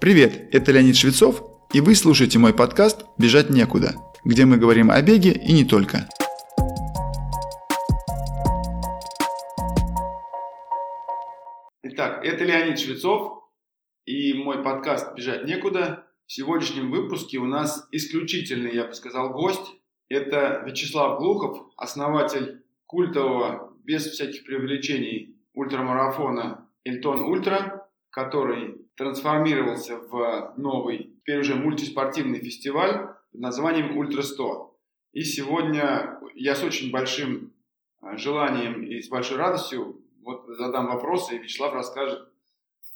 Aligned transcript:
Привет, 0.00 0.48
это 0.52 0.72
Леонид 0.72 0.96
Швецов, 0.96 1.42
и 1.72 1.80
вы 1.80 1.94
слушаете 1.94 2.38
мой 2.38 2.52
подкаст 2.52 3.06
«Бежать 3.16 3.48
некуда», 3.48 3.94
где 4.24 4.44
мы 4.44 4.58
говорим 4.58 4.90
о 4.90 5.00
беге 5.00 5.32
и 5.32 5.52
не 5.52 5.64
только. 5.64 6.08
Итак, 11.82 12.24
это 12.24 12.44
Леонид 12.44 12.78
Швецов 12.78 13.44
и 14.04 14.34
мой 14.34 14.62
подкаст 14.62 15.14
«Бежать 15.14 15.46
некуда». 15.46 16.04
В 16.26 16.32
сегодняшнем 16.32 16.90
выпуске 16.90 17.38
у 17.38 17.46
нас 17.46 17.86
исключительный, 17.92 18.74
я 18.74 18.86
бы 18.86 18.94
сказал, 18.94 19.30
гость. 19.30 19.72
Это 20.08 20.62
Вячеслав 20.66 21.18
Глухов, 21.18 21.68
основатель 21.76 22.62
культового, 22.86 23.72
без 23.84 24.06
всяких 24.06 24.44
преувеличений, 24.44 25.38
ультрамарафона 25.54 26.68
«Эльтон 26.84 27.20
Ультра», 27.20 27.88
который 28.10 28.83
трансформировался 28.96 29.98
в 29.98 30.54
новый, 30.56 31.14
теперь 31.20 31.40
уже 31.40 31.54
мультиспортивный 31.54 32.40
фестиваль 32.40 33.08
под 33.32 33.40
названием 33.40 33.96
«Ультра 33.96 34.22
100». 34.22 34.70
И 35.12 35.22
сегодня 35.22 36.18
я 36.34 36.54
с 36.54 36.62
очень 36.62 36.90
большим 36.90 37.52
а, 38.00 38.16
желанием 38.16 38.82
и 38.82 39.00
с 39.00 39.08
большой 39.08 39.38
радостью 39.38 40.00
вот 40.22 40.46
задам 40.48 40.86
вопросы, 40.86 41.36
и 41.36 41.38
Вячеслав 41.38 41.72
расскажет 41.72 42.28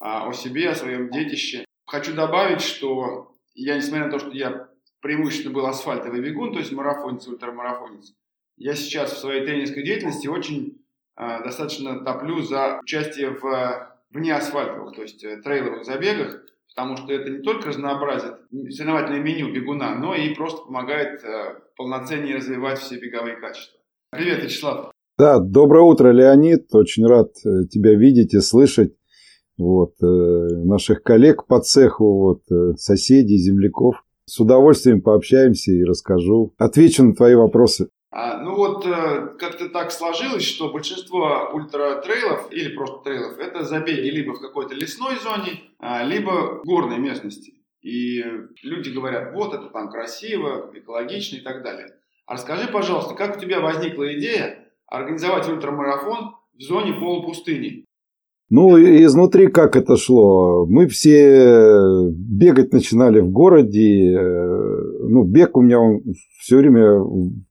а, 0.01 0.29
о 0.29 0.33
себе, 0.33 0.71
о 0.71 0.75
своем 0.75 1.11
детище. 1.11 1.65
Хочу 1.87 2.15
добавить, 2.15 2.61
что 2.61 3.33
я, 3.55 3.77
несмотря 3.77 4.07
на 4.07 4.11
то, 4.11 4.19
что 4.19 4.31
я 4.31 4.69
преимущественно 5.01 5.55
был 5.55 5.67
асфальтовый 5.67 6.21
бегун, 6.21 6.53
то 6.53 6.59
есть 6.59 6.73
марафонец, 6.73 7.27
ультрамарафонец, 7.27 8.15
я 8.57 8.75
сейчас 8.75 9.13
в 9.13 9.19
своей 9.19 9.47
тренерской 9.47 9.85
деятельности 9.85 10.27
очень 10.27 10.85
э, 11.17 11.43
достаточно 11.45 12.05
топлю 12.05 12.43
за 12.43 12.81
участие 12.83 13.31
в 13.31 13.98
вне 14.13 14.35
асфальтовых, 14.35 14.95
то 14.95 15.03
есть 15.03 15.23
э, 15.25 15.41
трейловых 15.43 15.85
забегах, 15.85 16.43
потому 16.75 16.97
что 16.97 17.13
это 17.13 17.31
не 17.31 17.39
только 17.39 17.69
разнообразит 17.69 18.35
соревновательное 18.71 19.21
меню 19.21 19.53
бегуна, 19.53 19.95
но 19.97 20.15
и 20.15 20.35
просто 20.35 20.63
помогает 20.65 21.23
э, 21.25 21.61
полноценнее 21.77 22.37
развивать 22.37 22.79
все 22.79 22.99
беговые 22.99 23.37
качества. 23.37 23.79
Привет, 24.11 24.43
Вячеслав. 24.43 24.91
Да, 25.19 25.39
доброе 25.41 25.83
утро, 25.83 26.11
Леонид. 26.13 26.75
Очень 26.75 27.07
рад 27.07 27.33
э, 27.45 27.67
тебя 27.71 27.95
видеть 27.95 28.35
и 28.35 28.41
слышать. 28.41 28.95
Вот, 29.59 29.95
наших 29.99 31.03
коллег 31.03 31.49
по 31.49 31.59
цеху, 31.59 32.17
вот, 32.17 32.43
соседей, 32.79 33.39
земляков. 33.39 33.97
С 34.25 34.39
удовольствием 34.39 35.03
пообщаемся 35.03 35.73
и 35.73 35.83
расскажу. 35.83 36.55
Отвечу 36.59 37.03
на 37.03 37.13
твои 37.13 37.35
вопросы. 37.35 37.89
А, 38.11 38.39
ну 38.39 38.55
вот 38.55 38.87
э, 38.87 39.35
как-то 39.39 39.69
так 39.69 39.93
сложилось, 39.93 40.45
что 40.45 40.73
большинство 40.73 41.51
ультратрейлов 41.53 42.51
или 42.51 42.75
просто 42.75 43.05
трейлов 43.05 43.39
это 43.39 43.65
забеги 43.65 44.09
либо 44.09 44.33
в 44.33 44.41
какой-то 44.41 44.75
лесной 44.75 45.17
зоне, 45.17 45.63
а, 45.79 46.03
либо 46.05 46.61
в 46.61 46.65
горной 46.65 46.99
местности. 46.99 47.55
И 47.83 48.25
люди 48.63 48.91
говорят, 48.91 49.35
вот 49.35 49.53
это 49.53 49.69
там 49.69 49.91
красиво, 49.91 50.71
экологично 50.75 51.37
и 51.37 51.41
так 51.41 51.63
далее. 51.63 51.99
А 52.27 52.35
расскажи, 52.35 52.69
пожалуйста, 52.69 53.15
как 53.15 53.37
у 53.37 53.41
тебя 53.41 53.61
возникла 53.61 54.15
идея 54.19 54.73
организовать 54.87 55.49
ультрамарафон 55.49 56.35
в 56.55 56.61
зоне 56.63 56.95
полупустыни? 56.95 57.85
Ну, 58.51 58.79
изнутри 58.79 59.49
как 59.49 59.77
это 59.77 59.97
шло? 59.97 60.65
Мы 60.67 60.87
все 60.87 62.11
бегать 62.11 62.73
начинали 62.73 63.21
в 63.21 63.31
городе. 63.31 64.19
Ну, 64.19 65.25
бег 65.25 65.57
у 65.57 65.61
меня 65.61 65.81
он 65.81 66.01
все 66.39 66.57
время 66.57 67.05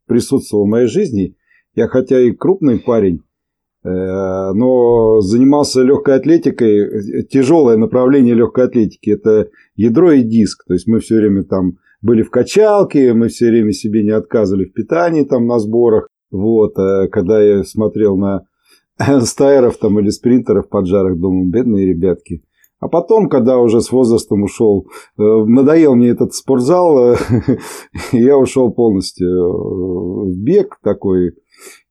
присутствовал 0.08 0.66
в 0.66 0.70
моей 0.70 0.88
жизни. 0.88 1.36
Я 1.76 1.88
хотя 1.88 2.20
и 2.20 2.32
крупный 2.32 2.80
парень, 2.80 3.22
э, 3.84 3.90
но 3.90 5.22
занимался 5.22 5.84
легкой 5.84 6.16
атлетикой. 6.16 7.26
Тяжелое 7.26 7.78
направление 7.78 8.34
легкой 8.34 8.66
атлетики– 8.66 9.10
это 9.12 9.50
ядро 9.76 10.14
и 10.14 10.24
диск. 10.24 10.66
То 10.66 10.74
есть 10.74 10.88
мы 10.88 11.00
все 11.00 11.18
время 11.18 11.44
там 11.44 11.78
были 12.02 12.24
в 12.24 12.32
качалке, 12.32 13.14
мы 13.14 13.28
все 13.28 13.50
время 13.50 13.74
себе 13.74 14.02
не 14.02 14.10
отказывали 14.10 14.66
в 14.66 14.74
питании 14.74 15.24
там 15.24 15.46
на 15.46 15.60
сборах. 15.60 16.08
Вот, 16.32 16.80
э, 16.80 17.08
когда 17.10 17.40
я 17.40 17.64
смотрел 17.64 18.18
на 18.18 18.48
стайеров 19.24 19.78
там 19.78 20.00
или 20.00 20.10
спринтеров 20.10 20.70
под 20.70 20.88
жарах, 20.88 21.18
думаю, 21.18 21.50
бедные 21.50 21.88
ребятки. 21.88 22.44
А 22.80 22.88
потом, 22.90 23.28
когда 23.28 23.58
уже 23.58 23.82
с 23.82 23.92
возрастом 23.92 24.44
ушел, 24.44 24.88
э, 25.18 25.24
надоел 25.24 25.96
мне 25.96 26.10
этот 26.10 26.34
спортзал, 26.34 27.16
я 28.12 28.38
ушел 28.38 28.72
полностью 28.72 29.28
э, 29.28 30.32
в 30.32 30.38
бег 30.38 30.78
такой 30.84 31.34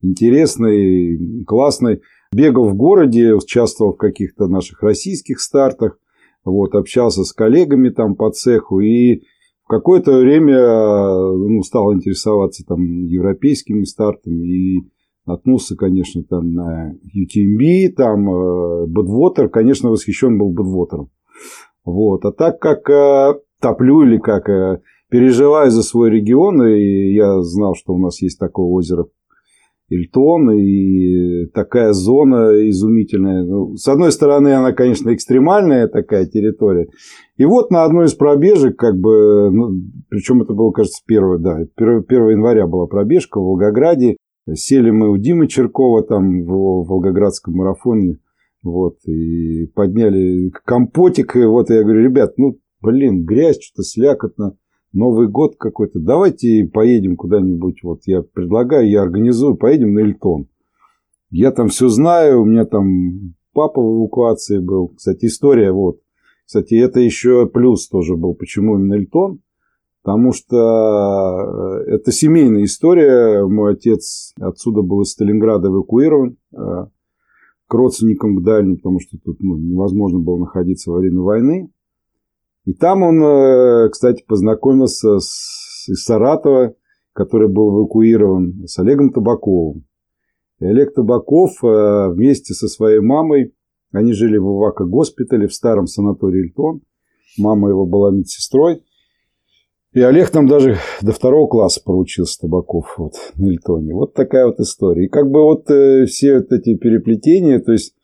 интересный, 0.01 1.45
классный. 1.45 2.03
Бегал 2.33 2.69
в 2.69 2.77
городе, 2.77 3.35
участвовал 3.35 3.95
в 3.95 3.99
каких-то 3.99 4.47
наших 4.47 4.83
российских 4.83 5.41
стартах, 5.41 5.99
вот, 6.45 6.75
общался 6.75 7.25
с 7.25 7.33
коллегами 7.33 7.89
там 7.89 8.15
по 8.15 8.31
цеху 8.31 8.81
и 8.81 9.23
в 9.65 9.69
какое-то 9.69 10.19
время 10.19 10.59
ну, 10.59 11.63
стал 11.63 11.93
интересоваться 11.93 12.65
там 12.65 13.07
европейскими 13.07 13.83
стартами 13.83 14.47
и 14.47 14.91
Наткнулся, 15.27 15.77
конечно, 15.77 16.23
там 16.23 16.53
на 16.53 16.93
UTMB, 16.93 17.89
там 17.97 18.31
э, 18.31 18.87
Budwater, 18.87 19.49
конечно, 19.49 19.91
восхищен 19.91 20.39
был 20.39 20.55
Budwater. 20.55 21.09
Вот. 21.85 22.25
А 22.25 22.33
так 22.33 22.61
как 22.61 22.89
э, 22.89 23.35
топлю 23.61 24.03
или 24.03 24.19
как 24.19 24.49
э, 24.49 24.81
переживаю 25.11 25.71
за 25.73 25.83
свой 25.83 26.11
регион, 26.11 26.63
и 26.65 27.13
я 27.13 27.41
знал, 27.43 27.75
что 27.75 27.95
у 27.95 27.99
нас 27.99 28.23
есть 28.23 28.39
такое 28.39 28.67
озеро 28.67 29.07
Ильтон, 29.89 30.51
и 30.53 31.47
такая 31.47 31.93
зона 31.93 32.69
изумительная. 32.71 33.45
Ну, 33.45 33.77
с 33.77 33.87
одной 33.89 34.13
стороны, 34.13 34.55
она, 34.55 34.73
конечно, 34.73 35.13
экстремальная 35.13 35.89
такая 35.89 36.27
территория. 36.27 36.89
И 37.37 37.45
вот 37.45 37.71
на 37.71 37.85
одной 37.85 38.07
из 38.07 38.15
пробежек, 38.15 38.77
как 38.77 38.97
бы, 38.97 39.51
ну, 39.51 39.71
причем 40.09 40.43
это 40.43 40.55
было, 40.55 40.71
кажется, 40.73 41.03
1, 41.07 41.43
да, 41.43 41.59
1 41.77 42.05
января 42.29 42.67
была 42.67 42.87
пробежка 42.87 43.41
в 43.41 43.45
Волгограде, 43.45 44.17
Сели 44.55 44.91
мы 44.91 45.11
у 45.11 45.17
Димы 45.17 45.49
Черкова 45.49 46.03
там 46.03 46.45
в 46.45 46.87
Волгоградском 46.87 47.55
марафоне. 47.55 48.19
Вот, 48.63 48.97
и 49.07 49.67
подняли 49.75 50.51
компотик. 50.65 51.37
И 51.37 51.45
вот 51.45 51.71
я 51.71 51.83
говорю, 51.83 52.03
ребят, 52.03 52.37
ну, 52.37 52.59
блин, 52.81 53.25
грязь, 53.25 53.61
что-то 53.61 53.83
слякотно. 53.83 54.57
Новый 54.93 55.29
год 55.29 55.57
какой-то. 55.59 56.01
Давайте 56.01 56.69
поедем 56.73 57.17
куда-нибудь. 57.17 57.83
Вот 57.83 58.01
я 58.07 58.23
предлагаю, 58.23 58.89
я 58.89 59.03
организую, 59.03 59.57
поедем 59.57 59.95
на 59.95 60.01
Эльтон. 60.01 60.49
Я 61.31 61.51
там 61.51 61.69
все 61.69 61.89
знаю, 61.89 62.43
у 62.43 62.45
меня 62.45 62.65
там 62.65 63.35
папа 63.53 63.81
в 63.81 63.99
эвакуации 63.99 64.59
был. 64.59 64.89
Кстати, 64.89 65.27
история 65.27 65.73
вот. 65.73 66.01
Кстати, 66.47 66.75
это 66.75 67.01
еще 67.01 67.47
плюс 67.47 67.89
тоже 67.89 68.17
был. 68.17 68.35
Почему 68.35 68.79
именно 68.79 68.95
Эльтон? 68.95 69.41
Потому 70.07 70.33
что 70.33 71.83
э, 71.85 71.95
это 71.95 72.13
семейная 72.13 72.63
история. 72.63 73.45
Мой 73.45 73.73
отец 73.73 74.35
отсюда 74.41 74.83
был 74.83 75.03
из 75.03 75.11
Сталинграда 75.11 75.67
эвакуирован 75.67 76.39
э, 76.53 76.57
к 77.67 77.75
родственникам, 77.75 78.37
к 78.37 78.45
дальним, 78.45 78.77
потому 78.77 79.01
что 79.01 79.19
тут 79.19 79.41
ну, 79.41 79.57
невозможно 79.57 80.21
было 80.21 80.39
находиться 80.39 80.93
во 80.93 80.99
время 80.99 81.23
войны. 81.23 81.73
И 82.67 82.73
там 82.73 83.03
он, 83.03 83.21
э, 83.21 83.89
кстати, 83.89 84.23
познакомился 84.25 85.19
с, 85.19 85.89
из 85.89 86.05
Саратова, 86.05 86.77
который 87.13 87.49
был 87.49 87.77
эвакуирован, 87.77 88.63
с 88.69 88.79
Олегом 88.79 89.11
Табаковым. 89.11 89.87
И 90.61 90.67
Олег 90.67 90.95
Табаков 90.95 91.61
вместе 91.63 92.55
со 92.55 92.69
своей 92.69 93.01
мамой, 93.01 93.55
они 93.91 94.13
жили 94.13 94.37
в 94.37 94.45
Ивако-госпитале 94.45 95.49
в 95.49 95.53
старом 95.53 95.89
санатории 95.89 96.45
Ильтон. 96.45 96.83
Мама 97.39 97.71
его 97.71 97.87
была 97.87 98.13
медсестрой. 98.13 98.85
И 99.97 100.01
Олег 100.03 100.29
там 100.29 100.47
даже 100.47 100.77
до 101.01 101.13
второго 101.13 101.47
класса 101.47 101.81
поручился 101.83 102.41
Табаков 102.41 102.99
вот, 102.99 103.15
на 103.37 103.47
Эльтоне. 103.47 103.95
Вот 103.95 104.13
такая 104.13 104.45
вот 104.45 104.61
история. 104.61 105.07
И 105.07 105.09
как 105.09 105.31
бы 105.31 105.43
вот 105.43 105.71
э, 105.71 106.05
все 106.05 106.37
вот 106.37 106.53
эти 106.53 106.77
переплетения, 106.77 107.61
то 107.61 107.73
есть 107.73 107.95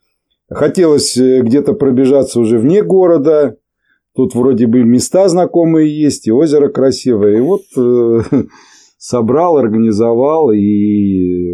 хотелось 0.48 1.19
э, 1.19 1.42
где-то 1.42 1.75
пробежаться 1.75 2.41
уже 2.41 2.58
вне 2.58 2.82
города, 2.82 3.58
тут 4.16 4.34
вроде 4.34 4.66
бы 4.69 4.82
места 4.84 5.28
знакомые 5.28 5.94
есть, 5.94 6.26
и 6.26 6.32
озеро 6.32 6.70
красивое. 6.70 7.37
И 7.37 7.40
вот 7.43 7.64
э, 7.76 8.22
собрал, 8.96 9.58
организовал, 9.58 10.50
и 10.50 11.52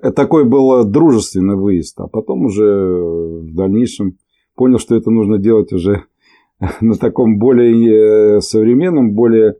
э, 0.00 0.12
такой 0.12 0.46
был 0.46 0.82
дружественный 0.84 1.56
выезд. 1.56 2.00
А 2.00 2.08
потом 2.08 2.46
уже 2.46 2.64
в 2.64 3.54
дальнейшем 3.54 4.16
понял, 4.54 4.78
что 4.78 4.96
это 4.96 5.10
нужно 5.10 5.36
делать 5.36 5.74
уже 5.74 6.04
на 6.80 6.96
таком 6.96 7.38
более 7.38 8.36
э, 8.36 8.40
современном, 8.40 9.12
более 9.12 9.56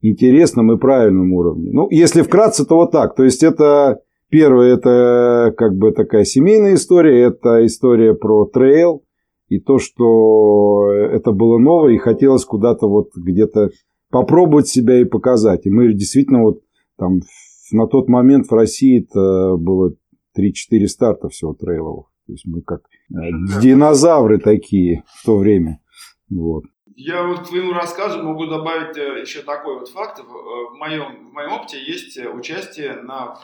интересном 0.00 0.72
и 0.72 0.78
правильном 0.78 1.32
уровне. 1.32 1.70
Ну, 1.72 1.88
если 1.90 2.22
вкратце, 2.22 2.64
то 2.64 2.76
вот 2.76 2.92
так. 2.92 3.14
То 3.14 3.24
есть 3.24 3.42
это 3.42 4.00
первое, 4.30 4.74
это 4.74 5.54
как 5.56 5.76
бы 5.76 5.92
такая 5.92 6.24
семейная 6.24 6.74
история, 6.74 7.22
это 7.22 7.64
история 7.64 8.14
про 8.14 8.46
трейл 8.46 9.02
и 9.48 9.60
то, 9.60 9.78
что 9.78 10.90
это 10.92 11.32
было 11.32 11.58
новое 11.58 11.94
и 11.94 11.98
хотелось 11.98 12.44
куда-то 12.44 12.88
вот 12.88 13.10
где-то 13.16 13.70
попробовать 14.10 14.68
себя 14.68 15.00
и 15.00 15.04
показать. 15.04 15.66
И 15.66 15.70
мы 15.70 15.92
действительно 15.92 16.42
вот 16.42 16.60
там 16.98 17.20
на 17.72 17.86
тот 17.86 18.08
момент 18.08 18.46
в 18.46 18.52
России 18.52 19.04
это 19.04 19.56
было 19.56 19.94
3-4 20.38 20.86
старта 20.86 21.28
всего 21.28 21.54
трейловых. 21.54 22.06
То 22.26 22.32
есть 22.32 22.44
мы 22.46 22.62
как 22.62 22.80
э, 23.10 23.14
динозавры 23.62 24.38
такие 24.38 25.04
в 25.06 25.24
то 25.24 25.36
время. 25.36 25.80
Вот. 26.28 26.64
Я 26.98 27.24
вот 27.24 27.40
к 27.40 27.48
твоему 27.48 27.74
рассказу 27.74 28.22
могу 28.22 28.46
добавить 28.46 28.96
э, 28.96 29.20
еще 29.20 29.42
такой 29.42 29.80
вот 29.80 29.90
факт. 29.90 30.18
В 30.18 30.74
моем, 30.76 31.28
в 31.28 31.32
моем 31.34 31.52
опыте 31.52 31.78
есть 31.78 32.16
участие 32.16 33.02
на 33.02 33.38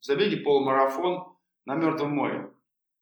забеге 0.00 0.38
полумарафон 0.38 1.36
на 1.66 1.74
Мертвом 1.74 2.12
море. 2.12 2.50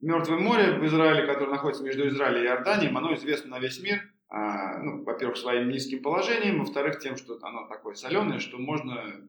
Мертвое 0.01 0.39
море 0.39 0.73
в 0.73 0.85
Израиле, 0.85 1.27
которое 1.27 1.53
находится 1.53 1.85
между 1.85 2.09
Израилем 2.09 2.43
и 2.43 2.47
Иорданией, 2.47 2.93
оно 2.93 3.15
известно 3.15 3.51
на 3.51 3.61
весь 3.61 3.81
мир. 3.81 4.03
А, 4.29 4.79
ну, 4.79 5.05
во-первых, 5.05 5.37
своим 5.37 5.69
низким 5.69 6.03
положением, 6.03 6.59
во-вторых, 6.59 6.99
тем, 6.99 7.17
что 7.17 7.39
оно 7.43 7.69
такое 7.69 7.95
соленое, 7.95 8.41
что 8.41 8.59
можно 8.59 9.29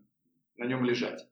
на 0.57 0.65
нем 0.65 0.83
лежать. 0.83 1.27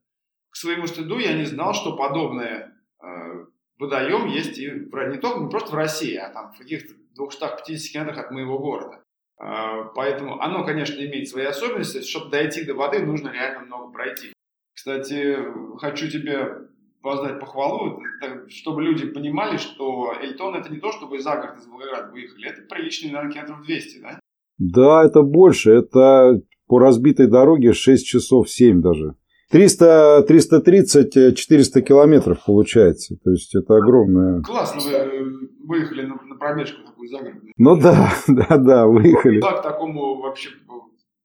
К 0.52 0.56
своему 0.56 0.86
стыду 0.86 1.18
я 1.18 1.34
не 1.34 1.46
знал, 1.46 1.74
что 1.74 1.98
подобное 1.98 2.80
э, 3.02 3.46
водоем 3.80 4.28
есть 4.28 4.60
и 4.60 4.70
в, 4.70 5.08
не 5.10 5.18
только 5.18 5.40
не 5.40 5.50
просто 5.50 5.72
в 5.72 5.76
России, 5.76 6.16
а 6.16 6.30
там 6.30 6.54
в 6.54 6.58
каких-то 6.60 6.94
250 7.16 7.92
километрах 7.92 8.26
от 8.26 8.32
моего 8.32 8.60
города. 8.60 9.04
Э, 9.40 9.90
поэтому 9.96 10.40
оно, 10.42 10.66
конечно, 10.66 10.96
имеет 11.00 11.28
свои 11.28 11.46
особенности. 11.46 12.02
Чтобы 12.02 12.32
дойти 12.32 12.64
до 12.64 12.74
воды, 12.74 13.00
нужно 13.06 13.30
реально 13.30 13.62
много 13.62 13.92
пройти. 13.92 14.34
Кстати, 14.74 15.38
хочу 15.80 16.10
тебе 16.10 16.68
воздать 17.02 17.40
похвалу, 17.40 18.02
чтобы 18.50 18.84
люди 18.84 19.08
понимали, 19.08 19.58
что 19.58 20.14
Эльтон 20.22 20.56
это 20.56 20.72
не 20.72 20.80
то, 20.80 20.92
чтобы 20.92 21.20
за 21.20 21.36
город 21.36 21.58
из 21.60 21.68
Волгограда 21.68 22.12
выехали, 22.12 22.50
это 22.50 22.62
приличный, 22.64 23.12
наверное, 23.12 23.34
километров 23.34 23.66
200, 23.66 24.00
да? 24.00 24.20
Да, 24.58 25.06
это 25.06 25.22
больше, 25.22 25.72
это 25.72 26.42
по 26.68 26.80
разбитой 26.80 27.28
дороге 27.28 27.74
6 27.74 28.06
часов 28.06 28.50
7 28.50 28.82
даже. 28.82 29.16
300, 29.52 30.24
330, 30.28 31.38
400 31.38 31.82
километров 31.82 32.44
получается. 32.46 33.16
То 33.24 33.32
есть 33.32 33.56
это 33.56 33.76
огромное. 33.76 34.42
Классно, 34.42 34.82
вы 34.82 34.92
э, 34.92 35.24
выехали 35.66 36.06
на, 36.06 36.16
на 36.24 36.36
пробежку 36.36 36.84
такую 36.84 37.10
загородную. 37.10 37.54
Ну 37.58 37.80
да, 37.80 38.14
да, 38.28 38.58
да, 38.58 38.88
выехали. 38.88 39.40
Да, 39.40 39.54
к 39.54 39.64
такому 39.64 40.20
вообще 40.20 40.50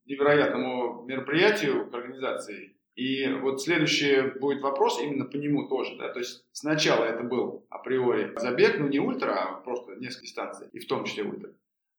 невероятному 0.07 1.05
мероприятию 1.07 1.89
к 1.91 1.95
организации 1.95 2.73
и 2.95 3.27
вот 3.41 3.63
следующий 3.63 4.39
будет 4.39 4.63
вопрос 4.63 5.01
именно 5.01 5.25
по 5.25 5.37
нему 5.37 5.67
тоже. 5.69 5.97
Да? 5.97 6.13
То 6.13 6.19
есть 6.19 6.45
сначала 6.53 7.05
это 7.05 7.23
был 7.23 7.67
априори 7.71 8.33
забег, 8.37 8.79
ну 8.79 8.89
не 8.89 8.99
ультра, 8.99 9.33
а 9.33 9.61
просто 9.63 9.95
несколько 9.97 10.27
дистанций, 10.27 10.69
и 10.73 10.79
в 10.79 10.87
том 10.87 11.05
числе 11.05 11.25
ультра. 11.25 11.51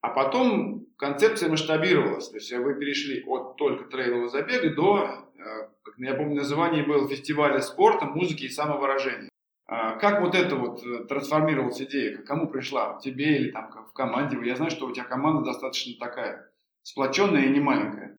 А 0.01 0.09
потом 0.09 0.85
концепция 0.97 1.49
масштабировалась. 1.49 2.29
То 2.29 2.35
есть 2.35 2.51
вы 2.53 2.75
перешли 2.75 3.23
от 3.25 3.55
только 3.55 3.85
трейлового 3.85 4.29
забега 4.29 4.75
до, 4.75 5.29
э, 5.37 5.69
как 5.95 6.05
я 6.05 6.13
помню, 6.15 6.35
название 6.35 6.83
было 6.83 7.07
фестиваля 7.07 7.61
спорта, 7.61 8.05
музыки 8.05 8.45
и 8.45 8.49
самовыражения. 8.49 9.29
А 9.67 9.95
как 9.97 10.21
вот 10.21 10.35
это 10.35 10.55
вот 10.55 10.83
э, 10.85 11.05
трансформировалась 11.05 11.81
идея? 11.81 12.17
К 12.17 12.25
кому 12.25 12.47
пришла? 12.47 12.99
Тебе 13.01 13.37
или 13.37 13.51
там 13.51 13.69
в 13.89 13.93
команде? 13.93 14.37
Я 14.43 14.55
знаю, 14.55 14.71
что 14.71 14.87
у 14.87 14.91
тебя 14.91 15.05
команда 15.05 15.43
достаточно 15.43 15.93
такая 15.99 16.49
сплоченная 16.81 17.45
и 17.45 17.49
не 17.49 17.59
маленькая. 17.59 18.15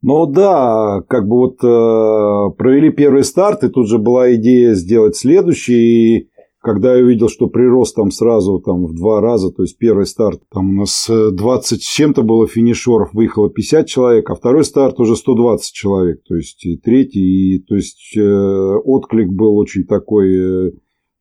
Ну 0.00 0.26
да, 0.26 1.02
как 1.08 1.26
бы 1.26 1.36
вот 1.36 1.64
э, 1.64 2.56
провели 2.56 2.90
первый 2.90 3.24
старт, 3.24 3.64
и 3.64 3.68
тут 3.68 3.88
же 3.88 3.98
была 3.98 4.34
идея 4.34 4.74
сделать 4.74 5.16
следующий. 5.16 6.18
И 6.18 6.30
когда 6.60 6.96
я 6.96 7.04
увидел, 7.04 7.28
что 7.28 7.46
прирост 7.46 7.94
там 7.94 8.10
сразу 8.10 8.58
там, 8.60 8.86
в 8.86 8.94
два 8.94 9.20
раза, 9.20 9.50
то 9.50 9.62
есть 9.62 9.78
первый 9.78 10.06
старт, 10.06 10.42
там 10.52 10.70
у 10.70 10.72
нас 10.72 11.08
20 11.08 11.82
с 11.82 11.86
чем-то 11.86 12.22
было 12.22 12.46
финишеров, 12.46 13.12
выехало 13.12 13.50
50 13.50 13.86
человек, 13.86 14.28
а 14.30 14.34
второй 14.34 14.64
старт 14.64 14.98
уже 15.00 15.16
120 15.16 15.72
человек, 15.72 16.20
то 16.26 16.34
есть 16.34 16.64
и 16.66 16.76
третий, 16.76 17.56
и 17.56 17.58
то 17.62 17.76
есть 17.76 18.16
э, 18.16 18.22
отклик 18.22 19.28
был 19.28 19.56
очень 19.56 19.84
такой 19.84 20.68
э, 20.68 20.70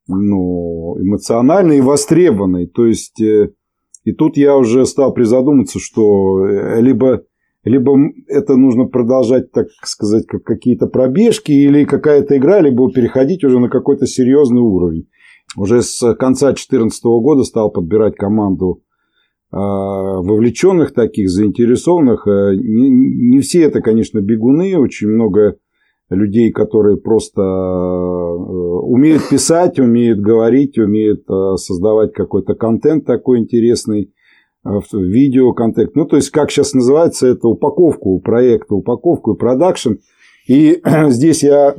ну, 0.08 0.98
эмоциональный 1.00 1.78
и 1.78 1.82
востребованный. 1.82 2.68
То 2.68 2.86
есть 2.86 3.22
э, 3.22 3.52
и 4.04 4.14
тут 4.14 4.38
я 4.38 4.56
уже 4.56 4.86
стал 4.86 5.14
призадуматься, 5.14 5.80
что 5.80 6.46
э, 6.48 6.82
либо 6.82 7.24
либо 7.64 7.98
это 8.28 8.56
нужно 8.56 8.86
продолжать, 8.86 9.52
так 9.52 9.68
сказать, 9.84 10.26
как 10.26 10.44
какие-то 10.44 10.88
пробежки 10.88 11.52
или 11.52 11.84
какая-то 11.84 12.38
игра, 12.38 12.62
либо 12.62 12.90
переходить 12.90 13.44
уже 13.44 13.60
на 13.60 13.68
какой-то 13.68 14.08
серьезный 14.08 14.62
уровень. 14.62 15.10
Уже 15.58 15.82
с 15.82 16.14
конца 16.16 16.48
2014 16.48 17.04
года 17.04 17.44
стал 17.44 17.72
подбирать 17.72 18.16
команду 18.16 18.84
а, 19.50 20.22
вовлеченных 20.22 20.94
таких, 20.94 21.30
заинтересованных. 21.30 22.28
Э, 22.28 22.54
не, 22.56 23.40
все 23.40 23.64
это, 23.64 23.82
конечно, 23.82 24.20
бегуны, 24.20 24.78
очень 24.78 25.08
много 25.08 25.58
людей, 26.10 26.52
которые 26.52 26.98
просто 26.98 27.42
э, 27.42 27.46
умеют 27.46 29.30
писать, 29.30 29.80
умеют 29.80 30.20
говорить, 30.20 30.78
умеют 30.78 31.24
э, 31.30 31.56
создавать 31.56 32.14
какой-то 32.14 32.54
контент 32.54 33.06
такой 33.06 33.40
интересный 33.40 34.14
видеоконтент. 34.64 35.96
Ну, 35.96 36.06
то 36.06 36.18
есть, 36.18 36.30
как 36.30 36.52
сейчас 36.52 36.74
называется, 36.74 37.26
это 37.26 37.48
упаковку 37.48 38.20
проекта, 38.20 38.76
упаковку 38.76 39.34
и 39.34 39.38
продакшн. 39.38 39.94
И 40.48 40.82
здесь 41.08 41.42
я 41.42 41.78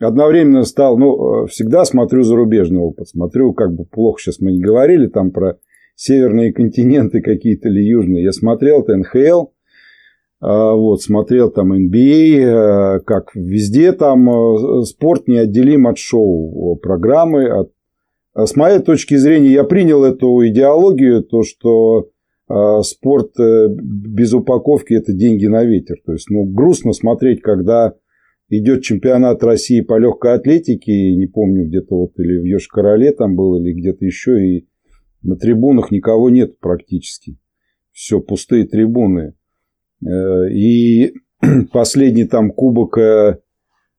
одновременно 0.00 0.64
стал, 0.64 0.98
ну, 0.98 1.46
всегда 1.46 1.84
смотрю 1.84 2.22
зарубежный 2.22 2.80
опыт. 2.80 3.08
Смотрю, 3.08 3.52
как 3.52 3.74
бы 3.74 3.84
плохо 3.84 4.20
сейчас 4.20 4.40
мы 4.40 4.52
не 4.52 4.60
говорили 4.60 5.06
там 5.06 5.30
про 5.30 5.58
северные 5.94 6.52
континенты 6.52 7.20
какие-то 7.20 7.68
или 7.68 7.82
южные. 7.82 8.24
Я 8.24 8.32
смотрел 8.32 8.84
НХЛ, 8.86 9.48
а, 10.40 10.72
вот, 10.72 11.02
смотрел 11.02 11.50
там 11.50 11.74
NBA, 11.74 12.44
а, 12.44 13.00
как 13.00 13.34
везде 13.34 13.92
там 13.92 14.28
э, 14.30 14.82
спорт 14.84 15.28
неотделим 15.28 15.86
от 15.86 15.98
шоу 15.98 16.76
программы. 16.76 17.48
От... 17.48 17.72
С 18.34 18.56
моей 18.56 18.78
точки 18.78 19.16
зрения, 19.16 19.50
я 19.50 19.64
принял 19.64 20.02
эту 20.04 20.46
идеологию, 20.48 21.22
то, 21.22 21.42
что 21.42 22.08
спорт 22.82 23.38
э, 23.38 23.68
без 23.68 24.32
упаковки– 24.32 24.94
это 24.94 25.12
деньги 25.12 25.46
на 25.46 25.62
ветер. 25.64 25.96
То 26.04 26.12
есть, 26.12 26.30
ну, 26.30 26.44
грустно 26.44 26.92
смотреть, 26.92 27.42
когда 27.42 27.94
идет 28.50 28.82
чемпионат 28.82 29.42
России 29.42 29.80
по 29.80 29.98
легкой 29.98 30.34
атлетике, 30.34 31.14
не 31.14 31.26
помню, 31.26 31.66
где-то 31.66 31.96
вот 31.96 32.18
или 32.18 32.38
в 32.38 32.44
Йошкар-Оле 32.44 33.12
там 33.12 33.36
был, 33.36 33.56
или 33.56 33.72
где-то 33.72 34.04
еще, 34.04 34.44
и 34.44 34.68
на 35.22 35.36
трибунах 35.36 35.90
никого 35.90 36.28
нет 36.30 36.58
практически. 36.58 37.38
Все, 37.92 38.20
пустые 38.20 38.66
трибуны. 38.66 39.34
Э, 40.04 40.50
и 40.50 41.14
последний 41.72 42.24
там 42.24 42.50
кубок 42.50 42.98
э, 42.98 43.38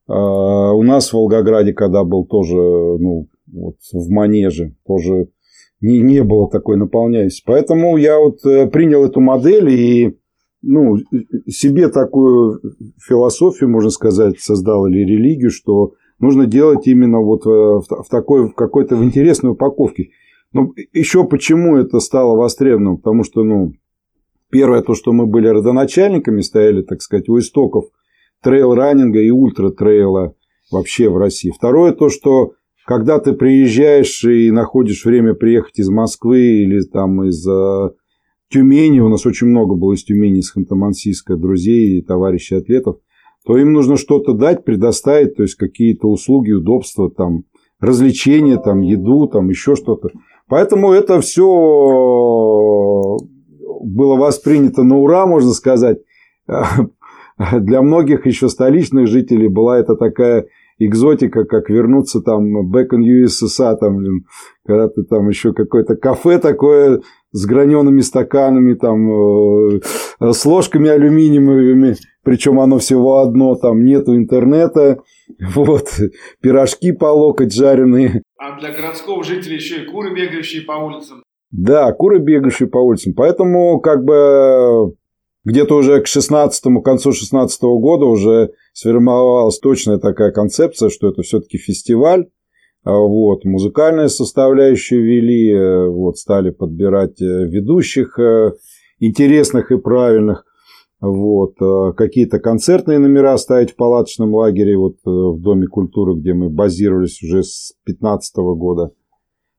у 0.08 0.84
нас 0.84 1.10
в 1.10 1.14
Волгограде, 1.14 1.74
когда 1.74 2.04
был 2.04 2.26
тоже, 2.26 2.56
ну, 2.56 3.30
вот 3.52 3.78
в 3.94 4.10
Манеже, 4.10 4.76
тоже 4.86 5.30
не, 5.80 6.00
не 6.02 6.24
было 6.24 6.50
такой 6.50 6.78
наполняемости. 6.78 7.44
Поэтому 7.46 7.98
я 7.98 8.20
вот 8.20 8.46
э, 8.46 8.68
принял 8.68 9.06
эту 9.06 9.22
модель 9.22 9.70
и 9.70 10.18
ну, 10.62 10.98
себе 11.48 11.90
такую 11.90 12.62
философию, 13.04 13.70
можно 13.70 13.90
сказать, 13.90 14.40
создал 14.40 14.88
или 14.88 15.00
религию, 15.00 15.52
что 15.52 15.94
нужно 16.20 16.46
делать 16.46 16.88
именно 16.88 17.20
вот 17.20 17.46
э, 17.46 17.50
в 17.50 18.06
такой, 18.10 18.48
в 18.48 18.54
какой-то 18.54 18.96
в 18.96 19.04
интересной 19.04 19.52
упаковке. 19.52 20.10
Ну, 20.54 20.74
еще 20.94 21.24
почему 21.24 21.78
это 21.78 22.00
стало 22.00 22.36
востребованным? 22.36 22.98
Потому 22.98 23.24
что, 23.24 23.44
ну, 23.44 23.74
первое, 24.52 24.82
то, 24.82 24.94
что 24.94 25.14
мы 25.14 25.26
были 25.26 25.48
родоначальниками, 25.48 26.42
стояли, 26.42 26.82
так 26.84 27.02
сказать, 27.02 27.30
у 27.30 27.40
истоков 27.40 27.86
трейл-раннинга 28.44 29.20
и 29.20 29.30
ультра-трейла 29.30 30.36
вообще 30.72 31.10
в 31.10 31.18
России. 31.18 31.52
Второе, 31.52 31.94
то, 31.94 32.10
что 32.10 32.54
когда 32.86 33.20
ты 33.20 33.34
приезжаешь 33.34 34.24
и 34.24 34.52
находишь 34.52 35.06
время 35.06 35.34
приехать 35.34 35.80
из 35.80 35.90
Москвы 35.90 36.40
или 36.40 36.82
там 36.82 37.24
из 37.24 37.48
э, 37.48 37.90
Тюмени, 38.52 39.00
у 39.00 39.10
нас 39.10 39.26
очень 39.26 39.48
много 39.48 39.76
было 39.76 39.94
из 39.94 40.04
Тюмени, 40.04 40.40
из 40.40 40.54
Ханты-Мансийска, 40.56 41.36
друзей 41.38 42.00
и 42.00 42.02
товарищей 42.02 42.56
атлетов, 42.56 42.98
то 43.46 43.58
им 43.58 43.72
нужно 43.74 43.98
что-то 43.98 44.34
дать, 44.34 44.66
предоставить, 44.66 45.36
то 45.36 45.44
есть 45.44 45.56
какие-то 45.56 46.08
услуги, 46.08 46.52
удобства, 46.52 47.10
там, 47.10 47.44
развлечения, 47.80 48.58
там, 48.58 48.82
еду, 48.82 49.28
там, 49.28 49.50
еще 49.50 49.76
что-то. 49.76 50.10
Поэтому 50.48 50.92
это 50.92 51.22
все 51.22 51.48
было 53.84 54.16
воспринято 54.16 54.84
на 54.84 54.98
ура, 54.98 55.26
можно 55.26 55.52
сказать. 55.52 56.00
Для 56.48 57.82
многих 57.82 58.26
еще 58.28 58.50
столичных 58.50 59.08
жителей 59.08 59.48
была 59.48 59.80
это 59.80 59.96
такая 59.96 60.46
экзотика, 60.78 61.46
как 61.46 61.70
вернуться 61.70 62.22
там 62.22 62.72
back 62.72 62.90
in 62.94 63.02
USSR, 63.02 63.78
там, 63.78 63.98
блин, 63.98 64.26
когда 64.66 64.90
ты 64.90 65.04
там 65.04 65.30
еще 65.30 65.54
какое-то 65.54 65.96
кафе 65.96 66.38
такое 66.40 67.02
с 67.32 67.46
гранеными 67.46 68.02
стаканами, 68.02 68.74
там, 68.74 69.78
э, 69.78 69.82
с 70.20 70.46
ложками 70.46 70.90
алюминиевыми, 70.90 71.96
причем 72.24 72.60
оно 72.60 72.78
всего 72.78 73.20
одно, 73.20 73.56
там 73.56 73.84
нету 73.84 74.16
интернета, 74.16 75.00
вот, 75.56 75.90
пирожки 76.42 76.92
по 76.92 77.06
локоть 77.06 77.54
жареные. 77.54 78.24
А 78.38 78.60
для 78.60 78.72
городского 78.72 79.24
жителя 79.24 79.56
еще 79.56 79.84
и 79.84 79.86
куры, 79.86 80.14
бегающие 80.14 80.64
по 80.64 80.74
улицам. 80.74 81.24
Да, 81.52 81.92
куры, 81.92 82.20
бегающие 82.20 82.70
по 82.70 82.78
улицам. 82.78 83.14
Поэтому, 83.14 83.80
как 83.82 84.06
бы, 84.06 84.94
где-то 85.44 85.76
уже 85.76 86.02
к 86.02 86.08
16 86.08 86.64
к 86.64 86.82
концу 86.84 87.12
16 87.12 87.62
года 87.62 88.06
уже 88.06 88.52
сформировалась 88.74 89.60
точная 89.60 89.98
такая 89.98 90.32
концепция, 90.32 90.90
что 90.90 91.10
это 91.10 91.24
все-таки 91.24 91.58
фестиваль. 91.58 92.28
А 92.84 92.98
вот, 92.98 93.46
музыкальная 93.46 94.08
составляющая 94.08 95.00
ввели, 95.00 95.52
э, 95.52 95.88
вот, 95.88 96.18
стали 96.18 96.50
подбирать 96.50 97.22
э, 97.22 97.46
ведущих. 97.48 98.18
Э. 98.18 98.54
интересных 99.00 99.72
и 99.72 99.78
правильных. 99.78 100.46
Вот. 101.00 101.56
Какие-то 101.96 102.38
концертные 102.40 103.00
номера 103.00 103.36
ставить 103.38 103.72
в 103.72 103.76
палаточном 103.76 104.36
лагере 104.36 104.78
вот 104.78 104.98
в 105.04 105.40
Доме 105.40 105.66
культуры, 105.66 106.14
где 106.14 106.36
мы 106.36 106.50
базировались 106.50 107.24
уже 107.24 107.42
с 107.42 107.74
2015 107.86 108.36
года. 108.56 108.92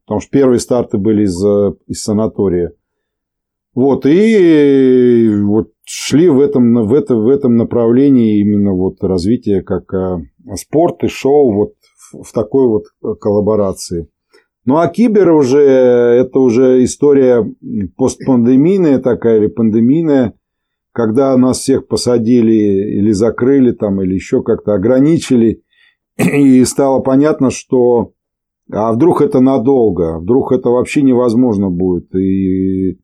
Потому 0.05 0.21
что 0.21 0.31
первые 0.31 0.61
старты 0.61 0.99
были 0.99 1.25
из, 1.25 1.45
из 1.89 2.03
санатория. 2.05 2.73
Вот, 3.75 4.07
и 4.07 5.29
вот 5.43 5.72
шли 5.85 6.29
в 6.29 6.41
этом, 6.41 6.87
в, 6.87 6.95
это, 6.95 7.17
в 7.17 7.29
этом 7.29 7.57
направлении 7.57 8.41
именно 8.41 8.73
вот 8.73 9.03
развитие 9.03 9.63
как 9.63 9.93
спорт 10.55 11.05
и 11.05 11.09
шоу 11.09 11.53
вот 11.53 11.73
в, 11.97 12.23
в 12.23 12.33
такой 12.33 12.69
вот 12.69 12.85
коллаборации. 13.19 14.09
Ну 14.65 14.77
а 14.77 14.87
кибер 14.89 15.33
уже, 15.33 15.61
это 15.61 16.39
уже 16.39 16.85
история 16.85 17.45
постпандемийная 17.97 19.01
такая 19.01 19.39
или 19.39 19.49
пандемийная, 19.49 20.35
когда 20.93 21.37
нас 21.37 21.59
всех 21.59 21.89
посадили 21.89 22.53
или 22.53 23.11
закрыли 23.11 23.73
там, 23.73 24.01
или 24.03 24.15
еще 24.15 24.43
как-то 24.43 24.75
ограничили, 24.75 25.63
и 26.17 26.65
стало 26.65 27.01
понятно, 27.01 27.51
что 27.51 28.13
а 28.71 28.93
вдруг 28.93 29.21
это 29.21 29.41
надолго, 29.41 30.19
вдруг 30.19 30.53
это 30.53 30.71
вообще 30.71 31.03
невозможно 31.03 31.69
будет. 31.69 32.15
И 32.15 32.99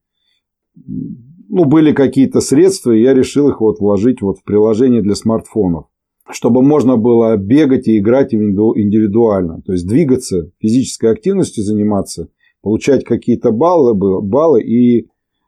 ну, 1.49 1.65
были 1.65 1.93
какие-то 1.93 2.41
средства, 2.41 2.93
и 2.93 3.03
я 3.03 3.15
решил 3.15 3.49
их 3.49 3.61
вот 3.61 3.81
вложить 3.81 4.23
вот 4.23 4.39
в 4.39 4.45
приложение 4.45 5.03
для 5.03 5.15
смартфонов 5.15 5.87
чтобы 6.31 6.63
можно 6.63 6.97
было 6.97 7.37
бегать 7.37 7.89
и 7.89 7.99
играть 7.99 8.35
индивидуально. 8.35 9.63
То 9.63 9.73
есть 9.73 9.87
двигаться, 9.87 10.51
физической 10.59 11.11
активностью 11.11 11.65
заниматься, 11.65 12.29
получать 12.63 13.05
какие-то 13.05 13.51
баллы, 13.51 13.95
баллы 13.95 14.63
и 14.63 15.01
э, 15.01 15.07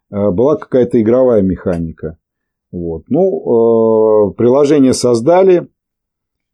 была 0.08 0.56
какая-то 0.56 1.00
игровая 1.00 1.42
механика. 1.42 2.18
Вот. 2.72 3.04
Ну, 3.08 4.30
э, 4.30 4.34
приложение 4.34 4.94
создали, 4.94 5.68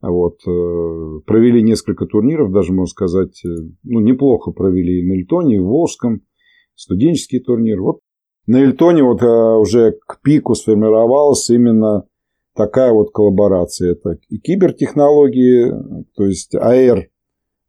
вот, 0.00 0.38
э, 0.46 1.20
провели 1.26 1.62
несколько 1.62 2.06
турниров, 2.06 2.52
даже 2.52 2.72
можно 2.72 2.90
сказать, 2.90 3.40
ну, 3.84 4.00
неплохо 4.00 4.50
провели 4.50 5.00
и 5.00 5.06
на 5.06 5.12
Эльтоне, 5.12 5.56
и 5.56 5.60
в 5.60 5.66
Волжском, 5.66 6.22
студенческий 6.74 7.40
турнир. 7.40 7.80
Вот 7.80 8.00
на 8.46 8.58
Эльтоне 8.58 9.02
вот 9.02 9.22
уже 9.22 9.92
к 10.06 10.20
пику 10.22 10.54
сформировалась 10.54 11.48
именно 11.50 12.04
такая 12.54 12.92
вот 12.92 13.10
коллаборация. 13.12 13.92
Это 13.92 14.18
и 14.28 14.38
кибертехнологии, 14.38 15.72
то 16.16 16.24
есть 16.24 16.54
AR, 16.54 17.04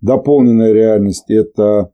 дополненная 0.01 0.72
реальность, 0.74 1.29
это 1.29 1.91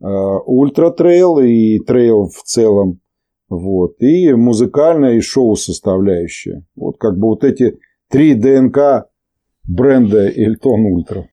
ультра-трейл 0.00 1.38
и 1.38 1.78
трейл 1.78 2.26
в 2.28 2.42
целом. 2.42 3.00
Вот. 3.48 4.00
И 4.00 4.32
музыкальная 4.32 5.14
и 5.14 5.20
шоу 5.20 5.54
составляющая. 5.56 6.64
Вот 6.74 6.96
как 6.98 7.18
бы 7.18 7.28
вот 7.28 7.44
эти 7.44 7.78
три 8.08 8.34
ДНК 8.34 9.06
бренда 9.62 10.26
Эльтон 10.26 10.86
Ультра. 10.86 11.28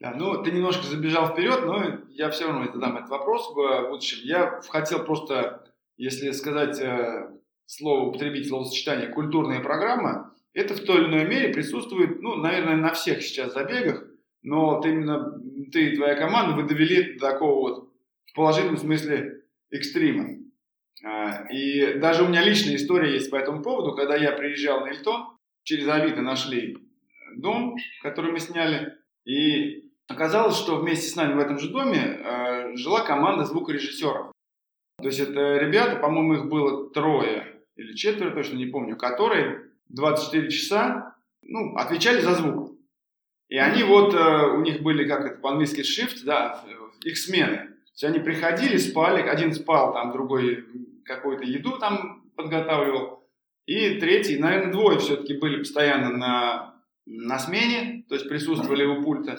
Да, 0.00 0.14
ну, 0.16 0.42
ты 0.42 0.52
немножко 0.52 0.86
забежал 0.86 1.26
вперед, 1.26 1.66
но 1.66 1.82
я 2.10 2.30
все 2.30 2.46
равно 2.46 2.64
задам 2.72 2.96
этот 2.96 3.10
вопрос 3.10 3.52
в 3.52 3.90
будущем. 3.90 4.18
Я 4.22 4.60
хотел 4.68 5.00
просто, 5.00 5.64
если 5.98 6.30
сказать 6.30 6.80
э, 6.80 7.28
слово, 7.66 8.08
употребить 8.08 8.48
словосочетание 8.48 9.08
«культурная 9.08 9.60
программа», 9.60 10.34
это 10.54 10.74
в 10.74 10.80
той 10.80 11.02
или 11.02 11.08
иной 11.08 11.26
мере 11.26 11.52
присутствует, 11.52 12.22
ну, 12.22 12.36
наверное, 12.36 12.76
на 12.76 12.92
всех 12.92 13.22
сейчас 13.22 13.52
забегах, 13.52 14.04
но 14.42 14.80
ты 14.80 14.90
именно, 14.90 15.38
ты 15.70 15.90
и 15.90 15.96
твоя 15.96 16.14
команда, 16.14 16.56
вы 16.56 16.66
довели 16.66 17.14
до 17.14 17.32
такого 17.32 17.60
вот, 17.60 17.92
в 18.26 18.34
положительном 18.34 18.78
смысле, 18.78 19.42
экстрима. 19.70 20.38
А, 21.04 21.46
и 21.50 21.98
даже 21.98 22.24
у 22.24 22.28
меня 22.28 22.42
личная 22.42 22.76
история 22.76 23.12
есть 23.12 23.30
по 23.30 23.36
этому 23.36 23.62
поводу, 23.62 23.94
когда 23.94 24.16
я 24.16 24.32
приезжал 24.32 24.80
на 24.80 24.88
Эльтон, 24.88 25.36
через 25.62 25.86
Авито 25.88 26.22
нашли 26.22 26.78
дом, 27.36 27.76
который 28.02 28.32
мы 28.32 28.40
сняли, 28.40 28.94
и 29.24 29.90
оказалось, 30.08 30.56
что 30.56 30.76
вместе 30.76 31.08
с 31.08 31.16
нами 31.16 31.34
в 31.34 31.38
этом 31.38 31.58
же 31.58 31.68
доме 31.70 31.98
э, 31.98 32.76
жила 32.76 33.02
команда 33.02 33.44
звукорежиссеров. 33.44 34.32
То 34.98 35.06
есть 35.06 35.20
это 35.20 35.58
ребята, 35.58 35.96
по-моему, 35.96 36.34
их 36.34 36.48
было 36.48 36.90
трое 36.90 37.62
или 37.76 37.94
четверо, 37.94 38.32
точно 38.32 38.56
не 38.56 38.66
помню, 38.66 38.96
которые 38.96 39.70
24 39.88 40.50
часа, 40.50 41.16
ну, 41.42 41.76
отвечали 41.76 42.20
за 42.20 42.34
звук. 42.34 42.76
И 43.48 43.56
они 43.56 43.82
вот, 43.84 44.12
э, 44.14 44.46
у 44.56 44.60
них 44.60 44.82
были, 44.82 45.08
как 45.08 45.24
это 45.24 45.40
по-английски, 45.40 45.80
shift, 45.80 46.24
да, 46.24 46.62
их 47.02 47.16
смены. 47.16 47.56
То 47.56 47.92
есть 47.92 48.04
они 48.04 48.18
приходили, 48.18 48.76
спали, 48.76 49.22
один 49.22 49.52
спал, 49.52 49.94
там 49.94 50.12
другой 50.12 50.66
какую-то 51.04 51.44
еду 51.44 51.78
там 51.78 52.30
подготавливал. 52.36 53.26
И 53.66 53.98
третий, 54.00 54.38
наверное, 54.38 54.72
двое 54.72 54.98
все-таки 54.98 55.34
были 55.38 55.58
постоянно 55.58 56.10
на, 56.10 56.74
на 57.06 57.38
смене, 57.38 58.04
то 58.08 58.14
есть 58.14 58.28
присутствовали 58.28 58.84
у 58.84 59.02
пульта. 59.02 59.38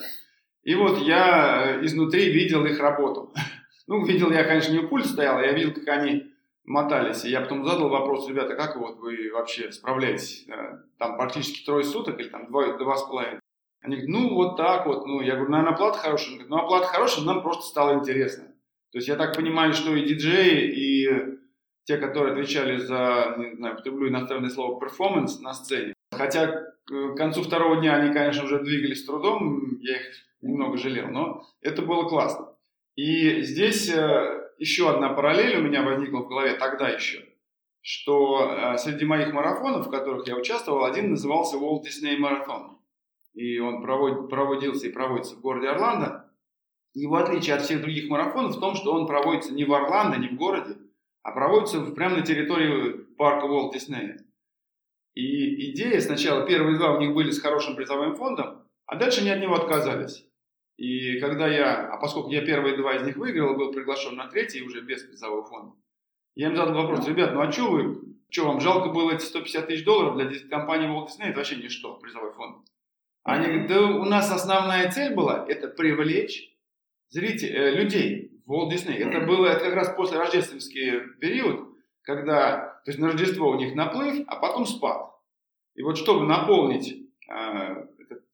И 0.64 0.74
вот 0.76 1.00
я 1.00 1.78
э, 1.80 1.86
изнутри 1.86 2.32
видел 2.32 2.66
их 2.66 2.80
работу. 2.80 3.34
Ну, 3.90 4.06
видел 4.06 4.32
я, 4.32 4.44
конечно, 4.44 4.72
не 4.72 4.80
у 4.80 4.88
пульта 4.88 5.08
стоял, 5.08 5.42
я 5.42 5.52
видел, 5.52 5.74
как 5.74 5.88
они 5.88 6.32
мотались. 6.64 7.26
И 7.26 7.32
я 7.32 7.42
потом 7.42 7.66
задал 7.66 7.90
вопрос, 7.90 8.30
ребята, 8.30 8.56
как 8.56 8.76
вот 8.76 9.00
вы 9.00 9.32
вообще 9.34 9.72
справляетесь? 9.72 10.48
Э, 10.48 10.78
там 11.00 11.18
практически 11.18 11.66
трое 11.66 11.84
суток 11.84 12.20
или 12.20 12.30
там 12.30 12.52
два, 12.52 12.78
два 12.78 12.96
с 12.96 13.02
половиной? 13.08 13.40
Они 13.82 13.96
говорят, 13.96 14.10
ну 14.10 14.36
вот 14.36 14.58
так 14.58 14.86
вот. 14.86 15.08
Ну, 15.08 15.22
я 15.22 15.34
говорю, 15.34 15.50
наверное, 15.50 15.74
оплата 15.74 15.98
хорошая. 15.98 16.34
Говорит, 16.34 16.50
ну, 16.52 16.58
оплата 16.58 16.86
хорошая, 16.86 17.26
нам 17.26 17.42
просто 17.42 17.64
стало 17.64 17.96
интересно. 17.96 18.44
То 18.92 19.00
есть 19.00 19.08
я 19.08 19.16
так 19.16 19.36
понимаю, 19.36 19.74
что 19.74 19.96
и 19.96 20.06
диджеи, 20.06 20.70
и 20.70 21.10
те, 21.86 21.98
которые 21.98 22.34
отвечали 22.34 22.78
за, 22.78 23.38
не 23.40 23.56
знаю, 23.56 23.76
потреблю 23.76 24.10
иностранное 24.10 24.52
слово, 24.52 24.80
перформанс 24.80 25.40
на 25.40 25.54
сцене. 25.54 25.96
Хотя 26.12 26.46
к 26.86 27.16
концу 27.16 27.42
второго 27.42 27.78
дня 27.78 27.96
они, 27.96 28.14
конечно, 28.14 28.44
уже 28.44 28.62
двигались 28.62 29.02
с 29.02 29.06
трудом, 29.08 29.80
я 29.80 29.96
их 29.96 30.12
немного 30.42 30.78
жалел, 30.78 31.08
но 31.08 31.44
это 31.62 31.82
было 31.82 32.08
классно. 32.08 32.49
И 33.00 33.44
здесь 33.44 33.90
э, 33.90 34.52
еще 34.58 34.90
одна 34.90 35.14
параллель 35.14 35.56
у 35.60 35.62
меня 35.62 35.84
возникла 35.84 36.20
в 36.20 36.28
голове 36.28 36.56
тогда 36.56 36.90
еще, 36.90 37.24
что 37.80 38.52
э, 38.52 38.78
среди 38.78 39.06
моих 39.06 39.32
марафонов, 39.32 39.88
в 39.88 39.90
которых 39.90 40.28
я 40.28 40.36
участвовал, 40.36 40.84
один 40.84 41.12
назывался 41.12 41.56
Walt 41.56 41.84
Disney 41.84 42.18
Marathon. 42.20 42.76
И 43.36 43.58
он 43.60 43.82
проводился 43.82 44.88
и 44.88 44.92
проводится 44.92 45.38
в 45.38 45.40
городе 45.40 45.70
Орландо. 45.70 46.30
В 46.94 47.16
отличие 47.16 47.56
от 47.56 47.62
всех 47.62 47.80
других 47.80 48.10
марафонов 48.10 48.58
в 48.58 48.60
том, 48.60 48.76
что 48.76 48.92
он 48.92 49.08
проводится 49.08 49.54
не 49.54 49.64
в 49.64 49.74
Орландо, 49.74 50.18
не 50.18 50.28
в 50.28 50.36
городе, 50.36 50.76
а 51.24 51.32
проводится 51.32 51.80
прямо 51.92 52.18
на 52.18 52.24
территории 52.24 52.98
парка 53.18 53.46
Walt 53.48 53.72
Disney. 53.74 54.18
И 55.14 55.72
идея 55.72 56.02
сначала, 56.02 56.46
первые 56.46 56.78
два 56.78 56.98
у 56.98 57.00
них 57.00 57.14
были 57.14 57.32
с 57.32 57.42
хорошим 57.42 57.78
призовым 57.78 58.18
фондом, 58.18 58.68
а 58.86 58.98
дальше 58.98 59.22
они 59.22 59.30
от 59.30 59.40
него 59.40 59.56
отказались. 59.56 60.29
И 60.80 61.20
когда 61.20 61.46
я, 61.50 61.90
а 61.90 61.98
поскольку 61.98 62.30
я 62.30 62.42
первые 62.42 62.78
два 62.78 62.96
из 62.96 63.04
них 63.04 63.18
выиграл, 63.18 63.58
был 63.58 63.74
приглашен 63.74 64.16
на 64.16 64.30
третий 64.30 64.62
уже 64.62 64.80
без 64.80 65.04
призового 65.04 65.44
фонда, 65.44 65.76
я 66.36 66.48
им 66.48 66.56
задал 66.56 66.74
вопрос, 66.74 67.06
ребят, 67.06 67.34
ну 67.34 67.42
а 67.42 67.52
что 67.52 67.70
вы, 67.70 68.02
что 68.30 68.46
вам 68.46 68.62
жалко 68.62 68.88
было 68.88 69.12
эти 69.12 69.26
150 69.26 69.68
тысяч 69.68 69.84
долларов 69.84 70.16
для 70.16 70.50
компании 70.50 70.88
Walt 70.88 71.08
Disney, 71.08 71.32
это 71.32 71.40
вообще 71.40 71.58
ничто, 71.58 71.96
призовой 71.96 72.32
фонд. 72.32 72.66
Они 73.24 73.46
говорят, 73.46 73.68
да 73.68 73.82
у 73.88 74.06
нас 74.06 74.32
основная 74.32 74.90
цель 74.90 75.14
была, 75.14 75.46
это 75.50 75.68
привлечь 75.68 76.50
зрителей, 77.10 77.56
э, 77.56 77.72
людей 77.72 78.42
в 78.46 78.54
Walt 78.54 78.72
Disney. 78.72 78.94
Это 78.94 79.28
было 79.28 79.48
это 79.48 79.66
как 79.66 79.74
раз 79.74 79.94
после 79.98 80.18
рождественский 80.18 81.02
период, 81.20 81.76
когда, 82.04 82.80
то 82.86 82.92
есть 82.92 83.00
на 83.00 83.08
Рождество 83.08 83.50
у 83.50 83.56
них 83.56 83.76
наплыв, 83.76 84.24
а 84.28 84.38
потом 84.38 84.66
спад. 84.66 85.12
И 85.76 85.84
вот 85.84 85.98
чтобы 85.98 86.26
наполнить 86.26 87.06
э, 87.30 87.86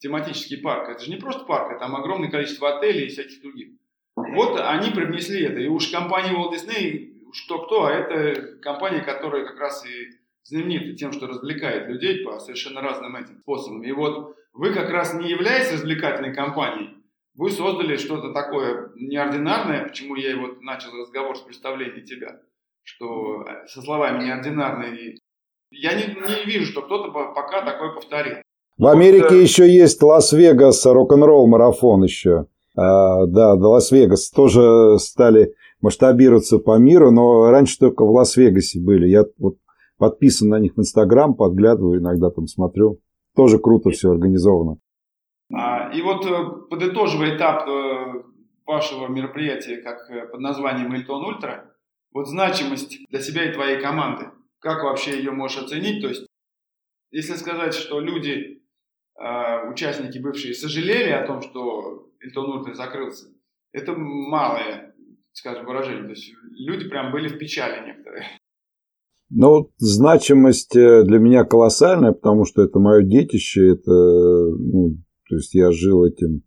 тематический 0.05 0.57
парк. 0.57 0.87
Это 0.87 1.03
же 1.03 1.09
не 1.09 1.17
просто 1.17 1.45
парк, 1.45 1.71
это 1.71 1.79
там 1.79 1.95
огромное 1.95 2.29
количество 2.29 2.77
отелей 2.77 3.07
и 3.07 3.09
всяких 3.09 3.41
других. 3.41 3.69
Вот 4.15 4.59
они 4.59 4.91
привнесли 4.91 5.43
это. 5.43 5.59
И 5.59 5.67
уж 5.67 5.87
компания 5.87 6.31
Walt 6.31 6.53
Disney, 6.53 7.11
что 7.33 7.65
кто, 7.65 7.85
а 7.85 7.91
это 7.91 8.57
компания, 8.59 9.01
которая 9.01 9.45
как 9.45 9.59
раз 9.59 9.83
и 9.85 10.09
знаменита 10.43 10.95
тем, 10.95 11.11
что 11.11 11.25
развлекает 11.25 11.89
людей 11.89 12.23
по 12.23 12.39
совершенно 12.39 12.81
разным 12.81 13.15
этим 13.15 13.39
способам. 13.39 13.83
И 13.83 13.91
вот 13.91 14.37
вы 14.53 14.73
как 14.73 14.91
раз 14.91 15.15
не 15.15 15.27
являетесь 15.27 15.73
развлекательной 15.73 16.35
компанией, 16.35 16.91
вы 17.33 17.49
создали 17.49 17.97
что-то 17.97 18.31
такое 18.31 18.91
неординарное, 18.95 19.87
почему 19.87 20.15
я 20.15 20.31
и 20.31 20.35
вот 20.35 20.61
начал 20.61 20.91
разговор 20.95 21.35
с 21.35 21.41
представлением 21.41 22.05
тебя, 22.05 22.41
что 22.83 23.43
со 23.65 23.81
словами 23.81 24.23
неординарные. 24.23 25.17
Я 25.71 25.95
не, 25.95 26.13
не 26.13 26.45
вижу, 26.45 26.71
что 26.71 26.83
кто-то 26.83 27.11
пока 27.11 27.63
такое 27.63 27.91
повторил. 27.91 28.44
В 28.77 28.87
Америке 28.87 29.35
вот, 29.35 29.41
еще 29.41 29.69
есть 29.69 30.01
Лас-Вегас 30.01 30.85
рок-н-ролл 30.85 31.47
марафон 31.47 32.03
еще. 32.03 32.47
А, 32.75 33.25
да, 33.25 33.55
до 33.55 33.69
Лас-Вегас 33.69 34.29
тоже 34.31 34.99
стали 34.99 35.53
масштабироваться 35.81 36.57
по 36.59 36.77
миру, 36.77 37.11
но 37.11 37.49
раньше 37.49 37.77
только 37.79 38.03
в 38.05 38.11
Лас-Вегасе 38.11 38.81
были. 38.81 39.07
Я 39.07 39.23
вот 39.37 39.55
подписан 39.97 40.49
на 40.49 40.59
них 40.59 40.73
в 40.75 40.79
Инстаграм, 40.79 41.35
подглядываю, 41.35 42.01
иногда 42.01 42.29
там 42.29 42.47
смотрю. 42.47 42.99
Тоже 43.35 43.59
круто 43.59 43.91
все 43.91 44.11
организовано. 44.11 44.77
А, 45.53 45.91
и 45.93 46.01
вот 46.01 46.25
э, 46.25 46.69
подытоживая 46.69 47.37
этап 47.37 47.67
э, 47.67 48.23
вашего 48.65 49.07
мероприятия, 49.07 49.77
как 49.77 50.09
э, 50.09 50.27
под 50.27 50.39
названием 50.39 50.91
Эльтон 50.93 51.23
Ультра, 51.23 51.71
вот 52.13 52.27
значимость 52.27 52.97
для 53.09 53.19
себя 53.19 53.49
и 53.49 53.53
твоей 53.53 53.79
команды. 53.79 54.31
как 54.59 54.83
вообще 54.83 55.17
ее 55.17 55.31
можешь 55.31 55.61
оценить? 55.63 56.01
То 56.01 56.07
есть, 56.07 56.25
если 57.11 57.33
сказать, 57.33 57.73
что 57.73 57.99
люди, 57.99 58.29
э, 58.29 58.59
участники 59.17 60.19
бывшие, 60.19 60.53
сожалели 60.53 61.09
о 61.09 61.25
том, 61.25 61.41
что 61.41 62.09
Эльтон 62.21 62.49
Уртель 62.51 62.75
закрылся, 62.75 63.27
это 63.71 63.93
малое, 63.93 64.93
скажем, 65.33 65.65
выражение. 65.65 66.03
То 66.03 66.11
есть, 66.11 66.33
люди 66.57 66.87
прям 66.89 67.11
были 67.11 67.27
в 67.27 67.37
печали 67.37 67.85
некоторые. 67.85 68.25
Ну, 69.29 69.71
значимость 69.77 70.75
э, 70.75 71.03
для 71.03 71.17
меня 71.17 71.45
колоссальная, 71.45 72.11
потому 72.11 72.45
что 72.45 72.63
это 72.63 72.79
мое 72.79 73.03
детище, 73.03 73.71
это, 73.71 73.91
ну, 73.91 74.97
то 75.27 75.35
есть 75.35 75.53
я 75.55 75.71
жил 75.71 76.05
этим 76.05 76.43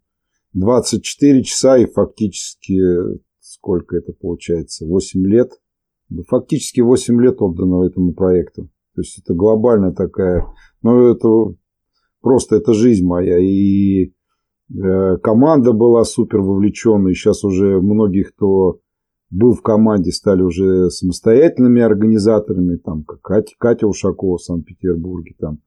24 0.54 1.42
часа 1.42 1.76
и 1.76 1.86
фактически, 1.86 2.80
сколько 3.40 3.96
это 3.96 4.12
получается, 4.12 4.86
8 4.86 5.26
лет, 5.26 5.50
фактически 6.28 6.80
8 6.80 7.20
лет 7.20 7.42
отдано 7.42 7.84
этому 7.84 8.14
проекту. 8.14 8.70
То 8.94 9.02
есть 9.02 9.18
это 9.18 9.34
глобальная 9.34 9.92
такая, 9.92 10.46
ну 10.82 11.08
это 11.08 11.56
просто 12.20 12.56
это 12.56 12.72
жизнь 12.74 13.06
моя. 13.06 13.38
И 13.38 14.12
э, 14.74 15.16
команда 15.22 15.72
была 15.72 16.04
супер 16.04 16.40
вовлечена, 16.40 17.08
и 17.08 17.14
сейчас 17.14 17.44
уже 17.44 17.80
многих, 17.80 18.34
кто 18.34 18.80
был 19.30 19.52
в 19.52 19.62
команде, 19.62 20.10
стали 20.10 20.42
уже 20.42 20.90
самостоятельными 20.90 21.82
организаторами, 21.82 22.76
там, 22.76 23.04
как 23.04 23.20
Катя, 23.20 23.54
Катя 23.58 23.86
Ушакова 23.86 24.38
в 24.38 24.42
Санкт-Петербурге, 24.42 25.34
там, 25.38 25.58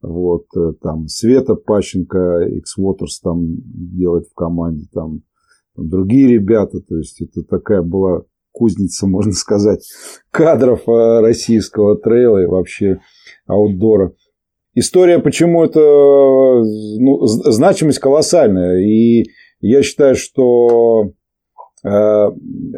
вот, 0.00 0.46
э, 0.56 0.72
там, 0.80 1.08
Света 1.08 1.54
Пащенко, 1.54 2.48
X-Waters 2.58 3.20
там 3.22 3.56
делает 3.74 4.26
в 4.28 4.34
команде, 4.34 4.86
там, 4.92 5.22
там, 5.74 5.88
другие 5.88 6.28
ребята, 6.28 6.80
то 6.80 6.96
есть 6.96 7.20
это 7.20 7.42
такая 7.42 7.82
была 7.82 8.22
кузница, 8.52 9.06
можно 9.08 9.32
сказать, 9.32 9.84
кадров 10.30 10.88
э, 10.88 11.20
российского 11.20 11.96
трейла 11.96 12.42
и 12.42 12.46
вообще 12.46 13.00
аутдора. 13.46 14.12
История, 14.74 15.18
почему 15.18 15.64
это 15.64 15.80
ну, 15.80 17.26
значимость 17.26 17.98
колоссальная. 17.98 18.80
И 18.80 19.24
я 19.60 19.82
считаю, 19.82 20.14
что 20.14 21.12
Э, 21.84 22.30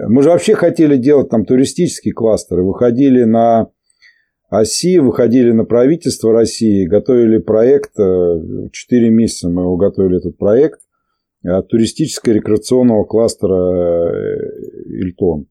мы 0.09 0.23
же 0.23 0.31
вообще 0.31 0.55
хотели 0.55 0.97
делать 0.97 1.29
там 1.29 1.45
туристические 1.45 2.15
кластеры, 2.15 2.63
выходили 2.63 3.25
на 3.25 3.69
оси, 4.49 4.99
выходили 4.99 5.53
на 5.53 5.65
правительство 5.65 6.33
России, 6.33 6.87
готовили 6.87 7.39
проект, 7.39 7.99
э, 7.99 8.69
четыре 8.73 9.11
месяца 9.11 9.49
мы 9.49 9.63
его 9.63 9.77
готовили, 9.77 10.19
этот 10.19 10.39
проект, 10.39 10.81
э, 11.45 11.63
туристическо-рекреационного 11.63 13.05
кластера 13.05 14.13
Ильтон. 14.87 15.47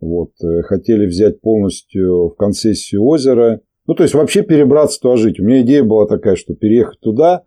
Вот. 0.00 0.32
Хотели 0.64 1.04
взять 1.06 1.42
полностью 1.42 2.28
в 2.30 2.34
концессию 2.36 3.04
озера, 3.04 3.60
ну, 3.90 3.94
то 3.96 4.02
есть 4.02 4.14
вообще 4.14 4.42
перебраться 4.42 5.00
туда 5.00 5.16
жить. 5.16 5.40
У 5.40 5.44
меня 5.44 5.62
идея 5.62 5.84
была 5.84 6.06
такая, 6.06 6.36
что 6.36 6.54
переехать 6.54 7.00
туда, 7.00 7.44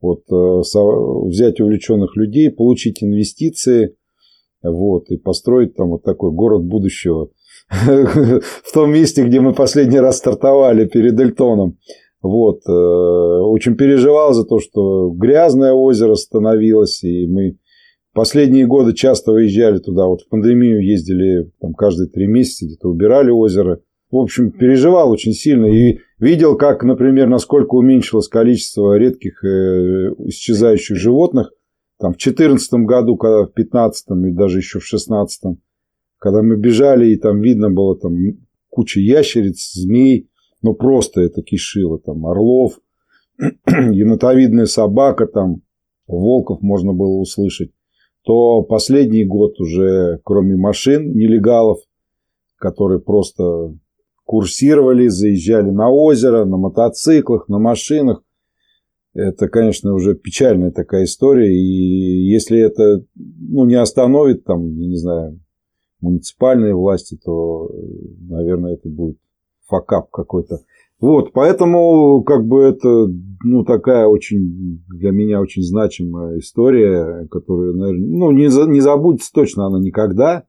вот, 0.00 0.22
взять 0.28 1.60
увлеченных 1.60 2.16
людей, 2.16 2.50
получить 2.50 3.02
инвестиции– 3.02 3.94
вот, 4.70 5.10
и 5.10 5.16
построить 5.16 5.74
там 5.74 5.90
вот 5.90 6.02
такой 6.02 6.32
город 6.32 6.64
будущего 6.64 7.30
в 7.70 8.72
том 8.72 8.92
месте, 8.92 9.24
где 9.24 9.40
мы 9.40 9.54
последний 9.54 10.00
раз 10.00 10.18
стартовали 10.18 10.86
перед 10.86 11.18
Эльтоном. 11.18 11.78
Вот. 12.22 12.60
Э, 12.66 12.72
очень 12.72 13.76
переживал 13.76 14.32
за 14.32 14.44
то, 14.44 14.58
что 14.58 15.10
грязное 15.10 15.72
озеро 15.72 16.14
становилось, 16.14 17.02
и 17.04 17.26
мы 17.26 17.58
последние 18.12 18.66
годы 18.66 18.94
часто 18.94 19.32
выезжали 19.32 19.78
туда. 19.78 20.06
Вот 20.06 20.22
в 20.22 20.28
пандемию 20.28 20.84
ездили 20.84 21.50
там, 21.60 21.74
каждые 21.74 22.08
три 22.08 22.26
месяца, 22.26 22.66
где-то 22.66 22.88
убирали 22.88 23.30
озеро. 23.30 23.80
В 24.10 24.16
общем, 24.16 24.52
переживал 24.52 25.10
очень 25.10 25.32
сильно 25.32 25.66
и 25.66 25.98
видел, 26.18 26.56
как, 26.56 26.84
например, 26.84 27.28
насколько 27.28 27.74
уменьшилось 27.74 28.28
количество 28.28 28.96
редких 28.96 29.42
э, 29.44 30.14
исчезающих 30.26 30.96
животных. 30.96 31.52
Там, 31.98 32.12
в 32.12 32.18
2014 32.18 32.72
году, 32.84 33.16
когда 33.16 33.42
в 33.42 33.54
2015 33.54 34.06
и 34.28 34.30
даже 34.30 34.58
еще 34.58 34.78
в 34.78 34.88
2016, 34.88 35.58
когда 36.18 36.42
мы 36.42 36.56
бежали, 36.56 37.08
и 37.08 37.16
там 37.16 37.40
видно 37.40 37.70
было 37.70 37.98
там 37.98 38.14
куча 38.68 39.00
ящериц, 39.00 39.72
змей, 39.72 40.30
ну 40.62 40.74
просто 40.74 41.22
это 41.22 41.42
кишило, 41.42 41.98
там 41.98 42.26
орлов, 42.26 42.78
енотовидная 43.66 44.66
собака, 44.66 45.26
там 45.26 45.62
волков 46.06 46.62
можно 46.62 46.92
было 46.92 47.18
услышать, 47.18 47.72
то 48.22 48.62
последний 48.62 49.24
год 49.24 49.58
уже, 49.60 50.20
кроме 50.24 50.56
машин, 50.56 51.12
нелегалов, 51.12 51.78
которые 52.58 53.00
просто 53.00 53.74
курсировали, 54.26 55.06
заезжали 55.06 55.70
на 55.70 55.88
озеро, 55.88 56.44
на 56.44 56.58
мотоциклах, 56.58 57.48
на 57.48 57.58
машинах, 57.58 58.22
это, 59.14 59.48
конечно, 59.48 59.94
уже 59.94 60.14
печальная 60.14 60.72
такая 60.72 61.04
история. 61.04 61.50
И 61.50 62.28
если 62.28 62.58
это 62.58 63.02
ну, 63.14 63.64
не 63.64 63.76
остановит, 63.76 64.44
там, 64.44 64.76
я 64.76 64.86
не 64.86 64.96
знаю, 64.96 65.40
муниципальные 66.02 66.74
власти, 66.74 67.18
то, 67.24 67.70
наверное, 68.28 68.74
это 68.74 68.90
будет 68.90 69.16
факап 69.66 70.10
какой-то. 70.10 70.58
Вот, 71.00 71.32
поэтому, 71.32 72.22
как 72.24 72.46
бы, 72.46 72.60
это, 72.60 73.08
ну, 73.42 73.64
такая 73.64 74.06
очень, 74.06 74.82
для 74.88 75.12
меня 75.12 75.40
очень 75.40 75.62
значимая 75.62 76.38
история, 76.38 77.26
которая, 77.30 77.72
наверное, 77.72 78.06
ну, 78.06 78.30
не, 78.32 78.48
за, 78.48 78.66
не 78.66 78.80
забудется 78.80 79.32
точно 79.32 79.66
она 79.66 79.80
никогда. 79.80 80.44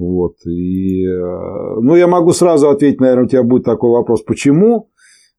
Вот, 0.00 0.36
и, 0.46 1.04
э, 1.04 1.80
ну, 1.82 1.94
я 1.94 2.06
могу 2.06 2.32
сразу 2.32 2.70
ответить, 2.70 3.00
наверное, 3.00 3.26
у 3.26 3.28
тебя 3.28 3.42
будет 3.42 3.64
такой 3.64 3.90
вопрос, 3.90 4.22
почему? 4.22 4.90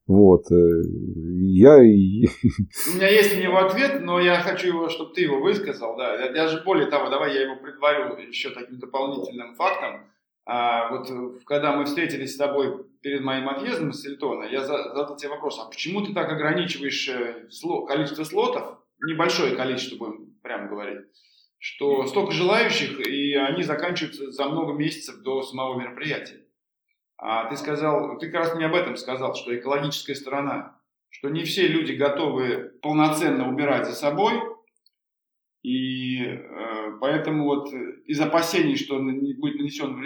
Вот. 0.05 0.51
Э, 0.51 0.55
я... 0.55 1.77
У 1.79 1.81
меня 1.81 3.09
есть 3.09 3.35
на 3.35 3.41
него 3.41 3.57
ответ, 3.57 4.03
но 4.03 4.19
я 4.19 4.39
хочу 4.39 4.67
его, 4.67 4.87
чтобы 4.89 5.15
ты 5.15 5.21
его 5.21 5.41
высказал. 5.41 5.97
Да. 5.97 6.13
Я 6.13 6.31
даже 6.31 6.61
более 6.63 6.85
того, 6.91 7.09
давай 7.09 7.33
я 7.33 7.41
его 7.41 7.55
предварю 7.55 8.15
еще 8.17 8.51
таким 8.51 8.77
дополнительным 8.77 9.55
фактом. 9.55 10.01
А, 10.45 10.91
вот 10.91 11.09
когда 11.45 11.75
мы 11.75 11.85
встретились 11.85 12.35
с 12.35 12.37
тобой 12.37 12.85
перед 13.01 13.23
моим 13.23 13.49
отъездом 13.49 13.89
из 13.89 14.01
Сельтона, 14.03 14.43
я 14.43 14.61
задал 14.61 15.15
тебе 15.15 15.31
вопрос, 15.31 15.59
а 15.59 15.69
почему 15.69 16.05
ты 16.05 16.13
так 16.13 16.31
ограничиваешь 16.31 17.09
э, 17.09 17.47
количество 17.87 18.23
слотов, 18.25 18.77
небольшое 19.03 19.55
количество, 19.55 19.97
будем 19.97 20.35
прямо 20.43 20.67
говорить, 20.67 21.05
что 21.61 22.07
столько 22.07 22.31
желающих, 22.31 22.99
и 22.99 23.35
они 23.35 23.61
заканчиваются 23.61 24.31
за 24.31 24.49
много 24.49 24.73
месяцев 24.73 25.21
до 25.21 25.43
самого 25.43 25.79
мероприятия. 25.79 26.47
А 27.17 27.45
ты 27.45 27.55
сказал, 27.55 28.17
ты 28.17 28.31
как 28.31 28.45
раз 28.45 28.55
мне 28.55 28.65
об 28.65 28.73
этом 28.73 28.97
сказал, 28.97 29.35
что 29.35 29.55
экологическая 29.55 30.15
сторона, 30.15 30.81
что 31.09 31.29
не 31.29 31.43
все 31.43 31.67
люди 31.67 31.91
готовы 31.91 32.71
полноценно 32.81 33.47
убирать 33.47 33.85
за 33.85 33.93
собой, 33.93 34.41
и 35.61 36.23
э, 36.23 36.97
поэтому 36.99 37.43
вот 37.43 37.71
из 38.07 38.19
опасений, 38.19 38.75
что 38.75 38.97
будет 38.97 39.59
нанесен 39.59 40.01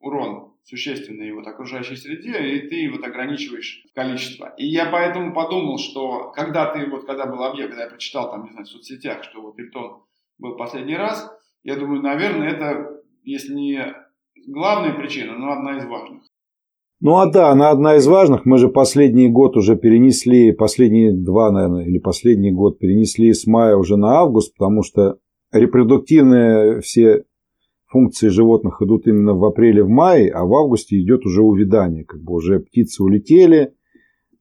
урон 0.00 0.56
существенный 0.64 1.32
вот 1.32 1.46
окружающей 1.46 1.94
среде, 1.94 2.56
и 2.56 2.68
ты 2.68 2.90
вот 2.90 3.04
ограничиваешь 3.04 3.86
количество. 3.94 4.52
И 4.58 4.66
я 4.66 4.86
поэтому 4.86 5.32
подумал, 5.32 5.78
что 5.78 6.32
когда 6.32 6.72
ты 6.72 6.86
вот, 6.86 7.06
когда 7.06 7.26
был 7.26 7.44
объект, 7.44 7.70
когда 7.70 7.84
я 7.84 7.90
прочитал 7.90 8.32
там, 8.32 8.46
не 8.46 8.50
знаю, 8.50 8.66
в 8.66 8.68
соцсетях, 8.68 9.22
что 9.22 9.40
вот 9.40 9.56
Эльтон 9.60 10.02
был 10.38 10.56
последний 10.56 10.96
раз, 10.96 11.30
я 11.62 11.76
думаю, 11.76 12.02
наверное, 12.02 12.50
это, 12.50 13.00
если 13.22 13.54
не 13.54 13.80
главная 14.46 14.94
причина, 14.94 15.36
но 15.36 15.52
одна 15.52 15.78
из 15.78 15.84
важных. 15.84 16.22
Ну 17.00 17.18
а 17.18 17.30
да, 17.30 17.50
она 17.50 17.70
одна 17.70 17.96
из 17.96 18.06
важных. 18.06 18.44
Мы 18.44 18.58
же 18.58 18.68
последний 18.68 19.28
год 19.28 19.56
уже 19.56 19.76
перенесли, 19.76 20.52
последние 20.52 21.12
два, 21.12 21.52
наверное, 21.52 21.84
или 21.84 21.98
последний 21.98 22.50
год 22.50 22.78
перенесли 22.78 23.32
с 23.32 23.46
мая 23.46 23.76
уже 23.76 23.96
на 23.96 24.18
август, 24.18 24.54
потому 24.56 24.82
что 24.82 25.18
репродуктивные 25.52 26.80
все 26.80 27.24
функции 27.86 28.28
животных 28.28 28.82
идут 28.82 29.06
именно 29.06 29.34
в 29.34 29.44
апреле, 29.44 29.82
в 29.82 29.88
мае, 29.88 30.30
а 30.30 30.44
в 30.44 30.54
августе 30.54 31.00
идет 31.00 31.24
уже 31.24 31.42
увядание. 31.42 32.04
Как 32.04 32.20
бы 32.20 32.34
уже 32.34 32.60
птицы 32.60 33.02
улетели, 33.02 33.74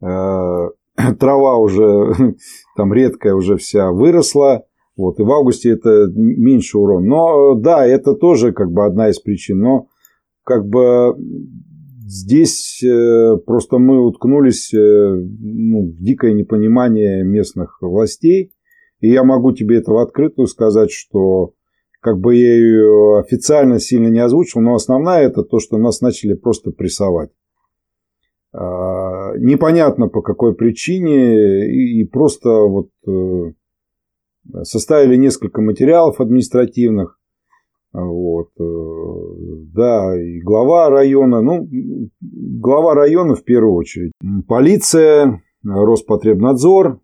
э, 0.02 0.70
трава 1.20 1.58
уже 1.58 2.14
там 2.76 2.94
редкая 2.94 3.36
уже 3.36 3.58
вся 3.58 3.92
выросла. 3.92 4.67
Вот, 4.98 5.20
и 5.20 5.24
в 5.24 5.32
августе 5.32 5.70
это 5.70 6.08
меньше 6.14 6.78
урон. 6.78 7.06
Но 7.06 7.54
да, 7.54 7.86
это 7.86 8.14
тоже 8.14 8.52
как 8.52 8.72
бы 8.72 8.86
одна 8.86 9.10
из 9.10 9.20
причин. 9.20 9.60
Но 9.60 9.88
как 10.44 10.68
бы 10.68 11.16
Здесь 12.10 12.82
э, 12.82 13.36
просто 13.46 13.80
мы 13.80 14.00
уткнулись 14.00 14.74
э, 14.74 14.78
ну, 14.80 15.92
в 15.92 16.02
дикое 16.02 16.32
непонимание 16.32 17.22
местных 17.26 17.80
властей. 17.82 18.54
И 19.02 19.10
я 19.10 19.26
могу 19.26 19.52
тебе 19.52 19.80
это 19.80 19.92
в 19.92 19.98
открытую 19.98 20.48
сказать, 20.48 20.90
что 20.90 21.52
как 22.00 22.18
бы 22.20 22.34
я 22.34 22.56
ее 22.56 23.20
официально 23.20 23.78
сильно 23.80 24.08
не 24.08 24.20
озвучил, 24.20 24.62
но 24.62 24.76
основная 24.76 25.28
это 25.28 25.44
то, 25.44 25.60
что 25.60 25.78
нас 25.78 26.00
начали 26.00 26.34
просто 26.34 26.72
прессовать. 26.72 27.32
А, 28.54 29.36
непонятно 29.38 30.08
по 30.08 30.22
какой 30.22 30.56
причине, 30.56 31.68
и 31.70 32.06
просто 32.06 32.50
вот 32.50 32.88
э, 33.06 33.52
составили 34.64 35.16
несколько 35.16 35.62
материалов 35.62 36.20
административных, 36.20 37.20
вот, 37.94 38.50
да, 38.58 40.22
и 40.22 40.40
глава 40.40 40.90
района, 40.90 41.42
ну, 41.42 41.68
глава 42.22 42.94
района 42.94 43.36
в 43.36 43.44
первую 43.44 43.74
очередь. 43.74 44.12
Полиция, 44.48 45.42
Роспотребнадзор, 45.64 47.00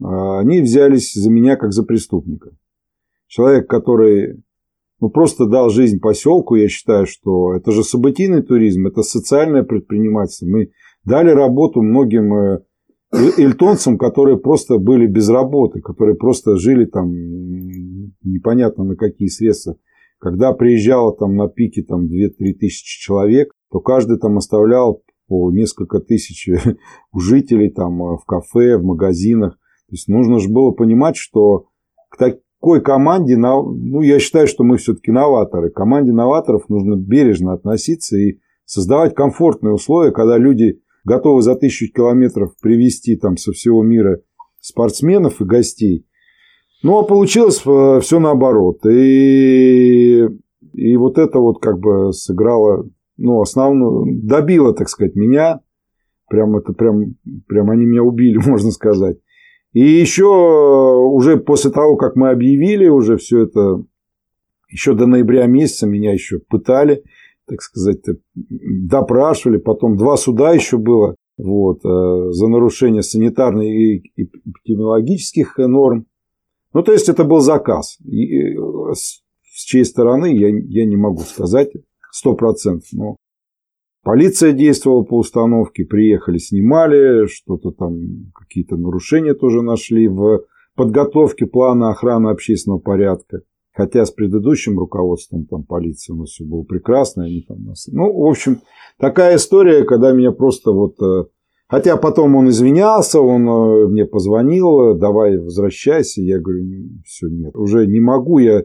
они 0.00 0.60
взялись 0.60 1.12
за 1.14 1.30
меня 1.30 1.56
как 1.56 1.72
за 1.72 1.84
преступника. 1.84 2.50
Человек, 3.28 3.68
который 3.68 4.42
ну, 5.00 5.10
просто 5.10 5.46
дал 5.46 5.70
жизнь 5.70 6.00
поселку, 6.00 6.54
я 6.54 6.68
считаю, 6.68 7.06
что 7.06 7.54
это 7.54 7.70
же 7.72 7.82
событийный 7.82 8.42
туризм, 8.42 8.86
это 8.86 9.02
социальное 9.02 9.62
предпринимательство. 9.62 10.46
Мы 10.46 10.70
дали 11.04 11.30
работу 11.30 11.82
многим 11.82 12.62
э, 13.12 13.16
ильтонцам, 13.38 13.98
которые 13.98 14.38
просто 14.38 14.78
были 14.78 15.06
без 15.06 15.28
работы, 15.28 15.80
которые 15.80 16.16
просто 16.16 16.56
жили 16.56 16.84
там 16.86 17.10
непонятно 18.22 18.84
на 18.84 18.96
какие 18.96 19.28
средства. 19.28 19.76
Когда 20.18 20.52
приезжало 20.52 21.16
там 21.16 21.36
на 21.36 21.48
пике 21.48 21.82
там 21.82 22.06
2-3 22.06 22.52
тысячи 22.54 23.00
человек, 23.00 23.52
то 23.70 23.80
каждый 23.80 24.18
там 24.18 24.36
оставлял 24.36 25.02
по 25.26 25.50
несколько 25.50 25.98
тысяч 25.98 26.48
у 27.12 27.18
жителей 27.18 27.70
там 27.70 28.02
э, 28.02 28.16
в 28.16 28.24
кафе, 28.24 28.76
в 28.76 28.84
магазинах. 28.84 29.54
То 29.88 29.94
есть 29.94 30.08
нужно 30.08 30.38
же 30.38 30.48
было 30.48 30.70
понимать, 30.72 31.16
что 31.16 31.66
к 32.10 32.18
такой 32.18 32.82
команде, 32.82 33.36
ну, 33.36 34.02
я 34.02 34.18
считаю, 34.18 34.46
что 34.46 34.62
мы 34.62 34.76
все-таки 34.76 35.10
новаторы. 35.10 35.70
К 35.70 35.74
команде 35.74 36.12
новаторов 36.12 36.68
нужно 36.68 36.96
бережно 36.96 37.54
относиться 37.54 38.16
и 38.16 38.38
создавать 38.64 39.14
комфортные 39.14 39.72
условия, 39.72 40.12
когда 40.12 40.38
люди 40.38 40.81
готовы 41.04 41.42
за 41.42 41.54
тысячу 41.56 41.92
километров 41.92 42.52
привести 42.60 43.16
там 43.16 43.36
со 43.36 43.52
всего 43.52 43.82
мира 43.82 44.20
спортсменов 44.60 45.40
и 45.40 45.44
гостей. 45.44 46.06
Ну, 46.82 46.98
а 46.98 47.04
получилось 47.04 47.62
э, 47.64 48.00
все 48.00 48.18
наоборот. 48.18 48.84
И, 48.86 50.26
и 50.72 50.96
вот 50.96 51.18
это 51.18 51.38
вот 51.38 51.60
как 51.60 51.78
бы 51.78 52.12
сыграло, 52.12 52.88
ну, 53.16 53.40
основную, 53.40 54.20
добило, 54.22 54.74
так 54.74 54.88
сказать, 54.88 55.14
меня. 55.14 55.60
Прям 56.28 56.56
это 56.56 56.72
прям, 56.72 57.16
прям 57.46 57.70
они 57.70 57.84
меня 57.84 58.02
убили, 58.02 58.38
можно 58.46 58.70
сказать. 58.70 59.18
И 59.72 59.80
еще 59.80 60.26
уже 60.26 61.38
после 61.38 61.70
того, 61.70 61.96
как 61.96 62.16
мы 62.16 62.30
объявили 62.30 62.88
уже 62.88 63.16
все 63.16 63.44
это, 63.44 63.82
еще 64.68 64.94
до 64.94 65.06
ноября 65.06 65.46
месяца 65.46 65.86
меня 65.86 66.12
еще 66.12 66.40
пытали 66.40 67.04
так 67.46 67.60
сказать, 67.62 68.00
допрашивали, 68.34 69.58
потом 69.58 69.96
два 69.96 70.16
суда 70.16 70.52
еще 70.52 70.78
было 70.78 71.16
вот, 71.36 71.84
э, 71.84 72.30
за 72.30 72.48
нарушение 72.48 73.02
санитарных 73.02 73.64
и 73.64 74.12
эпидемиологических 74.16 75.58
норм. 75.58 76.06
Ну, 76.72 76.82
то 76.82 76.92
есть, 76.92 77.08
это 77.08 77.24
был 77.24 77.40
заказ. 77.40 77.98
И 78.04 78.54
э, 78.54 78.92
с 78.94 79.64
чьей 79.64 79.84
стороны, 79.84 80.36
я, 80.36 80.48
я 80.48 80.86
не 80.86 80.96
могу 80.96 81.20
сказать 81.20 81.70
сто 82.10 82.34
процентов, 82.34 82.88
но 82.92 83.16
полиция 84.02 84.52
действовала 84.52 85.02
по 85.02 85.18
установке, 85.18 85.84
приехали, 85.84 86.38
снимали, 86.38 87.26
что-то 87.26 87.70
там, 87.70 88.32
какие-то 88.34 88.76
нарушения 88.76 89.34
тоже 89.34 89.62
нашли 89.62 90.08
в 90.08 90.44
подготовке 90.74 91.46
плана 91.46 91.90
охраны 91.90 92.30
общественного 92.30 92.80
порядка. 92.80 93.42
Хотя 93.74 94.04
с 94.04 94.10
предыдущим 94.10 94.78
руководством 94.78 95.46
там, 95.46 95.64
полиции 95.64 96.12
у 96.12 96.16
нас 96.16 96.30
все 96.30 96.44
было 96.44 96.62
прекрасно. 96.62 97.24
Они 97.24 97.42
там 97.46 97.64
нас... 97.64 97.88
Ну, 97.90 98.12
в 98.12 98.26
общем, 98.26 98.60
такая 98.98 99.36
история, 99.36 99.84
когда 99.84 100.12
меня 100.12 100.32
просто 100.32 100.72
вот... 100.72 101.00
Э, 101.02 101.24
хотя 101.68 101.96
потом 101.96 102.36
он 102.36 102.50
извинялся, 102.50 103.20
он 103.20 103.48
э, 103.48 103.88
мне 103.88 104.04
позвонил, 104.04 104.94
давай 104.94 105.38
возвращайся. 105.38 106.20
Я 106.20 106.38
говорю, 106.38 106.64
все, 107.06 107.28
нет, 107.28 107.56
уже 107.56 107.86
не 107.86 108.00
могу 108.00 108.38
я. 108.38 108.62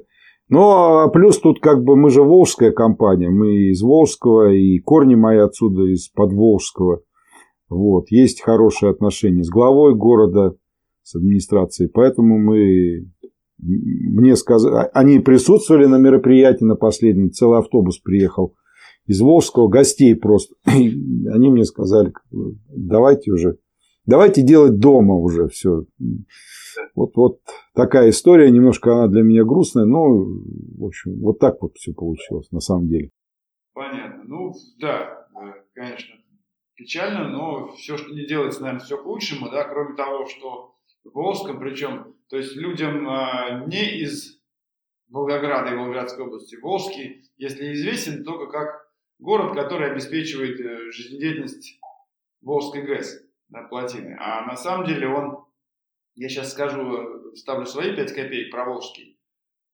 Но 0.50 1.00
а 1.00 1.10
плюс 1.10 1.40
тут 1.40 1.60
как 1.62 1.84
бы 1.84 1.96
мы 1.96 2.10
же 2.10 2.22
волжская 2.22 2.72
компания, 2.72 3.30
мы 3.30 3.70
из 3.72 3.82
Волжского, 3.82 4.54
и 4.54 4.80
корни 4.80 5.16
мои 5.16 5.38
отсюда 5.38 5.84
из 5.84 6.08
Подволжского. 6.10 7.02
Вот, 7.70 8.06
есть 8.12 8.42
хорошие 8.42 8.92
отношения 8.92 9.44
с 9.44 9.50
главой 9.50 9.94
города, 9.94 10.56
с 11.04 11.16
администрацией, 11.16 11.90
поэтому 11.90 12.38
мы 12.38 13.10
мне 13.60 14.36
сказали, 14.36 14.90
они 14.94 15.20
присутствовали 15.20 15.86
на 15.86 15.98
мероприятии 15.98 16.64
на 16.64 16.76
последнем, 16.76 17.32
целый 17.32 17.60
автобус 17.60 17.98
приехал 18.00 18.56
из 19.08 19.22
Волжского, 19.22 19.68
гостей 19.68 20.16
просто. 20.16 20.56
И 20.68 21.28
они 21.28 21.50
мне 21.50 21.64
сказали, 21.64 22.14
давайте 22.32 23.32
уже, 23.32 23.58
давайте 24.06 24.44
делать 24.44 24.80
дома 24.80 25.16
уже 25.16 25.48
все. 25.48 25.86
Вот, 26.94 27.16
вот 27.16 27.40
такая 27.74 28.10
история, 28.10 28.52
немножко 28.52 28.94
она 28.94 29.08
для 29.08 29.24
меня 29.24 29.44
грустная, 29.44 29.86
но, 29.86 30.06
в 30.08 30.86
общем, 30.86 31.20
вот 31.22 31.40
так 31.40 31.62
вот 31.62 31.76
все 31.76 31.94
получилось 31.94 32.52
на 32.52 32.60
самом 32.60 32.88
деле. 32.88 33.10
Понятно. 33.74 34.24
Ну, 34.26 34.54
да, 34.80 35.28
э, 35.36 35.54
конечно, 35.74 36.16
печально, 36.76 37.30
но 37.30 37.68
все, 37.76 37.98
что 37.98 38.14
не 38.14 38.26
делается, 38.28 38.62
наверное, 38.62 38.84
все 38.84 38.98
к 38.98 39.06
лучшему, 39.06 39.50
да, 39.50 39.64
кроме 39.64 39.96
того, 39.96 40.26
что 40.28 40.76
Волжском, 41.14 41.60
причем, 41.60 42.14
то 42.30 42.38
есть 42.38 42.56
людям 42.56 43.08
а, 43.08 43.66
не 43.68 44.02
из 44.02 44.42
Волгограда 45.10 45.72
и 45.72 45.76
Волгоградской 45.76 46.26
области. 46.26 46.56
Волжский, 46.58 47.24
если 47.38 47.74
известен, 47.74 48.24
только 48.24 48.48
как 48.48 48.92
город, 49.20 49.56
который 49.56 49.92
обеспечивает 49.92 50.60
э, 50.60 50.92
жизнедеятельность 50.92 51.80
Волжской 52.42 52.84
ГЭС 52.84 53.24
на 53.50 53.64
плотины. 53.64 54.18
А 54.20 54.46
на 54.46 54.56
самом 54.58 54.86
деле 54.86 55.08
он, 55.08 55.46
я 56.16 56.28
сейчас 56.30 56.52
скажу, 56.52 57.34
ставлю 57.36 57.66
свои 57.66 57.96
5 57.96 58.14
копеек 58.14 58.52
про 58.52 58.66
Волжский, 58.66 59.18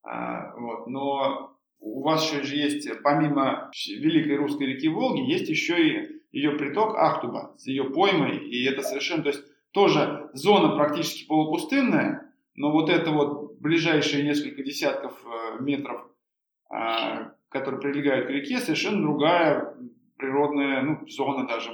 а, 0.02 0.54
вот, 0.56 0.86
но 0.86 1.58
у 1.80 2.02
вас 2.02 2.24
еще 2.24 2.42
же 2.42 2.56
есть, 2.56 2.88
помимо 3.02 3.70
Великой 3.88 4.36
Русской 4.36 4.64
реки 4.64 4.88
Волги, 4.88 5.30
есть 5.30 5.48
еще 5.48 5.88
и 5.88 6.22
ее 6.30 6.52
приток 6.52 6.96
Ахтуба 6.96 7.54
с 7.58 7.66
ее 7.66 7.84
поймой, 7.84 8.38
и 8.38 8.64
это 8.64 8.82
совершенно, 8.82 9.22
то 9.22 9.30
есть 9.30 9.44
тоже 9.72 10.30
зона 10.32 10.76
практически 10.76 11.26
полупустынная, 11.26 12.23
но 12.54 12.70
вот 12.70 12.88
это 12.88 13.10
вот 13.10 13.58
ближайшие 13.58 14.24
несколько 14.24 14.62
десятков 14.62 15.12
э, 15.24 15.62
метров, 15.62 16.02
а, 16.70 17.32
которые 17.48 17.80
прилегают 17.80 18.26
к 18.26 18.30
реке, 18.30 18.58
совершенно 18.58 19.02
другая 19.02 19.74
природная 20.16 20.82
ну, 20.82 21.06
зона 21.08 21.46
даже, 21.46 21.70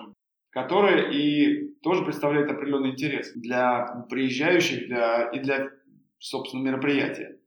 которая 0.51 1.11
и 1.11 1.69
тоже 1.83 2.05
представляет 2.05 2.51
определенный 2.51 2.91
интерес 2.91 3.33
для 3.35 4.07
приезжающих 4.09 4.89
для, 4.89 5.31
и 5.31 5.41
для, 5.41 5.71
собственно, 6.19 6.63
мероприятия. 6.63 7.39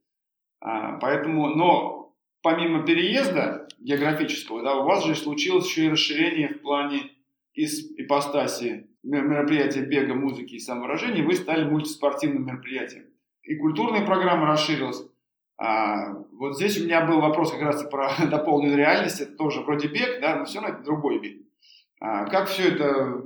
А, 0.61 0.97
поэтому, 0.99 1.47
но 1.49 2.15
помимо 2.41 2.85
переезда 2.85 3.67
географического, 3.79 4.61
да, 4.61 4.75
у 4.75 4.85
вас 4.85 5.05
же 5.05 5.15
случилось 5.15 5.67
еще 5.67 5.85
и 5.85 5.89
расширение 5.89 6.49
в 6.49 6.61
плане 6.61 7.11
из 7.53 7.91
ипостаси 7.97 8.87
мероприятия 9.03 9.81
бега, 9.81 10.13
музыки 10.13 10.55
и 10.55 10.59
самовыражения, 10.59 11.23
вы 11.23 11.35
стали 11.35 11.69
мультиспортивным 11.69 12.45
мероприятием. 12.45 13.12
И 13.43 13.56
культурная 13.56 14.06
программа 14.06 14.47
расширилась. 14.47 15.03
А, 15.58 16.13
вот 16.34 16.56
здесь 16.56 16.79
у 16.79 16.86
меня 16.86 17.06
был 17.06 17.21
вопрос 17.21 17.51
как 17.51 17.62
раз 17.62 17.84
про 17.84 18.10
дополненную 18.29 18.77
реальность. 18.77 19.21
Это 19.21 19.36
тоже 19.36 19.62
вроде 19.62 19.88
бег, 19.88 20.21
да, 20.21 20.38
но 20.38 20.45
все 20.45 20.60
равно 20.60 20.75
это 20.75 20.84
другой 20.84 21.19
бег. 21.19 21.41
А, 21.99 22.25
как 22.25 22.47
все 22.47 22.69
это 22.69 23.23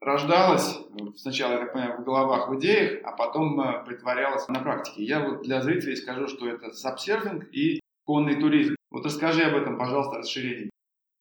рождалось, 0.00 0.78
сначала, 1.16 1.52
я 1.52 1.58
так 1.58 1.72
понимаю, 1.72 2.00
в 2.00 2.04
головах, 2.04 2.48
в 2.48 2.58
идеях, 2.58 3.00
а 3.04 3.12
потом 3.12 3.60
а, 3.60 3.84
притворялось 3.84 4.48
на 4.48 4.60
практике. 4.60 5.04
Я 5.04 5.28
вот 5.28 5.42
для 5.42 5.60
зрителей 5.62 5.96
скажу, 5.96 6.28
что 6.28 6.48
это 6.48 6.72
сапсерфинг 6.72 7.44
и 7.52 7.80
конный 8.04 8.36
туризм. 8.40 8.76
Вот 8.90 9.04
расскажи 9.04 9.42
об 9.42 9.56
этом, 9.56 9.78
пожалуйста, 9.78 10.18
расширение. 10.18 10.70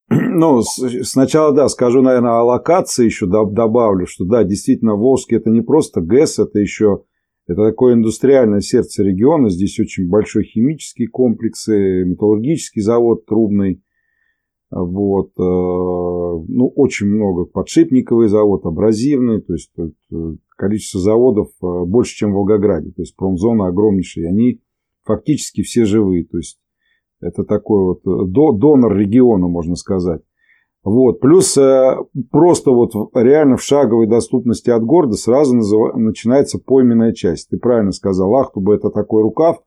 Ну, 0.38 0.62
сначала, 0.62 1.54
да, 1.54 1.70
скажу, 1.70 2.02
наверное, 2.02 2.40
о 2.40 2.44
локации 2.44 3.06
еще 3.06 3.26
добавлю, 3.26 4.06
что 4.06 4.26
да, 4.26 4.44
действительно, 4.44 4.96
Волжский 4.96 5.38
это 5.38 5.50
не 5.50 5.62
просто 5.62 6.02
ГЭС, 6.02 6.40
это 6.40 6.60
еще 6.60 7.06
это 7.48 7.64
такое 7.64 7.94
индустриальное 7.94 8.62
сердце 8.62 9.04
региона. 9.04 9.50
Здесь 9.50 9.80
очень 9.80 10.10
большой 10.10 10.46
химический 10.46 11.08
комплекс, 11.08 11.68
металлургический 11.68 12.82
завод 12.82 13.26
трубный. 13.26 13.82
Вот, 14.72 15.30
э, 15.38 15.42
ну, 15.42 16.74
очень 16.76 17.08
много. 17.08 17.46
Подшипниковый 17.46 18.28
завод, 18.28 18.66
абразивный. 18.66 19.42
То 19.42 19.54
есть, 19.54 19.72
э, 19.78 20.36
количество 20.58 21.00
заводов 21.00 21.50
э, 21.62 21.86
больше, 21.86 22.16
чем 22.16 22.32
в 22.32 22.36
Волгограде. 22.36 22.92
То 22.92 23.04
есть, 23.04 23.16
промзона 23.16 23.68
огромнейшая. 23.68 24.28
Они 24.30 24.62
фактически 25.04 25.62
все 25.62 25.86
живые. 25.86 26.26
То 26.26 26.38
есть, 26.38 26.60
это 27.22 27.44
такой 27.44 27.86
вот 27.86 28.00
э, 28.06 28.26
донор 28.28 28.98
региона, 28.98 29.48
можно 29.48 29.76
сказать. 29.76 30.22
Вот. 30.86 31.20
Плюс 31.20 31.58
э, 31.58 31.98
просто 32.30 32.70
вот 32.70 32.92
реально 33.16 33.58
в 33.58 33.64
шаговой 33.64 34.06
доступности 34.06 34.70
от 34.70 34.84
города 34.84 35.16
сразу 35.16 35.56
начинается 35.56 36.60
пойменная 36.60 37.12
часть. 37.12 37.50
Ты 37.50 37.58
правильно 37.58 37.92
сказал, 37.92 38.36
Ахтуба 38.36 38.76
это 38.76 38.92
такой 38.92 39.24
рукав, 39.24 39.58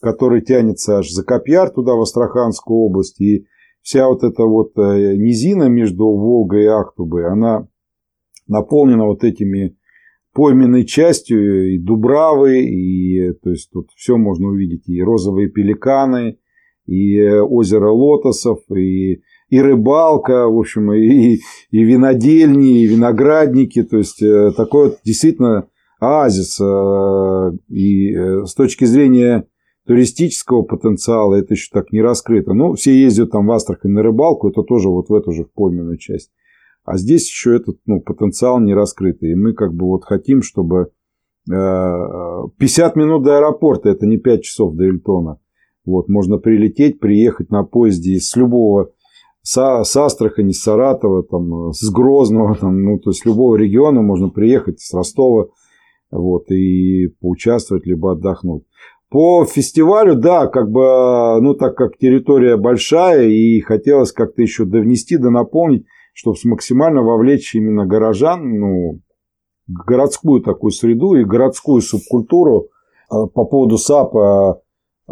который 0.00 0.40
тянется 0.40 0.98
аж 0.98 1.10
за 1.10 1.24
Копьяр 1.24 1.70
туда, 1.70 1.94
в 1.94 2.00
Астраханскую 2.00 2.78
область. 2.78 3.20
И 3.20 3.44
вся 3.82 4.06
вот 4.06 4.22
эта 4.22 4.44
вот 4.44 4.78
э, 4.78 5.16
низина 5.16 5.68
между 5.68 6.04
Волгой 6.04 6.62
и 6.62 6.66
Ахтубой, 6.66 7.26
она 7.26 7.66
наполнена 8.46 9.06
вот 9.06 9.24
этими 9.24 9.76
пойменной 10.32 10.84
частью 10.84 11.74
и 11.74 11.78
дубравы, 11.78 12.60
и 12.60 13.32
то 13.42 13.50
есть 13.50 13.68
тут 13.72 13.90
все 13.96 14.16
можно 14.16 14.46
увидеть, 14.46 14.88
и 14.88 15.02
розовые 15.02 15.48
пеликаны, 15.48 16.38
и 16.86 17.20
озеро 17.20 17.90
лотосов, 17.90 18.60
и, 18.70 19.22
и 19.52 19.60
рыбалка, 19.60 20.48
в 20.48 20.58
общем, 20.58 20.92
и, 20.92 21.40
и 21.70 21.84
винодельни, 21.84 22.82
и 22.82 22.86
виноградники. 22.86 23.82
То 23.82 23.98
есть 23.98 24.22
такой 24.56 24.88
вот 24.88 25.00
действительно 25.04 25.68
оазис. 26.00 26.58
И 27.68 28.14
с 28.46 28.54
точки 28.54 28.86
зрения 28.86 29.46
туристического 29.86 30.62
потенциала 30.62 31.34
это 31.34 31.54
еще 31.54 31.68
так 31.70 31.92
не 31.92 32.00
раскрыто. 32.00 32.54
Ну, 32.54 32.74
все 32.74 32.98
ездят 32.98 33.32
там 33.32 33.46
в 33.46 33.52
Астрахань 33.52 33.92
на 33.92 34.02
рыбалку, 34.02 34.48
это 34.48 34.62
тоже 34.62 34.88
вот 34.88 35.10
в 35.10 35.14
эту 35.14 35.32
же 35.32 35.44
пойменную 35.44 35.98
часть. 35.98 36.30
А 36.84 36.96
здесь 36.96 37.28
еще 37.28 37.54
этот 37.56 37.76
ну, 37.86 38.00
потенциал 38.00 38.58
не 38.58 38.74
раскрытый. 38.74 39.32
И 39.32 39.34
мы 39.34 39.52
как 39.52 39.74
бы 39.74 39.86
вот 39.86 40.04
хотим, 40.04 40.42
чтобы 40.42 40.92
50 41.46 41.52
э, 42.96 42.98
минут 42.98 43.22
до 43.22 43.36
аэропорта, 43.36 43.90
это 43.90 44.06
не 44.06 44.16
5 44.16 44.42
часов 44.42 44.74
до 44.74 44.84
Эльтона. 44.84 45.38
Вот, 45.84 46.08
можно 46.08 46.38
прилететь, 46.38 47.00
приехать 47.00 47.50
на 47.50 47.64
поезде 47.64 48.18
с 48.18 48.36
любого, 48.36 48.92
с, 49.42 49.84
с 49.84 49.96
Астрахани, 49.96 50.52
с 50.52 50.62
Саратова, 50.62 51.22
там, 51.24 51.72
с 51.72 51.90
Грозного, 51.90 52.54
там, 52.60 52.82
ну, 52.82 52.98
то 52.98 53.10
есть 53.10 53.26
любого 53.26 53.56
региона 53.56 54.02
можно 54.02 54.28
приехать, 54.28 54.80
с 54.80 54.92
Ростова, 54.94 55.48
вот, 56.10 56.50
и 56.50 57.08
поучаствовать, 57.20 57.86
либо 57.86 58.12
отдохнуть. 58.12 58.64
По 59.10 59.44
фестивалю, 59.44 60.16
да, 60.16 60.46
как 60.46 60.70
бы, 60.70 61.38
ну, 61.42 61.54
так 61.54 61.76
как 61.76 61.98
территория 61.98 62.56
большая, 62.56 63.28
и 63.28 63.60
хотелось 63.60 64.10
как-то 64.10 64.40
еще 64.40 64.64
довнести, 64.64 65.18
да 65.18 65.30
наполнить, 65.30 65.84
чтобы 66.14 66.38
максимально 66.44 67.02
вовлечь 67.02 67.54
именно 67.54 67.84
горожан, 67.84 68.58
ну, 68.58 69.00
городскую 69.68 70.40
такую 70.40 70.70
среду 70.70 71.14
и 71.14 71.24
городскую 71.24 71.82
субкультуру. 71.82 72.68
А, 73.10 73.26
по 73.26 73.44
поводу 73.44 73.76
САПа, 73.76 74.61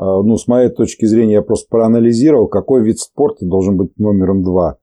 ну, 0.03 0.37
с 0.37 0.49
моей 0.49 0.71
точки 0.71 1.05
зрения, 1.05 1.35
я 1.35 1.43
просто 1.43 1.67
проанализировал, 1.69 2.49
какой 2.49 2.83
вид 2.83 2.99
спорта 2.99 3.45
должен 3.45 3.77
быть 3.77 3.99
номером 3.99 4.43
два. 4.43 4.79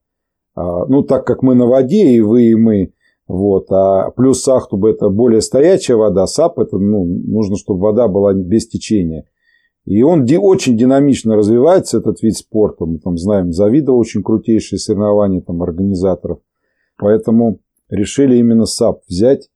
А, 0.56 0.86
ну, 0.86 1.02
так 1.02 1.26
как 1.26 1.42
мы 1.42 1.56
на 1.56 1.66
воде, 1.66 2.10
и 2.10 2.22
вы, 2.22 2.52
и 2.52 2.56
мы, 2.56 2.94
вот. 3.28 3.72
А 3.72 4.12
плюс 4.12 4.42
Ахтуба 4.44 4.90
это 4.90 5.10
более 5.10 5.42
стоячая 5.42 5.96
вода, 5.96 6.28
SUP 6.28 6.60
это 6.60 6.78
ну, 6.78 7.06
нужно, 7.06 7.58
чтобы 7.58 7.82
вода 7.82 8.08
была 8.08 8.34
без 8.34 8.68
течения. 8.68 9.26
И 9.86 10.02
он 10.02 10.28
очень 10.40 10.78
динамично 10.78 11.36
развивается, 11.36 12.00
этот 12.00 12.22
вид 12.22 12.36
спорта. 12.36 12.86
Мы 12.86 13.00
там 13.00 13.18
знаем 13.18 13.54
Завидово 13.54 13.94
очень 13.94 14.22
крутейшие 14.22 14.80
соревнования 14.80 15.42
там, 15.42 15.64
организаторов. 15.64 16.40
Поэтому 16.98 17.60
решили 17.90 18.36
именно 18.36 18.66
SUP 18.66 19.02
взять. 19.08 19.50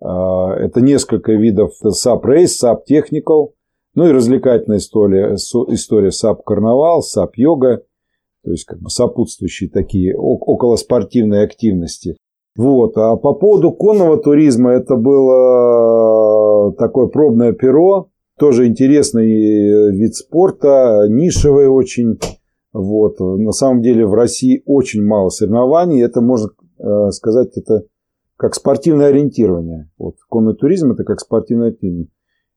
А, 0.00 0.54
это 0.54 0.80
несколько 0.80 1.32
видов 1.32 1.72
SUP 1.74 2.26
Race, 2.26 2.56
SUP 2.56 2.84
Technical, 2.84 3.54
ну 3.94 4.06
и 4.06 4.12
развлекательная 4.12 4.78
история, 4.78 5.34
история 5.34 6.10
SUP 6.10 6.42
Карнавал, 6.44 7.02
SUP 7.02 7.36
Йога, 7.36 7.82
то 8.44 8.50
есть 8.50 8.64
как 8.64 8.80
бы 8.80 8.90
сопутствующие 8.90 9.70
такие 9.70 10.16
околоспортивные 10.16 11.44
активности. 11.44 12.16
Вот. 12.56 12.96
А 12.96 13.16
по 13.16 13.34
поводу 13.34 13.72
конного 13.72 14.16
туризма, 14.18 14.72
это 14.72 14.96
было 14.96 16.74
такое 16.74 17.06
пробное 17.06 17.52
перо, 17.52 18.10
тоже 18.38 18.66
интересный 18.66 19.30
э, 19.30 19.90
вид 19.92 20.14
спорта, 20.14 21.06
нишевый 21.08 21.68
очень. 21.68 22.18
Вот. 22.72 23.20
На 23.20 23.52
самом 23.52 23.82
деле 23.82 24.06
в 24.06 24.14
России 24.14 24.62
очень 24.66 25.04
мало 25.04 25.28
соревнований. 25.28 26.02
Это 26.02 26.20
можно 26.20 26.48
э, 26.78 27.10
сказать, 27.10 27.56
это 27.56 27.82
как 28.36 28.54
спортивное 28.54 29.08
ориентирование. 29.08 29.90
Вот. 29.98 30.16
Конный 30.28 30.54
туризм 30.54 30.92
это 30.92 31.04
как 31.04 31.20
спортивное 31.20 31.68
ориентирование. 31.68 32.08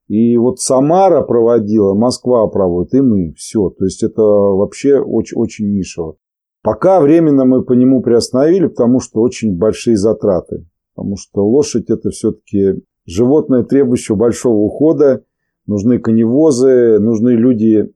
И 0.07 0.37
вот 0.37 0.59
Самара 0.59 1.21
проводила, 1.21 1.93
Москва 1.93 2.47
проводит, 2.47 2.93
и 2.93 3.01
мы. 3.01 3.33
Все. 3.33 3.69
То 3.69 3.85
есть 3.85 4.03
это 4.03 4.21
вообще 4.21 4.99
очень, 4.99 5.37
очень 5.37 5.71
нишево. 5.71 6.17
Пока 6.61 6.99
временно 6.99 7.45
мы 7.45 7.63
по 7.63 7.73
нему 7.73 8.01
приостановили, 8.01 8.67
потому 8.67 8.99
что 8.99 9.21
очень 9.21 9.57
большие 9.57 9.97
затраты. 9.97 10.65
Потому 10.95 11.15
что 11.17 11.45
лошадь 11.45 11.89
это 11.89 12.09
все-таки 12.09 12.81
животное, 13.05 13.63
требующее 13.63 14.15
большого 14.15 14.57
ухода. 14.57 15.23
Нужны 15.67 15.99
коневозы, 15.99 16.99
нужны 16.99 17.31
люди. 17.31 17.91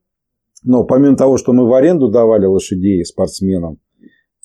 Но 0.63 0.83
помимо 0.83 1.15
того, 1.15 1.37
что 1.37 1.53
мы 1.53 1.67
в 1.67 1.73
аренду 1.73 2.09
давали 2.09 2.45
лошадей 2.45 3.05
спортсменам, 3.05 3.79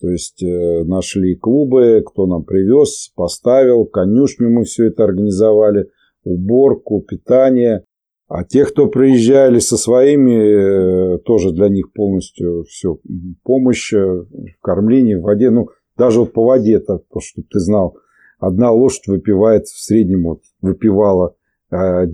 то 0.01 0.09
есть 0.09 0.43
э, 0.43 0.85
нашли 0.85 1.35
клубы, 1.35 2.03
кто 2.07 2.27
нам 2.27 2.45
привез, 2.45 3.11
поставил, 3.17 3.87
конюшню 3.87 4.51
мы 4.51 4.65
все 4.65 4.89
это 4.89 5.05
организовали, 5.05 5.89
уборку, 6.25 7.01
питание. 7.01 7.85
А 8.29 8.43
те, 8.45 8.65
кто 8.65 8.89
приезжали 8.89 9.59
со 9.59 9.77
своими, 9.77 11.15
э, 11.15 11.19
тоже 11.19 11.53
для 11.53 11.69
них 11.69 11.93
полностью 11.93 12.65
все 12.65 12.99
помощь 13.43 13.93
э, 13.93 13.99
в 13.99 14.61
кормлении, 14.63 15.15
в 15.15 15.23
воде. 15.23 15.51
Ну, 15.51 15.69
даже 15.97 16.21
вот 16.21 16.33
по 16.33 16.45
воде, 16.45 16.81
так, 16.81 17.03
чтобы 17.21 17.47
ты 17.51 17.61
знал, 17.61 17.97
одна 18.39 18.73
лошадь 18.73 19.07
выпивает 19.07 19.67
в 19.67 19.79
среднем, 19.79 20.25
вот, 20.25 20.41
выпивала 20.61 21.37
10-13 21.71 22.07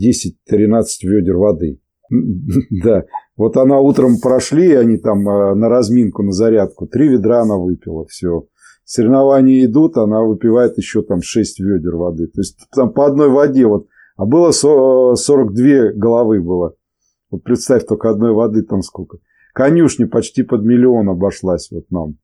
э, 0.49 0.83
ведер 1.05 1.37
воды. 1.37 1.81
Да, 2.83 3.05
вот 3.37 3.57
она 3.57 3.81
утром 3.81 4.18
прошли, 4.20 4.75
они 4.75 4.99
там 4.99 5.23
на 5.23 5.68
разминку, 5.68 6.25
на 6.25 6.33
зарядку, 6.33 6.88
три 6.88 7.09
ведра 7.09 7.42
она 7.42 7.57
выпила, 7.57 8.05
все. 8.07 8.46
Соревнования 8.85 9.64
идут, 9.66 9.96
она 9.96 10.23
выпивает 10.23 10.77
еще 10.77 11.03
там 11.03 11.23
6 11.23 11.61
ведер 11.61 11.94
воды. 11.94 12.27
То 12.27 12.40
есть 12.40 12.59
там 12.75 12.92
по 12.92 13.07
одной 13.07 13.29
воде 13.29 13.66
вот 13.66 13.87
а 14.20 14.26
было 14.26 14.50
42 14.50 15.92
головы 15.94 16.42
было. 16.42 16.74
Вот 17.30 17.42
представь, 17.42 17.87
только 17.87 18.11
одной 18.11 18.33
воды 18.33 18.62
там 18.62 18.83
сколько. 18.83 19.16
Конюшни 19.54 20.04
почти 20.04 20.42
под 20.42 20.62
миллион 20.62 21.09
обошлась 21.09 21.70
вот 21.70 21.90
нам. 21.90 22.18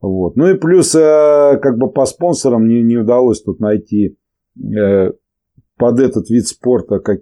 Вот. 0.00 0.36
Ну 0.36 0.48
и 0.48 0.54
плюс, 0.54 0.94
э, 0.94 1.58
как 1.60 1.76
бы 1.76 1.90
по 1.90 2.06
спонсорам 2.06 2.64
мне 2.64 2.82
не 2.82 2.96
удалось 2.96 3.42
тут 3.42 3.60
найти 3.60 4.16
э, 4.56 5.12
под 5.76 6.00
этот 6.00 6.30
вид 6.30 6.46
спорта 6.46 7.00
как, 7.00 7.20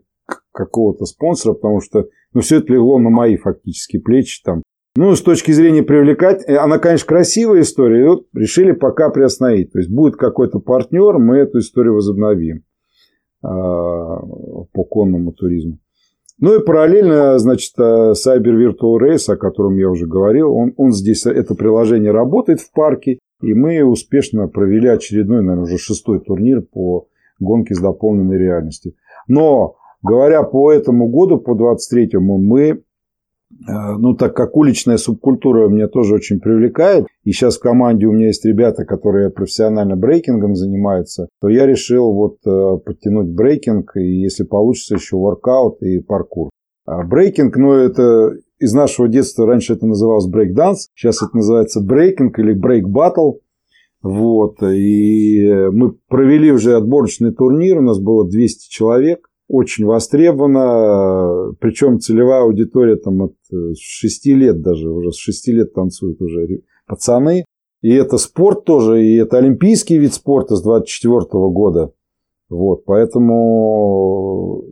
какого-то 0.53 1.07
спонсора, 1.07 1.55
потому 1.55 1.81
что 1.81 2.07
ну, 2.35 2.41
все 2.41 2.59
это 2.59 2.73
легло 2.73 3.01
на 3.01 3.11
мои 3.11 3.37
фактически 3.37 3.99
плечи. 3.99 4.43
Там. 4.45 4.63
Ну, 4.95 5.17
с 5.17 5.23
точки 5.23 5.51
зрения 5.51 5.83
привлекать, 5.83 6.49
э, 6.49 6.55
она, 6.55 6.79
конечно, 6.79 7.09
красивая 7.09 7.63
история, 7.63 8.03
и 8.05 8.07
вот 8.07 8.27
решили 8.33 8.71
пока 8.71 9.11
приостановить. 9.11 9.73
То 9.73 9.81
есть 9.81 9.91
будет 9.91 10.15
какой-то 10.15 10.61
партнер, 10.61 11.19
мы 11.19 11.39
эту 11.39 11.59
историю 11.59 11.95
возобновим. 11.95 12.63
А, 13.45 14.21
по 14.73 14.85
конному 14.85 15.33
туризму. 15.33 15.79
Ну 16.41 16.59
и 16.59 16.65
параллельно, 16.65 17.39
значит, 17.39 17.73
э, 17.79 18.13
Cyber 18.13 18.57
Virtual 18.57 18.99
Race, 18.99 19.31
о 19.31 19.37
котором 19.37 19.77
я 19.77 19.91
уже 19.91 20.07
говорил, 20.07 20.53
он, 20.55 20.73
он 20.79 20.93
здесь, 20.93 21.27
это 21.27 21.55
приложение 21.55 22.11
работает 22.11 22.61
в 22.61 22.73
парке, 22.73 23.19
и 23.43 23.53
мы 23.53 23.85
успешно 23.85 24.49
провели 24.49 24.89
очередной, 24.89 25.43
наверное, 25.43 25.65
уже 25.65 25.77
шестой 25.77 26.21
турнир 26.21 26.63
по 26.63 27.07
гонке 27.39 27.75
с 27.75 27.81
дополненной 27.81 28.39
реальностью. 28.39 28.95
Но, 29.29 29.77
говоря 30.03 30.43
по 30.43 30.73
этому 30.73 31.09
году, 31.09 31.39
по 31.39 31.51
23-му, 31.51 32.39
мы 32.39 32.83
ну, 33.67 34.15
так 34.15 34.35
как 34.35 34.57
уличная 34.57 34.97
субкультура 34.97 35.69
меня 35.69 35.89
тоже 35.89 36.15
очень 36.15 36.41
привлекает, 36.41 37.07
и 37.25 37.33
сейчас 37.33 37.57
в 37.57 37.61
команде 37.61 38.07
у 38.07 38.13
меня 38.13 38.27
есть 38.27 38.45
ребята, 38.45 38.85
которые 38.85 39.31
профессионально 39.31 39.97
брейкингом 39.97 40.55
занимаются, 40.55 41.29
то 41.41 41.49
я 41.49 41.67
решил 41.67 42.13
вот 42.13 42.39
э, 42.47 42.79
подтянуть 42.85 43.29
брейкинг, 43.29 43.97
и 43.97 44.21
если 44.21 44.45
получится, 44.45 44.95
еще 44.95 45.17
воркаут 45.17 45.83
и 45.83 46.01
паркур. 46.01 46.51
А 46.87 47.03
брейкинг, 47.05 47.57
ну, 47.57 47.73
это 47.73 48.37
из 48.59 48.73
нашего 48.73 49.09
детства, 49.09 49.47
раньше 49.47 49.75
это 49.75 49.87
называлось 49.87 50.27
брейкданс, 50.27 50.89
сейчас 50.95 51.23
это 51.23 51.37
называется 51.37 51.81
брейкинг 51.81 52.39
или 52.39 52.53
break 52.53 52.89
battle. 52.89 53.35
Вот, 54.03 54.63
и 54.63 55.51
мы 55.73 55.93
провели 56.09 56.53
уже 56.53 56.77
отборочный 56.77 57.33
турнир, 57.33 57.79
у 57.79 57.83
нас 57.83 57.99
было 57.99 58.29
200 58.29 58.71
человек, 58.71 59.31
очень 59.49 59.85
востребована, 59.85 61.55
причем 61.61 62.01
целевая 62.01 62.43
аудитория 62.43 62.97
там 62.97 63.23
от 63.23 63.35
6 63.79 64.27
э, 64.27 64.31
лет 64.33 64.63
даже, 64.63 64.91
уже 64.91 65.13
с 65.13 65.17
6 65.17 65.49
лет 65.49 65.75
танцуют 65.75 66.21
уже 66.23 66.63
пацаны. 66.87 67.45
И 67.83 67.93
это 67.93 68.17
спорт 68.17 68.65
тоже, 68.65 69.05
и 69.05 69.17
это 69.17 69.39
олимпийский 69.39 69.99
вид 69.99 70.15
спорта 70.15 70.57
с 70.57 70.63
24 70.63 71.21
года. 71.51 71.93
Вот, 72.49 72.85
поэтому 72.85 74.65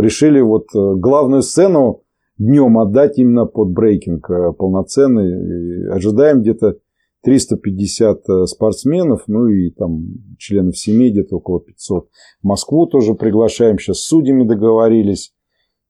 решили 0.00 0.40
вот 0.40 0.66
э, 0.74 0.94
главную 0.96 1.42
сцену 1.42 2.02
днем 2.38 2.78
отдать 2.78 3.18
именно 3.18 3.46
под 3.46 3.70
брейкинг 3.70 4.30
э, 4.30 4.52
полноценный. 4.52 5.28
И 5.28 5.86
ожидаем 5.88 6.40
где-то 6.40 6.78
350 7.26 8.18
э, 8.28 8.46
спортсменов, 8.46 9.24
ну 9.26 9.48
и 9.48 9.70
там 9.70 10.04
членов 10.38 10.78
семьи 10.78 11.10
где-то 11.10 11.36
около 11.36 11.60
500. 11.60 12.08
Москву 12.42 12.86
тоже 12.86 13.14
приглашаем, 13.14 13.78
сейчас 13.78 13.98
с 13.98 14.06
судьями 14.06 14.44
договорились. 14.44 15.32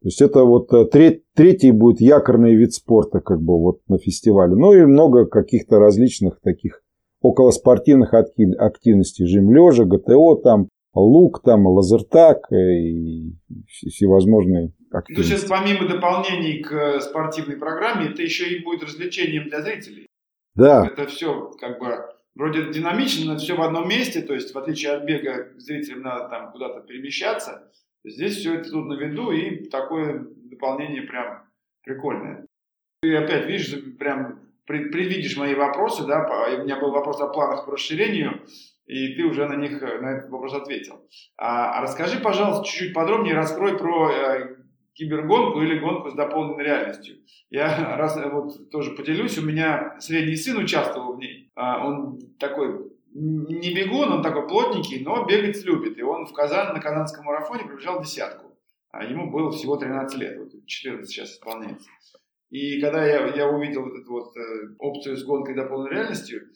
То 0.01 0.09
есть 0.09 0.23
это 0.23 0.45
вот 0.45 0.73
э, 0.73 0.87
треть, 0.87 1.25
третий 1.35 1.73
будет 1.73 2.01
якорный 2.01 2.55
вид 2.55 2.73
спорта 2.73 3.21
как 3.21 3.43
бы 3.43 3.61
вот 3.61 3.81
на 3.87 3.99
фестивале. 3.99 4.55
Ну 4.55 4.73
и 4.73 4.87
много 4.87 5.27
каких-то 5.27 5.79
различных 5.79 6.41
таких 6.41 6.81
околоспортивных 7.21 8.15
активностей. 8.15 9.27
Жим 9.27 9.53
лежа, 9.53 9.85
ГТО 9.85 10.37
там, 10.37 10.69
лук 10.95 11.43
там, 11.45 11.67
лазертак 11.67 12.51
и 12.51 13.35
всевозможные 13.67 14.73
активности. 14.91 15.33
То 15.33 15.37
есть 15.37 15.49
помимо 15.51 15.87
дополнений 15.87 16.63
к 16.63 16.99
спортивной 17.03 17.57
программе, 17.57 18.07
это 18.07 18.23
еще 18.23 18.57
и 18.57 18.65
будет 18.65 18.85
развлечением 18.85 19.51
для 19.51 19.61
зрителей. 19.61 20.06
Да. 20.57 20.87
Это 20.87 21.07
все 21.07 21.53
как 21.61 21.79
бы 21.79 22.07
вроде 22.35 22.73
динамично, 22.73 23.33
но 23.33 23.39
все 23.39 23.55
в 23.55 23.63
одном 23.63 23.89
месте, 23.89 24.23
то 24.23 24.35
есть 24.35 24.55
в 24.55 24.59
отличие 24.59 24.93
от 24.93 25.05
бега 25.05 25.51
зрителям 25.57 26.03
надо 26.03 26.29
там 26.29 26.53
куда-то 26.53 26.81
перемещаться, 26.81 27.71
здесь 28.05 28.37
все 28.37 28.55
это 28.55 28.71
тут 28.71 28.87
на 28.87 28.95
виду 28.95 29.31
и 29.33 29.69
такое 29.69 30.27
дополнение 30.51 31.03
прям 31.03 31.43
прикольное. 31.83 32.47
Ты 33.03 33.17
опять 33.17 33.47
видишь, 33.47 33.97
прям 33.99 34.41
предвидишь 34.67 35.37
мои 35.37 35.55
вопросы, 35.55 36.05
да, 36.07 36.27
у 36.59 36.65
меня 36.65 36.81
был 36.81 36.91
вопрос 36.91 37.21
о 37.21 37.29
планах 37.29 37.67
по 37.67 37.73
расширению, 37.73 38.43
и 38.87 39.15
ты 39.15 39.25
уже 39.25 39.47
на 39.47 39.57
них, 39.57 39.81
на 39.81 40.17
этот 40.17 40.31
вопрос 40.31 40.55
ответил. 40.55 41.09
А, 41.37 41.79
а 41.79 41.83
расскажи, 41.83 42.21
пожалуйста, 42.21 42.65
чуть-чуть 42.65 42.95
подробнее, 42.95 43.35
раскрой 43.35 43.79
про 43.79 44.11
э, 44.11 44.56
кибергонку 44.97 45.61
или 45.61 45.79
гонку 45.79 46.11
с 46.11 46.15
дополненной 46.15 46.65
реальностью. 46.65 47.19
Я 47.51 47.97
раз 47.99 48.19
вот 48.33 48.71
тоже 48.71 48.93
поделюсь, 48.93 49.39
у 49.39 49.43
меня 49.43 49.97
средний 50.01 50.37
сын 50.37 50.57
участвовал 50.57 51.15
в 51.15 51.19
ней. 51.19 51.51
А, 51.55 51.87
он 51.87 52.19
такой 52.39 52.91
не 53.13 53.75
бегун, 53.75 54.13
он 54.13 54.23
такой 54.23 54.47
плотненький, 54.47 55.03
но 55.03 55.25
бегать 55.25 55.63
любит. 55.65 55.99
И 55.99 56.03
он 56.03 56.27
в 56.27 56.33
Казан, 56.33 56.75
на 56.75 56.81
Казанском 56.81 57.25
марафоне 57.25 57.65
пробежал 57.65 58.03
десятку. 58.03 58.59
А 58.91 59.05
ему 59.05 59.31
было 59.31 59.51
всего 59.51 59.77
13 59.77 60.19
лет, 60.19 60.39
вот 60.39 60.67
14 60.67 61.09
сейчас 61.09 61.33
исполняется. 61.33 61.89
И 62.51 62.81
когда 62.81 63.05
я, 63.05 63.27
я 63.35 63.49
увидел 63.49 63.83
вот 63.83 63.95
эту 63.95 64.11
вот 64.11 64.37
э, 64.37 64.75
опцию 64.79 65.17
с 65.17 65.25
гонкой 65.25 65.55
дополненной 65.55 65.97
реальностью, 65.97 66.49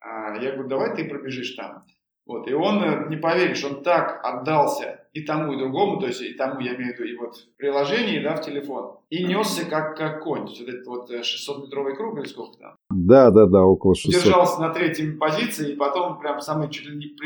а, 0.00 0.36
я 0.36 0.52
говорю, 0.52 0.68
давай 0.68 0.94
ты 0.94 1.08
пробежишь 1.08 1.54
там. 1.54 1.84
Вот, 2.24 2.48
и 2.48 2.54
он, 2.54 2.82
э, 2.82 3.08
не 3.08 3.16
поверишь, 3.16 3.64
он 3.64 3.82
так 3.82 4.24
отдался 4.24 5.01
и 5.12 5.22
тому, 5.22 5.52
и 5.52 5.58
другому, 5.58 6.00
то 6.00 6.06
есть 6.06 6.22
и 6.22 6.34
тому, 6.34 6.60
я 6.60 6.74
имею 6.74 6.94
в 6.94 6.98
виду, 6.98 7.04
и 7.04 7.16
вот 7.16 7.36
в 7.36 7.56
приложении, 7.56 8.18
да, 8.18 8.34
в 8.36 8.44
телефон, 8.44 8.96
и 9.10 9.24
несся 9.24 9.64
как, 9.66 9.96
как 9.96 10.22
конь, 10.22 10.46
то 10.46 10.52
есть 10.52 10.60
вот 10.60 10.68
этот 10.68 10.86
вот 10.86 11.10
600-метровый 11.10 11.92
э, 11.92 11.96
круг 11.96 12.18
или 12.18 12.26
сколько 12.26 12.58
там. 12.58 12.76
Да, 12.90 13.30
да, 13.30 13.46
да, 13.46 13.62
около 13.62 13.94
600. 13.94 14.22
Держался 14.22 14.60
на 14.60 14.70
третьей 14.70 15.12
позиции, 15.12 15.72
и 15.72 15.76
потом 15.76 16.18
прям 16.18 16.40
самый 16.40 16.70
чуть 16.70 16.86
ли 16.86 16.96
не 16.96 17.16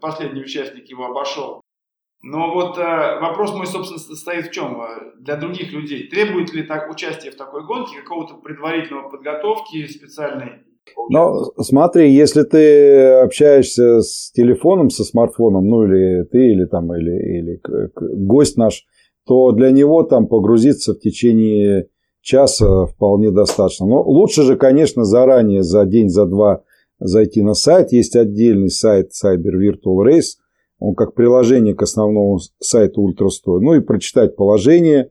последний 0.00 0.42
участник 0.42 0.88
его 0.88 1.06
обошел. 1.06 1.60
Но 2.22 2.52
вот 2.52 2.76
э, 2.76 3.20
вопрос 3.20 3.54
мой, 3.54 3.66
собственно, 3.66 4.00
состоит 4.00 4.48
в 4.48 4.50
чем? 4.50 4.82
Для 5.20 5.36
других 5.36 5.72
людей, 5.72 6.08
требует 6.08 6.52
ли 6.52 6.64
так 6.64 6.90
участие 6.90 7.32
в 7.32 7.36
такой 7.36 7.64
гонке 7.64 8.02
какого-то 8.02 8.34
предварительного 8.34 9.08
подготовки 9.08 9.86
специальной 9.86 10.64
но 11.10 11.52
смотри, 11.58 12.12
если 12.12 12.42
ты 12.42 13.20
общаешься 13.22 14.00
с 14.00 14.30
телефоном, 14.32 14.90
со 14.90 15.04
смартфоном, 15.04 15.66
ну 15.66 15.84
или 15.84 16.24
ты, 16.24 16.52
или 16.52 16.64
там, 16.66 16.94
или, 16.94 17.38
или 17.38 17.60
гость 18.26 18.56
наш, 18.56 18.84
то 19.26 19.52
для 19.52 19.70
него 19.70 20.02
там 20.02 20.26
погрузиться 20.26 20.94
в 20.94 20.98
течение 20.98 21.88
часа 22.20 22.86
вполне 22.86 23.30
достаточно. 23.30 23.86
Но 23.86 24.02
лучше 24.02 24.42
же, 24.42 24.56
конечно, 24.56 25.04
заранее, 25.04 25.62
за 25.62 25.84
день, 25.84 26.08
за 26.08 26.26
два 26.26 26.62
зайти 26.98 27.42
на 27.42 27.54
сайт. 27.54 27.92
Есть 27.92 28.16
отдельный 28.16 28.70
сайт 28.70 29.10
Cyber 29.10 29.52
Virtual 29.58 30.04
Race. 30.06 30.36
Он 30.78 30.94
как 30.94 31.14
приложение 31.14 31.74
к 31.74 31.82
основному 31.82 32.38
сайту 32.58 33.02
Ультрастой. 33.02 33.60
Ну 33.60 33.74
и 33.74 33.80
прочитать 33.80 34.36
положение, 34.36 35.10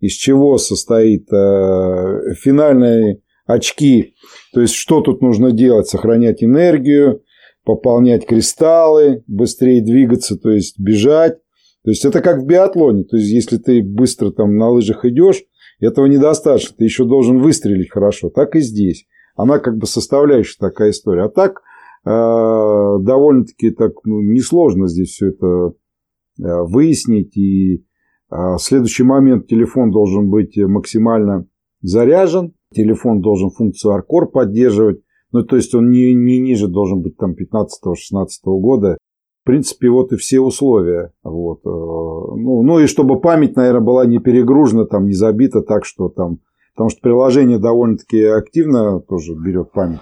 из 0.00 0.12
чего 0.12 0.58
состоит 0.58 1.32
э, 1.32 2.34
финальный 2.40 3.22
очки. 3.48 4.14
То 4.52 4.60
есть, 4.60 4.74
что 4.74 5.00
тут 5.00 5.20
нужно 5.20 5.50
делать? 5.50 5.88
Сохранять 5.88 6.44
энергию, 6.44 7.22
пополнять 7.64 8.26
кристаллы, 8.26 9.24
быстрее 9.26 9.82
двигаться, 9.82 10.36
то 10.36 10.50
есть 10.50 10.78
бежать. 10.78 11.38
То 11.82 11.90
есть, 11.90 12.04
это 12.04 12.20
как 12.20 12.42
в 12.42 12.46
биатлоне. 12.46 13.04
То 13.04 13.16
есть, 13.16 13.30
если 13.30 13.56
ты 13.56 13.82
быстро 13.82 14.30
там 14.30 14.56
на 14.56 14.68
лыжах 14.68 15.04
идешь, 15.04 15.42
этого 15.80 16.06
недостаточно. 16.06 16.76
Ты 16.76 16.84
еще 16.84 17.04
должен 17.04 17.38
выстрелить 17.38 17.90
хорошо. 17.90 18.30
Так 18.30 18.54
и 18.56 18.60
здесь. 18.60 19.06
Она 19.36 19.58
как 19.58 19.76
бы 19.76 19.86
составляющая 19.86 20.58
такая 20.58 20.90
история. 20.90 21.24
А 21.24 21.28
так, 21.28 21.60
э, 22.04 22.10
довольно-таки 22.10 23.70
так 23.70 23.92
ну, 24.04 24.20
несложно 24.20 24.88
здесь 24.88 25.10
все 25.10 25.28
это 25.28 25.46
э, 25.46 26.62
выяснить. 26.64 27.36
И 27.36 27.84
э, 28.30 28.36
следующий 28.58 29.04
момент 29.04 29.46
телефон 29.46 29.90
должен 29.90 30.28
быть 30.28 30.56
максимально 30.58 31.46
заряжен 31.80 32.54
телефон 32.74 33.20
должен 33.20 33.50
функцию 33.50 33.94
Arcore 33.98 34.26
поддерживать, 34.26 35.00
ну, 35.32 35.42
то 35.42 35.56
есть 35.56 35.74
он 35.74 35.90
не, 35.90 36.14
не 36.14 36.38
ниже 36.38 36.68
должен 36.68 37.02
быть 37.02 37.16
там 37.16 37.32
15-16 37.32 38.26
года. 38.44 38.96
В 39.42 39.46
принципе, 39.46 39.88
вот 39.88 40.12
и 40.12 40.16
все 40.16 40.40
условия. 40.40 41.12
Вот. 41.22 41.60
Э, 41.64 41.68
ну, 41.68 42.62
ну 42.62 42.80
и 42.80 42.86
чтобы 42.86 43.20
память, 43.20 43.56
наверное, 43.56 43.80
была 43.80 44.06
не 44.06 44.18
перегружена, 44.18 44.84
там, 44.84 45.06
не 45.06 45.14
забита 45.14 45.62
так, 45.62 45.84
что 45.84 46.08
там... 46.08 46.40
Потому 46.74 46.90
что 46.90 47.00
приложение 47.00 47.58
довольно-таки 47.58 48.22
активно 48.22 49.00
тоже 49.00 49.34
берет 49.34 49.72
память. 49.72 50.00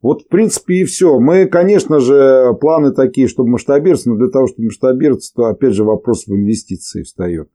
Вот, 0.00 0.22
в 0.22 0.28
принципе, 0.28 0.76
и 0.76 0.84
все. 0.84 1.18
Мы, 1.18 1.46
конечно 1.46 1.98
же, 1.98 2.54
планы 2.60 2.92
такие, 2.92 3.26
чтобы 3.26 3.50
масштабироваться, 3.50 4.10
но 4.10 4.16
для 4.16 4.28
того, 4.28 4.46
чтобы 4.46 4.66
масштабироваться, 4.66 5.34
то, 5.34 5.44
опять 5.46 5.74
же, 5.74 5.84
вопрос 5.84 6.26
в 6.26 6.32
инвестиции 6.32 7.02
встает. 7.02 7.48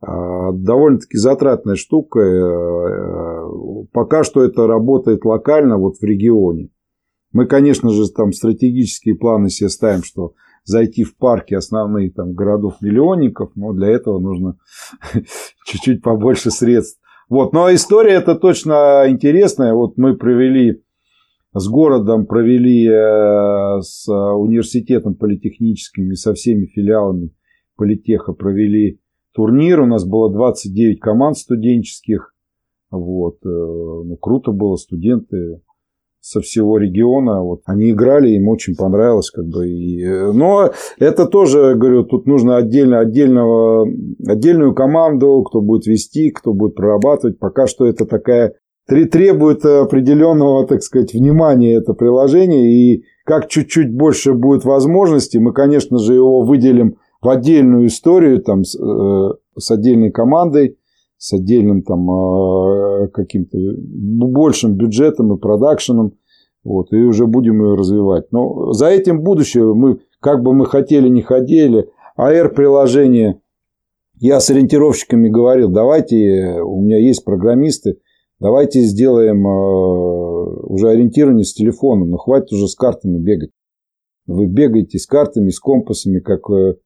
А, 0.00 0.52
довольно-таки 0.52 1.16
затратная 1.16 1.76
штука. 1.76 2.20
Пока 3.92 4.24
что 4.24 4.42
это 4.42 4.66
работает 4.66 5.24
локально, 5.24 5.78
вот 5.78 5.96
в 5.98 6.02
регионе. 6.04 6.70
Мы, 7.32 7.46
конечно 7.46 7.90
же, 7.90 8.08
там 8.10 8.32
стратегические 8.32 9.16
планы 9.16 9.50
себе 9.50 9.68
ставим, 9.68 10.04
что 10.04 10.34
зайти 10.64 11.04
в 11.04 11.16
парки 11.16 11.54
основные 11.54 12.10
там 12.10 12.32
городов-миллионников, 12.34 13.50
но 13.54 13.72
для 13.72 13.88
этого 13.88 14.18
нужно 14.18 14.56
чуть-чуть 15.66 16.02
побольше 16.02 16.50
средств. 16.50 17.00
Вот. 17.28 17.52
Но 17.52 17.72
история 17.72 18.14
это 18.14 18.34
точно 18.34 19.04
интересная. 19.08 19.74
Вот 19.74 19.96
мы 19.96 20.16
провели 20.16 20.82
с 21.54 21.68
городом, 21.68 22.26
провели 22.26 22.86
э, 22.88 23.80
с 23.80 24.08
университетом 24.08 25.14
политехническим 25.14 26.10
и 26.10 26.16
со 26.16 26.34
всеми 26.34 26.66
филиалами 26.66 27.30
политеха 27.76 28.32
провели 28.32 29.00
турнир. 29.32 29.80
У 29.80 29.86
нас 29.86 30.04
было 30.04 30.32
29 30.32 31.00
команд 31.00 31.36
студенческих. 31.36 32.33
Вот. 32.96 33.36
Э, 33.44 33.48
ну, 33.48 34.16
круто 34.16 34.52
было, 34.52 34.76
студенты 34.76 35.60
со 36.20 36.40
всего 36.40 36.78
региона. 36.78 37.42
Вот. 37.42 37.60
Они 37.66 37.90
играли, 37.90 38.30
им 38.30 38.48
очень 38.48 38.74
понравилось. 38.74 39.30
Как 39.30 39.46
бы, 39.46 39.68
и... 39.68 40.02
Э, 40.02 40.32
но 40.32 40.70
это 40.98 41.26
тоже, 41.26 41.74
говорю, 41.74 42.04
тут 42.04 42.26
нужно 42.26 42.56
отдельно, 42.56 43.00
отдельного, 43.00 43.86
отдельную 44.26 44.74
команду, 44.74 45.42
кто 45.42 45.60
будет 45.60 45.86
вести, 45.86 46.30
кто 46.30 46.52
будет 46.52 46.74
прорабатывать. 46.74 47.38
Пока 47.38 47.66
что 47.66 47.86
это 47.86 48.06
такая 48.06 48.54
требует 48.86 49.64
определенного, 49.64 50.66
так 50.66 50.82
сказать, 50.82 51.14
внимания 51.14 51.74
это 51.74 51.94
приложение. 51.94 52.72
И 52.72 53.04
как 53.24 53.48
чуть-чуть 53.48 53.94
больше 53.94 54.34
будет 54.34 54.64
возможностей, 54.64 55.38
мы, 55.38 55.52
конечно 55.52 55.98
же, 55.98 56.14
его 56.14 56.42
выделим 56.42 56.96
в 57.22 57.28
отдельную 57.28 57.86
историю 57.86 58.42
там, 58.42 58.64
с, 58.64 58.78
э, 58.78 59.28
с 59.58 59.70
отдельной 59.70 60.10
командой, 60.10 60.76
с 61.24 61.32
отдельным 61.32 61.82
там 61.82 62.10
э, 62.10 63.08
каким-то 63.08 63.56
большим 63.56 64.74
бюджетом 64.74 65.34
и 65.34 65.40
продакшеном. 65.40 66.18
Вот, 66.64 66.92
и 66.92 66.96
уже 66.96 67.26
будем 67.26 67.62
ее 67.62 67.76
развивать. 67.76 68.30
Но 68.30 68.72
за 68.72 68.88
этим 68.88 69.22
будущее 69.22 69.72
мы, 69.72 70.00
как 70.20 70.42
бы 70.42 70.52
мы 70.52 70.66
хотели, 70.66 71.08
не 71.08 71.22
хотели, 71.22 71.88
AR-приложение, 72.18 73.40
я 74.20 74.38
с 74.38 74.50
ориентировщиками 74.50 75.30
говорил, 75.30 75.70
давайте, 75.70 76.60
у 76.62 76.82
меня 76.82 76.98
есть 76.98 77.24
программисты, 77.24 77.98
давайте 78.38 78.80
сделаем 78.80 79.46
э, 79.46 80.66
уже 80.68 80.90
ориентирование 80.90 81.44
с 81.44 81.54
телефоном, 81.54 82.10
но 82.10 82.18
хватит 82.18 82.52
уже 82.52 82.68
с 82.68 82.74
картами 82.74 83.18
бегать. 83.18 83.50
Вы 84.26 84.44
бегаете 84.44 84.98
с 84.98 85.06
картами, 85.06 85.48
с 85.48 85.58
компасами, 85.58 86.18
как 86.20 86.50
в 86.50 86.76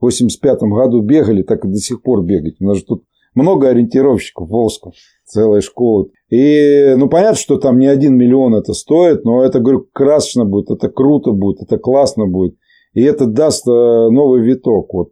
85 0.00 0.58
году 0.64 1.00
бегали, 1.00 1.42
так 1.42 1.64
и 1.64 1.68
до 1.68 1.78
сих 1.78 2.02
пор 2.02 2.24
бегать. 2.24 2.56
У 2.60 2.64
нас 2.64 2.78
же 2.78 2.84
тут 2.84 3.04
много 3.36 3.68
ориентировщиков 3.68 4.48
в 4.48 4.50
Волжском, 4.50 4.92
целая 5.24 5.60
школа. 5.60 6.06
И, 6.30 6.94
ну, 6.96 7.08
понятно, 7.08 7.36
что 7.36 7.58
там 7.58 7.78
не 7.78 7.86
один 7.86 8.16
миллион 8.16 8.54
это 8.54 8.72
стоит, 8.72 9.24
но 9.24 9.44
это, 9.44 9.60
говорю, 9.60 9.86
красочно 9.92 10.44
будет, 10.44 10.70
это 10.70 10.88
круто 10.88 11.30
будет, 11.30 11.62
это 11.62 11.78
классно 11.78 12.26
будет. 12.26 12.56
И 12.96 13.02
это 13.02 13.26
даст 13.26 13.68
э, 13.68 13.70
новый 13.70 14.40
виток, 14.40 14.94
вот, 14.94 15.10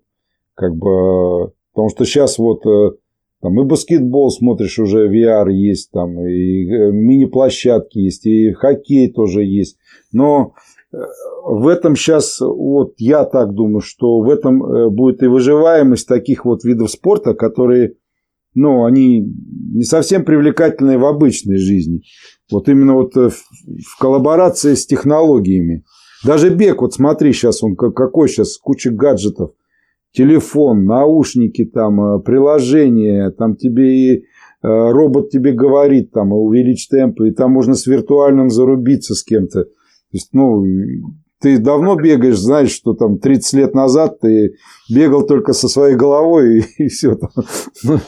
как 0.54 0.74
бы, 0.74 1.52
потому 1.72 1.90
что 1.90 2.06
сейчас 2.06 2.38
вот 2.38 2.64
э, 2.66 2.92
там 3.42 3.60
и 3.60 3.64
баскетбол 3.64 4.30
смотришь, 4.30 4.78
уже 4.78 5.06
VR 5.06 5.52
есть, 5.52 5.90
там 5.90 6.18
и 6.18 6.64
э, 6.64 6.90
мини-площадки 6.90 7.98
есть, 7.98 8.24
и 8.24 8.52
хоккей 8.52 9.12
тоже 9.12 9.44
есть. 9.44 9.76
Но 10.12 10.54
в 11.44 11.66
этом 11.68 11.94
сейчас, 11.94 12.40
вот 12.40 12.94
я 12.96 13.26
так 13.26 13.52
думаю, 13.52 13.80
что 13.80 14.20
в 14.20 14.30
этом 14.30 14.94
будет 14.94 15.22
и 15.22 15.26
выживаемость 15.26 16.08
таких 16.08 16.46
вот 16.46 16.64
видов 16.64 16.90
спорта, 16.90 17.34
которые, 17.34 17.96
ну, 18.54 18.84
они 18.84 19.20
не 19.72 19.82
совсем 19.82 20.24
привлекательные 20.24 20.98
в 20.98 21.04
обычной 21.04 21.58
жизни. 21.58 22.02
Вот 22.50 22.68
именно 22.68 22.94
вот 22.94 23.16
э, 23.16 23.30
в 23.30 23.98
коллаборации 23.98 24.74
с 24.74 24.86
технологиями. 24.86 25.84
Даже 26.24 26.50
бег, 26.50 26.80
вот 26.80 26.94
смотри 26.94 27.32
сейчас, 27.32 27.62
он 27.62 27.76
какой 27.76 28.28
сейчас, 28.28 28.56
куча 28.56 28.90
гаджетов. 28.90 29.52
телефон, 30.12 30.84
наушники, 30.84 31.64
там, 31.64 32.00
э, 32.00 32.20
приложение, 32.20 33.30
там 33.30 33.56
тебе 33.56 33.96
и 33.96 34.16
э, 34.18 34.22
робот 34.62 35.30
тебе 35.30 35.52
говорит, 35.52 36.12
там, 36.12 36.32
увеличь 36.32 36.88
темп, 36.88 37.22
и 37.22 37.32
там 37.32 37.52
можно 37.52 37.74
с 37.74 37.86
виртуальным 37.86 38.50
зарубиться 38.50 39.14
с 39.14 39.24
кем-то. 39.24 39.64
То 39.64 39.70
есть, 40.12 40.28
ну, 40.32 40.64
ты 41.44 41.58
давно 41.58 41.94
бегаешь, 41.94 42.38
знаешь, 42.38 42.70
что 42.70 42.94
там 42.94 43.18
30 43.18 43.52
лет 43.52 43.74
назад 43.74 44.20
ты 44.20 44.54
бегал 44.88 45.26
только 45.26 45.52
со 45.52 45.68
своей 45.68 45.94
головой 45.94 46.64
и, 46.78 46.88
все. 46.88 47.18
Ну, 47.84 47.98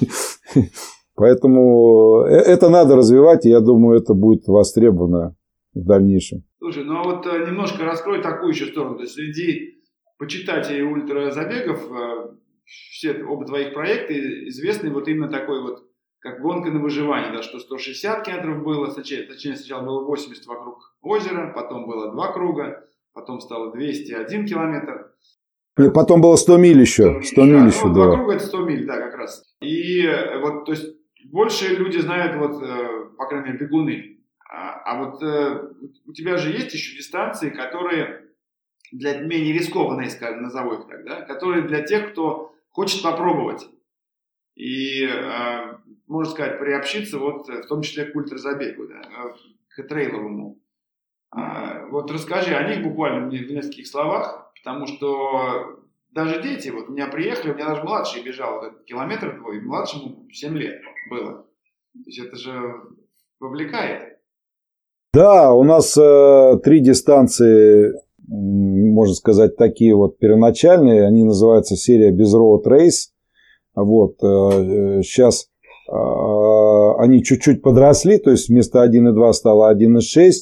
поэтому 1.15 2.25
э, 2.27 2.31
это 2.31 2.71
надо 2.71 2.97
развивать, 2.97 3.45
и 3.45 3.51
я 3.51 3.61
думаю, 3.61 4.01
это 4.01 4.15
будет 4.15 4.47
востребовано 4.47 5.37
в 5.75 5.85
дальнейшем. 5.85 6.45
Слушай, 6.59 6.85
ну 6.85 6.97
а 6.97 7.03
вот 7.05 7.27
немножко 7.27 7.85
раскрой 7.85 8.23
такую 8.23 8.53
еще 8.53 8.67
сторону. 8.67 8.97
То 8.97 9.03
есть 9.03 9.15
среди 9.15 9.83
почитателей 10.19 10.83
ультразабегов, 10.83 11.91
э, 11.93 12.29
все 12.65 13.23
оба 13.23 13.45
твоих 13.45 13.75
проекта 13.75 14.15
известны 14.49 14.91
вот 14.91 15.09
именно 15.09 15.29
такой 15.29 15.61
вот, 15.61 15.85
как 16.21 16.41
гонка 16.41 16.71
на 16.71 16.81
выживание, 16.81 17.33
да, 17.33 17.43
что 17.43 17.59
160 17.59 18.25
километров 18.25 18.65
было, 18.65 18.91
точнее, 18.91 19.57
сначала 19.57 19.85
было 19.85 20.07
80 20.07 20.47
вокруг 20.47 20.97
озера, 21.03 21.53
потом 21.55 21.87
было 21.87 22.11
два 22.13 22.33
круга, 22.33 22.83
потом 23.17 23.41
стало 23.41 23.73
201 23.73 24.47
километр. 24.47 25.13
И 25.79 25.91
потом 25.91 26.21
было 26.21 26.37
100 26.37 26.59
миль 26.59 26.81
еще. 26.81 27.23
100 27.23 27.45
миль 27.45 27.67
еще, 27.67 27.87
ну, 27.87 27.95
да. 27.95 28.05
Два 28.05 28.15
круга 28.17 28.35
это 28.35 28.47
100 28.47 28.59
миль, 28.65 28.87
да, 28.87 28.99
как 28.99 29.15
раз. 29.15 29.43
И 29.61 30.03
э, 30.03 30.39
вот, 30.41 30.67
то 30.67 30.73
есть, 30.73 30.95
больше 31.25 31.75
люди 31.75 31.99
знают, 31.99 32.37
вот, 32.37 32.63
э, 32.63 33.07
по 33.17 33.27
крайней 33.27 33.49
мере, 33.49 33.59
бегуны. 33.59 34.21
А, 34.49 34.75
а 34.85 35.05
вот 35.05 35.23
у 36.07 36.13
тебя 36.13 36.37
же 36.37 36.51
есть 36.51 36.73
еще 36.73 36.97
дистанции, 36.97 37.51
которые 37.51 38.23
для 38.93 39.19
менее 39.21 39.53
рискованные, 39.53 40.09
скажем, 40.09 40.43
назову 40.43 40.75
их 40.75 40.87
так, 40.87 41.05
да, 41.05 41.23
которые 41.23 41.67
для 41.67 41.83
тех, 41.83 42.13
кто 42.13 42.53
хочет 42.71 43.03
попробовать 43.03 43.67
и, 44.55 45.05
э, 45.05 45.79
можно 46.07 46.33
сказать, 46.33 46.59
приобщиться 46.59 47.19
вот 47.19 47.49
в 47.49 47.67
том 47.67 47.83
числе 47.83 48.05
к 48.05 48.17
ультразабегу, 48.17 48.87
да, 48.87 49.03
к 49.69 49.83
трейловому. 49.89 50.59
Э, 51.35 51.87
вот 51.91 52.11
расскажи 52.11 52.55
о 52.55 52.69
них 52.69 52.83
буквально 52.87 53.29
в 53.29 53.33
нескольких 53.33 53.87
словах, 53.87 54.53
потому 54.63 54.87
что 54.87 55.81
даже 56.11 56.43
дети, 56.43 56.69
вот 56.69 56.89
у 56.89 56.93
меня 56.93 57.09
приехали, 57.09 57.53
у 57.53 57.55
меня 57.55 57.69
даже 57.69 57.83
младший 57.83 58.23
бежал 58.23 58.61
вот 58.61 58.85
километр 58.85 59.39
твой, 59.39 59.61
младшему 59.61 60.29
7 60.33 60.57
лет 60.57 60.81
было. 61.11 61.47
То 61.93 62.03
есть 62.07 62.19
это 62.19 62.37
же 62.37 62.75
вовлекает. 63.41 64.19
Да, 65.15 65.55
у 65.55 65.65
нас 65.65 65.97
э, 65.97 66.59
три 66.63 66.81
дистанции 66.81 67.95
можно 68.29 69.15
сказать, 69.15 69.57
такие 69.57 69.95
вот 69.95 70.19
первоначальные, 70.19 71.07
они 71.07 71.25
называются 71.25 71.77
серия 71.77 72.11
без 72.11 72.35
Road 72.35 72.65
Race. 72.65 73.11
Вот, 73.75 74.17
сейчас 74.21 75.49
э, 75.89 75.93
э, 75.93 77.03
они 77.03 77.23
чуть-чуть 77.23 77.63
подросли, 77.63 78.19
то 78.19 78.31
есть 78.31 78.49
вместо 78.49 78.85
1,2 78.85 79.33
стало 79.33 79.73
1,6. 79.75 80.33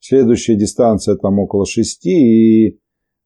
Следующая 0.00 0.56
дистанция 0.56 1.16
там 1.16 1.38
около 1.38 1.66
6 1.66 2.06
и 2.06 2.80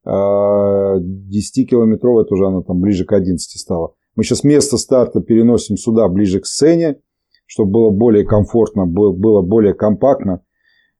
10-километровая 0.05 2.25
тоже 2.25 2.47
она 2.47 2.61
там 2.61 2.81
ближе 2.81 3.05
к 3.05 3.13
11 3.13 3.59
стала. 3.59 3.93
Мы 4.15 4.23
сейчас 4.23 4.43
место 4.43 4.77
старта 4.77 5.21
переносим 5.21 5.77
сюда, 5.77 6.07
ближе 6.09 6.39
к 6.39 6.45
сцене, 6.45 6.99
чтобы 7.45 7.71
было 7.71 7.89
более 7.89 8.25
комфортно, 8.25 8.85
было 8.85 9.41
более 9.41 9.73
компактно. 9.73 10.43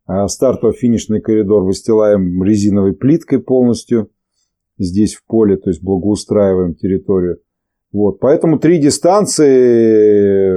А 0.05 0.27
стартово-финишный 0.27 1.21
коридор 1.21 1.63
выстилаем 1.63 2.43
резиновой 2.43 2.93
плиткой 2.93 3.39
полностью 3.39 4.09
здесь 4.77 5.15
в 5.15 5.25
поле, 5.25 5.57
то 5.57 5.69
есть 5.69 5.83
благоустраиваем 5.83 6.75
территорию. 6.75 7.39
Вот, 7.91 8.19
поэтому 8.19 8.59
три 8.59 8.79
дистанции, 8.79 10.51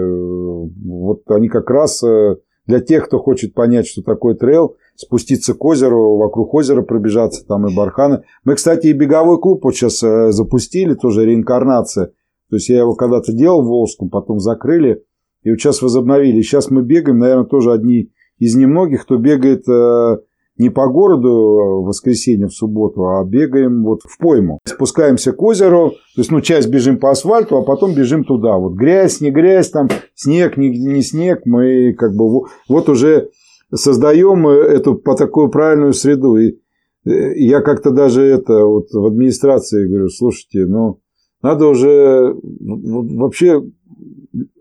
вот 0.85 1.23
они 1.31 1.49
как 1.49 1.69
раз 1.69 2.03
э, 2.03 2.37
для 2.67 2.81
тех, 2.81 3.07
кто 3.07 3.19
хочет 3.19 3.53
понять, 3.53 3.87
что 3.87 4.03
такое 4.03 4.35
трейл, 4.35 4.77
спуститься 4.97 5.55
к 5.55 5.65
озеру, 5.65 6.17
вокруг 6.17 6.53
озера 6.55 6.83
пробежаться, 6.83 7.47
там 7.47 7.67
и 7.67 7.75
барханы. 7.75 8.23
Мы, 8.45 8.55
кстати, 8.55 8.89
и 8.89 8.93
беговой 8.93 9.41
клуб 9.41 9.65
вот 9.65 9.75
сейчас 9.75 10.03
э, 10.03 10.33
запустили, 10.33 10.95
тоже 10.95 11.25
реинкарнация. 11.25 12.13
То 12.49 12.57
есть 12.57 12.69
я 12.69 12.79
его 12.79 12.95
когда-то 12.95 13.33
делал 13.33 13.63
в 13.63 13.67
Волжском, 13.67 14.09
потом 14.09 14.39
закрыли, 14.39 15.03
и 15.43 15.51
вот 15.51 15.59
сейчас 15.59 15.83
возобновили. 15.83 16.43
Сейчас 16.43 16.71
мы 16.71 16.83
бегаем, 16.83 17.19
наверное, 17.19 17.45
тоже 17.45 17.73
одни 17.73 18.11
из 18.39 18.55
немногих, 18.55 19.03
кто 19.03 19.17
бегает 19.17 19.69
э, 19.69 20.19
не 20.59 20.71
по 20.71 20.89
городу 20.89 21.83
в 21.83 21.87
воскресенье, 21.87 22.47
в 22.47 22.53
субботу, 22.53 23.09
а 23.09 23.25
бегаем 23.25 23.85
вот 23.85 24.01
в 24.03 24.19
пойму. 24.19 24.59
Спускаемся 24.65 25.33
к 25.33 25.43
озеру, 25.43 25.91
то 26.15 26.21
есть, 26.21 26.31
ну, 26.31 26.41
часть 26.41 26.69
бежим 26.69 26.99
по 26.99 27.11
асфальту, 27.11 27.57
а 27.57 27.63
потом 27.63 27.95
бежим 27.95 28.25
туда. 28.25 28.57
Вот 28.57 28.75
грязь, 28.75 29.21
не 29.21 29.31
грязь, 29.31 29.71
там 29.71 29.89
снег, 30.15 30.57
не, 30.57 30.71
не 30.71 31.03
снег, 31.03 31.43
мы 31.45 31.93
как 31.93 32.15
бы 32.15 32.49
вот 32.69 32.89
уже 32.89 33.31
создаем 33.73 34.47
эту 34.47 34.95
по 34.95 35.15
такую 35.15 35.49
правильную 35.49 35.93
среду. 35.93 36.37
И 36.37 36.59
э, 37.05 37.35
я 37.37 37.61
как-то 37.61 37.91
даже 37.91 38.23
это 38.23 38.65
вот 38.65 38.91
в 38.93 39.05
администрации 39.07 39.87
говорю, 39.87 40.09
слушайте, 40.09 40.67
ну, 40.67 41.01
надо 41.43 41.67
уже 41.67 42.35
вообще 42.43 43.63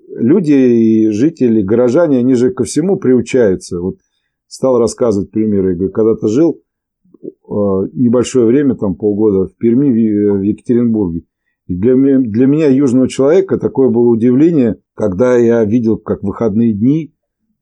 люди 0.09 0.53
и 0.53 1.09
жители, 1.09 1.61
горожане, 1.61 2.19
они 2.19 2.35
же 2.35 2.51
ко 2.51 2.63
всему 2.63 2.97
приучаются. 2.97 3.79
Вот 3.79 3.97
стал 4.47 4.79
рассказывать 4.79 5.31
примеры. 5.31 5.71
Я 5.71 5.75
говорю, 5.75 5.91
когда-то 5.91 6.27
жил 6.27 6.61
э, 7.21 7.27
небольшое 7.93 8.45
время, 8.45 8.75
там 8.75 8.95
полгода, 8.95 9.47
в 9.47 9.57
Перми, 9.57 9.89
в 9.89 10.41
Екатеринбурге. 10.41 11.23
И 11.67 11.75
для, 11.75 11.95
меня, 11.95 12.19
для 12.19 12.45
меня, 12.45 12.67
южного 12.67 13.09
человека, 13.09 13.57
такое 13.57 13.89
было 13.89 14.07
удивление, 14.09 14.77
когда 14.93 15.35
я 15.35 15.65
видел, 15.65 15.97
как 15.97 16.21
выходные 16.21 16.73
дни 16.73 17.14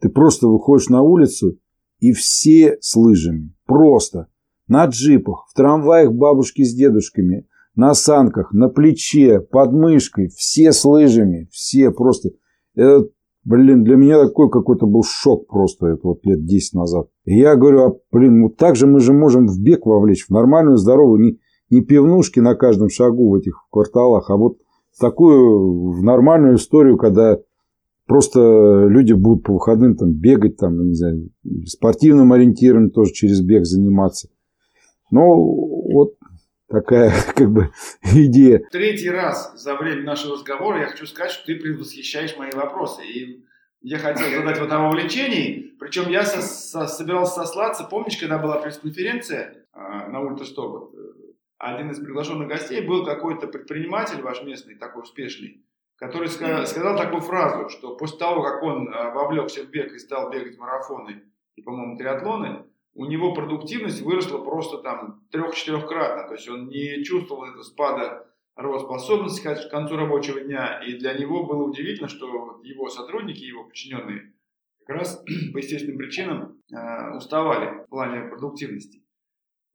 ты 0.04 0.10
просто 0.10 0.50
выходишь 0.50 0.90
на 0.90 1.02
улицу, 1.02 1.58
и 2.00 2.12
все 2.12 2.78
с 2.82 2.94
лыжами. 2.98 3.56
Просто. 3.66 4.28
На 4.68 4.86
джипах, 4.86 5.46
в 5.50 5.56
трамваях 5.56 6.12
бабушки 6.12 6.64
с 6.64 6.76
дедушками, 6.76 7.48
на 7.74 7.94
санках, 7.94 8.52
на 8.52 8.68
плече, 8.68 9.40
под 9.40 9.72
мышкой. 9.72 10.28
Все 10.28 10.74
с 10.74 10.84
лыжами. 10.84 11.48
Все 11.54 11.90
просто. 11.90 12.32
Это, 12.76 13.08
блин, 13.46 13.86
для 13.86 13.96
меня 13.96 14.22
такой 14.22 14.50
какой-то 14.50 14.88
был 14.88 15.04
шок 15.04 15.48
просто, 15.48 15.88
это 15.88 16.02
вот 16.04 16.26
лет 16.26 16.46
10 16.46 16.74
назад. 16.74 17.08
И 17.24 17.40
я 17.40 17.56
говорю, 17.56 17.82
а, 17.84 17.96
блин, 18.12 18.44
вот 18.44 18.58
так 18.58 18.76
же 18.76 18.88
мы 18.88 19.00
же 19.00 19.14
можем 19.14 19.48
в 19.48 19.58
бег 19.58 19.86
вовлечь, 19.86 20.26
в 20.28 20.32
нормальную, 20.32 20.76
здоровую, 20.76 21.22
не, 21.22 21.40
не 21.70 21.80
пивнушки 21.80 22.42
на 22.42 22.56
каждом 22.56 22.90
шагу 22.90 23.30
в 23.30 23.36
этих 23.36 23.66
кварталах, 23.72 24.30
а 24.30 24.36
вот 24.36 24.58
такую 25.00 25.92
в 25.92 26.04
нормальную 26.04 26.56
историю, 26.56 26.98
когда 26.98 27.40
просто 28.06 28.88
люди 28.88 29.14
будут 29.14 29.44
по 29.44 29.54
выходным 29.54 29.96
там 29.96 30.14
бегать, 30.14 30.58
там, 30.58 30.88
не 30.88 30.94
знаю, 30.94 31.30
спортивным 31.66 32.34
ориентированием 32.34 32.92
тоже 32.92 33.14
через 33.14 33.42
бег 33.42 33.66
заниматься. 33.66 34.30
Но 35.12 35.36
вот 35.36 36.16
такая 36.68 37.14
как 37.36 37.52
бы 37.52 37.70
идея. 38.02 38.62
Третий 38.72 39.10
раз 39.10 39.54
за 39.56 39.76
время 39.76 40.04
нашего 40.04 40.36
разговора 40.36 40.82
я 40.82 40.88
хочу 40.88 41.06
сказать, 41.06 41.32
что 41.32 41.46
ты 41.46 41.56
предвосхищаешь 41.56 42.38
мои 42.38 42.52
вопросы. 42.52 43.02
И 43.06 43.44
я 43.82 43.98
хотел 44.00 44.30
задать 44.40 44.60
вот 44.60 44.72
о 44.72 44.88
вовлечении, 44.88 45.74
причем 45.80 46.10
я 46.10 46.24
со, 46.24 46.42
со, 46.42 46.88
собирался 46.88 47.42
сослаться, 47.42 47.84
помнишь, 47.84 48.18
когда 48.18 48.38
была 48.38 48.58
пресс-конференция 48.62 49.66
э, 49.74 50.10
на 50.10 50.22
Ультрасток, 50.22 50.94
один 51.58 51.92
из 51.92 52.00
приглашенных 52.00 52.48
гостей 52.48 52.82
был 52.82 53.06
какой-то 53.06 53.48
предприниматель 53.48 54.22
ваш 54.22 54.44
местный, 54.44 54.76
такой 54.76 55.04
успешный, 55.04 55.64
который 55.98 56.28
сказал, 56.28 56.66
сказал 56.66 56.98
такую 56.98 57.22
фразу, 57.22 57.70
что 57.70 57.96
после 57.96 58.18
того, 58.18 58.44
как 58.44 58.64
он 58.64 58.88
э, 58.88 59.14
вовлекся 59.14 59.64
в 59.64 59.70
бег 59.70 59.94
и 59.94 60.00
стал 60.00 60.30
бегать 60.30 60.58
марафоны 60.58 61.24
и, 61.56 61.62
по-моему, 61.62 61.98
триатлоны, 61.98 62.66
у 62.96 63.06
него 63.06 63.34
продуктивность 63.34 64.02
выросла 64.02 64.44
просто 64.44 64.78
там 64.80 65.24
трех-четырехкратно. 65.32 66.28
То 66.28 66.34
есть 66.34 66.48
он 66.48 66.68
не 66.68 67.04
чувствовал 67.04 67.46
этого 67.46 67.64
спада 67.64 68.28
работоспособности 68.56 69.42
к 69.42 69.70
концу 69.72 69.96
рабочего 69.96 70.40
дня. 70.40 70.80
И 70.84 70.98
для 70.98 71.14
него 71.14 71.44
было 71.46 71.64
удивительно, 71.64 72.08
что 72.08 72.62
его 72.64 72.90
сотрудники, 72.90 73.44
его 73.44 73.64
подчиненные 73.64 74.34
как 74.86 74.98
раз 74.98 75.24
по 75.54 75.58
естественным 75.58 75.98
причинам 75.98 76.62
э, 76.72 77.16
уставали 77.16 77.84
в 77.84 77.90
плане 77.90 78.30
продуктивности. 78.30 79.03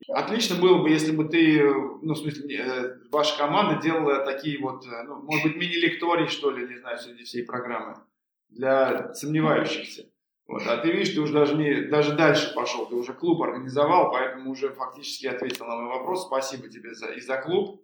Отлично 0.09 0.57
было 0.57 0.83
бы, 0.83 0.91
если 0.91 1.11
бы 1.11 1.25
ты, 1.25 1.63
ну, 2.03 2.15
в 2.15 2.19
смысле, 2.19 2.57
э, 2.57 2.97
ваша 3.11 3.37
команда 3.37 3.83
делала 3.83 4.25
такие 4.25 4.59
вот, 4.61 4.87
э, 4.87 5.03
ну, 5.07 5.23
может 5.23 5.45
быть, 5.45 5.57
мини-лектории, 5.57 6.27
что 6.27 6.51
ли, 6.51 6.67
не 6.67 6.79
знаю, 6.79 6.99
среди 6.99 7.25
всей 7.25 7.45
программы 7.45 7.97
для 8.49 9.13
сомневающихся. 9.13 10.05
Вот, 10.47 10.63
а 10.67 10.79
ты 10.79 10.93
видишь, 10.93 11.15
ты 11.15 11.21
уже 11.21 11.35
даже, 11.35 11.57
не, 11.57 11.89
даже 11.91 12.17
дальше 12.17 12.55
пошел, 12.55 12.87
ты 12.87 12.95
уже 12.95 13.13
клуб 13.13 13.43
организовал, 13.43 14.11
поэтому 14.11 14.51
уже 14.51 14.71
фактически 14.71 15.27
ответил 15.27 15.67
на 15.67 15.77
мой 15.77 15.99
вопрос. 15.99 16.27
Спасибо 16.27 16.69
тебе 16.69 16.95
за, 16.95 17.09
и 17.09 17.21
за 17.21 17.37
клуб. 17.37 17.83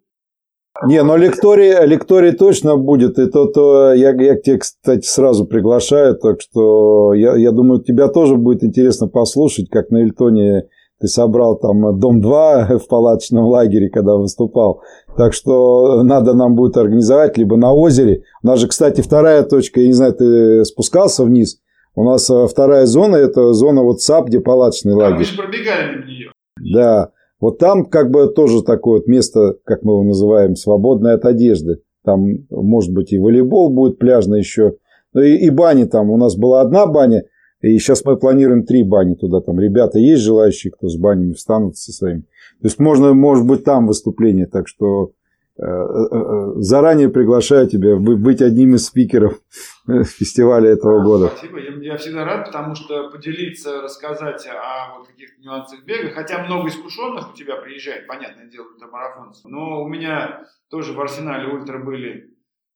Не, 0.87 1.03
но 1.03 1.17
лекторий, 1.17 1.87
лекторий 1.87 2.33
точно 2.33 2.77
будет, 2.77 3.19
и 3.19 3.31
то, 3.31 3.47
то 3.47 3.93
я, 3.93 4.11
я 4.11 4.37
к 4.37 4.43
тебе, 4.43 4.59
кстати, 4.59 5.07
сразу 5.07 5.47
приглашаю, 5.47 6.17
так 6.17 6.41
что 6.41 7.12
я, 7.15 7.37
я 7.37 7.53
думаю, 7.53 7.83
тебя 7.83 8.09
тоже 8.09 8.37
будет 8.37 8.65
интересно 8.65 9.09
послушать, 9.09 9.69
как 9.69 9.91
на 9.91 9.99
Эльтоне 9.99 10.69
ты 11.05 11.09
собрал 11.09 11.59
там 11.59 11.98
дом 11.98 12.22
2 12.22 12.78
в 12.82 12.88
палаточном 12.88 13.44
лагере, 13.44 13.90
когда 13.90 14.16
выступал. 14.16 14.80
Так 15.18 15.34
что 15.34 16.02
надо 16.02 16.32
нам 16.32 16.55
будет 16.55 16.78
организовать 16.78 17.36
либо 17.36 17.57
на 17.59 17.74
озере. 17.74 18.22
У 18.42 18.46
нас 18.46 18.59
же, 18.59 18.68
кстати, 18.68 19.02
вторая 19.02 19.42
точка, 19.42 19.80
я 19.80 19.88
не 19.88 19.92
знаю, 19.92 20.14
ты 20.14 20.64
спускался 20.64 21.24
вниз. 21.24 21.59
У 21.94 22.05
нас 22.05 22.28
э, 22.30 22.46
вторая 22.46 22.86
зона, 22.86 23.16
это 23.16 23.52
зона 23.52 23.82
вот 23.82 24.00
SUP, 24.01 24.28
где 24.28 24.40
палаточный 24.40 24.94
лагерь. 24.94 25.14
А 25.14 25.18
мы 25.18 25.24
же 25.24 25.36
пробегали 25.36 25.92
мимо 25.92 26.07
нее. 26.07 26.32
Да. 26.72 27.11
Вот 27.38 27.59
там 27.59 27.84
как 27.84 28.11
бы 28.11 28.28
тоже 28.28 28.62
такое 28.62 29.00
вот 29.00 29.07
место, 29.07 29.57
как 29.64 29.82
мы 29.82 29.92
его 29.92 30.05
называем, 30.05 30.57
свободное 30.57 31.16
от 31.16 31.26
одежды. 31.26 31.82
Там, 32.02 32.46
может 32.50 32.94
быть, 32.94 33.12
и 33.12 33.18
волейбол 33.18 33.68
будет 33.68 33.98
пляжный 33.98 34.38
еще. 34.38 34.76
Ну 35.12 35.20
и, 35.20 35.36
и 35.36 35.50
бани 35.50 35.84
там. 35.84 36.09
У 36.09 36.16
нас 36.16 36.34
была 36.34 36.62
одна 36.62 36.86
баня, 36.86 37.24
и 37.65 37.79
сейчас 37.79 38.05
мы 38.05 38.19
планируем 38.19 38.65
три 38.65 38.83
бани 38.83 39.15
туда. 39.15 39.41
Там 39.41 39.59
ребята 39.59 39.99
есть 39.99 40.23
желающие, 40.23 40.71
кто 40.71 40.89
с 40.89 40.97
банями 40.97 41.33
встанут 41.33 41.79
со 41.79 41.93
своими. 41.93 42.23
То 42.61 42.67
есть 42.67 42.79
можно, 42.79 43.15
может 43.15 43.47
быть, 43.47 43.65
там 43.65 43.87
выступление. 43.87 44.47
Так 44.47 44.69
что 44.69 45.12
э, 45.57 45.62
э, 45.65 45.67
э, 45.67 46.53
заранее 46.57 47.09
приглашаю 47.09 47.67
тебя 47.67 47.97
быть 47.97 48.43
одним 48.43 48.75
из 48.75 48.85
спикеров 48.85 49.41
фестиваля 49.87 50.71
этого 50.71 51.03
года. 51.03 51.29
Спасибо. 51.29 51.59
Я 51.81 51.97
всегда 51.97 52.25
рад, 52.25 52.47
потому 52.47 52.75
что 52.75 53.11
поделиться, 53.11 53.81
рассказать 53.81 54.47
о 54.47 54.99
вот 54.99 55.07
каких-то 55.07 55.41
нюансах 55.41 55.85
бега. 55.85 56.11
Хотя 56.11 56.45
много 56.45 56.69
искушенных 56.69 57.33
у 57.33 57.37
тебя 57.37 57.57
приезжает, 57.57 58.07
понятное 58.07 58.47
дело, 58.47 58.67
ультрамарафонцев. 58.75 59.45
Но 59.45 59.83
у 59.83 59.89
меня 59.89 60.43
тоже 60.71 60.93
в 60.93 61.01
арсенале 61.01 61.53
ультра 61.53 61.79
были 61.79 62.31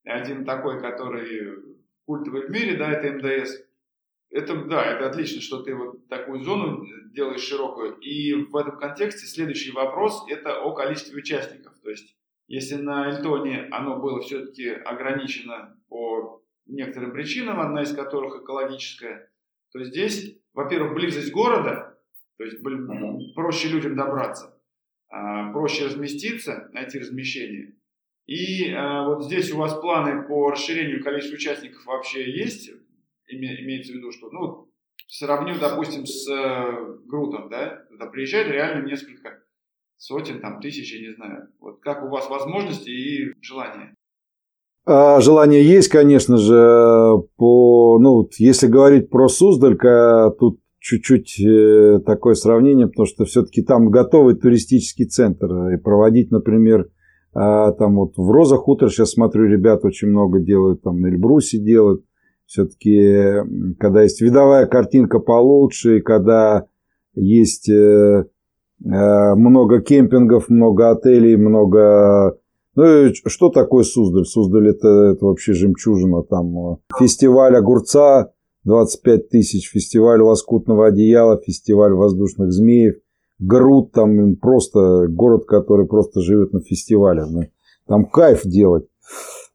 один 0.05 0.47
такой, 0.47 0.80
который 0.80 1.76
культовый 2.07 2.47
в 2.47 2.51
мире, 2.51 2.76
да, 2.78 2.91
это 2.91 3.12
МДС. 3.12 3.67
Это, 4.30 4.62
да, 4.64 4.84
это 4.84 5.08
отлично, 5.08 5.40
что 5.40 5.62
ты 5.62 5.74
вот 5.74 6.06
такую 6.08 6.42
зону 6.42 6.84
делаешь 7.12 7.40
широкую. 7.40 7.96
И 7.98 8.34
в 8.34 8.54
этом 8.56 8.78
контексте 8.78 9.26
следующий 9.26 9.72
вопрос– 9.72 10.26
это 10.28 10.60
о 10.60 10.74
количестве 10.74 11.16
участников. 11.16 11.72
То 11.82 11.90
есть, 11.90 12.14
если 12.46 12.76
на 12.76 13.08
Эльтоне 13.08 13.68
оно 13.70 13.98
было 13.98 14.20
все-таки 14.20 14.68
ограничено 14.68 15.76
по 15.88 16.42
некоторым 16.66 17.12
причинам, 17.12 17.60
одна 17.60 17.82
из 17.82 17.94
которых 17.94 18.42
экологическая, 18.42 19.30
то 19.72 19.82
здесь, 19.82 20.38
во-первых, 20.52 20.94
близость 20.94 21.32
города, 21.32 21.98
то 22.36 22.44
есть 22.44 22.62
проще 23.34 23.68
людям 23.68 23.96
добраться, 23.96 24.60
а, 25.08 25.52
проще 25.52 25.86
разместиться, 25.86 26.68
найти 26.72 26.98
размещение. 26.98 27.74
И 28.26 28.70
а, 28.72 29.04
вот 29.06 29.24
здесь 29.24 29.50
у 29.52 29.56
вас 29.56 29.74
планы 29.80 30.22
по 30.28 30.50
расширению 30.50 31.02
количества 31.02 31.36
участников 31.36 31.84
вообще 31.86 32.30
есть? 32.30 32.70
Имеется 33.30 33.92
в 33.92 33.96
виду, 33.96 34.12
что, 34.12 34.30
ну, 34.30 34.68
сравню, 35.06 35.58
допустим, 35.60 36.06
с 36.06 36.28
э, 36.28 36.98
Грутом, 37.06 37.48
да, 37.48 37.84
туда 37.90 38.06
приезжает 38.06 38.48
реально 38.48 38.86
несколько 38.86 39.40
сотен, 39.96 40.40
там, 40.40 40.60
тысяч, 40.60 40.92
я 40.94 41.08
не 41.08 41.14
знаю. 41.14 41.48
Вот 41.60 41.80
как 41.80 42.04
у 42.04 42.08
вас 42.08 42.28
возможности 42.28 42.90
и 42.90 43.32
желания? 43.40 43.94
А, 44.86 45.20
желание 45.20 45.62
есть, 45.62 45.88
конечно 45.88 46.38
же, 46.38 47.22
по, 47.36 47.98
ну, 47.98 48.28
если 48.38 48.68
говорить 48.68 49.10
про 49.10 49.28
Суздалька, 49.28 50.32
тут 50.38 50.60
чуть-чуть 50.78 51.38
э, 51.40 51.98
такое 52.06 52.34
сравнение, 52.34 52.86
потому 52.86 53.06
что 53.06 53.24
все-таки 53.24 53.62
там 53.62 53.90
готовый 53.90 54.36
туристический 54.36 55.06
центр. 55.06 55.74
И 55.74 55.76
проводить, 55.76 56.30
например, 56.30 56.88
а, 57.34 57.72
там 57.72 57.96
вот 57.96 58.16
в 58.16 58.30
Роза 58.30 58.56
Хутор, 58.56 58.90
сейчас 58.90 59.10
смотрю, 59.10 59.44
ребят 59.44 59.84
очень 59.84 60.08
много 60.08 60.40
делают, 60.40 60.82
там 60.82 61.00
на 61.00 61.08
Эльбрусе 61.08 61.58
делают. 61.58 62.04
Все-таки, 62.49 63.74
когда 63.78 64.05
есть 64.05 64.22
видовая 64.22 64.64
картинка 64.64 65.18
получше, 65.18 66.01
когда 66.01 66.64
есть 67.14 67.68
э, 67.68 68.24
э, 68.24 69.34
много 69.34 69.82
кемпингов, 69.82 70.49
много 70.49 70.90
отелей, 70.90 71.36
много... 71.36 72.38
Ну, 72.74 73.12
что 73.26 73.51
такое 73.51 73.84
Суздаль? 73.84 74.24
Суздаль 74.24 74.70
это, 74.70 74.88
это 75.12 75.26
вообще 75.26 75.53
жемчужина. 75.53 76.22
Там 76.22 76.72
э, 76.72 76.76
фестиваль 76.99 77.55
огурца 77.55 78.32
25 78.64 79.28
тысяч, 79.28 79.70
фестиваль 79.70 80.22
лоскутного 80.22 80.86
одеяла, 80.86 81.38
фестиваль 81.38 81.92
воздушных 81.92 82.51
змеев. 82.51 82.94
Груд 83.38 83.92
там 83.92 84.36
просто 84.36 85.07
город, 85.09 85.44
который 85.44 85.86
просто 85.86 86.22
живет 86.22 86.55
на 86.55 86.61
фестивале. 86.61 87.24
Там 87.86 88.07
кайф 88.07 88.40
делать. 88.44 88.86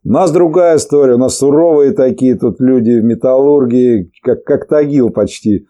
У 0.06 0.10
нас 0.10 0.30
другая 0.32 0.76
история, 0.76 1.14
у 1.14 1.18
нас 1.18 1.38
суровые 1.38 1.92
такие 1.92 2.34
тут 2.36 2.60
люди 2.60 3.00
в 3.00 3.04
металлургии, 3.04 4.10
как, 4.22 4.44
как 4.44 4.68
Тагил 4.68 5.10
почти. 5.10 5.66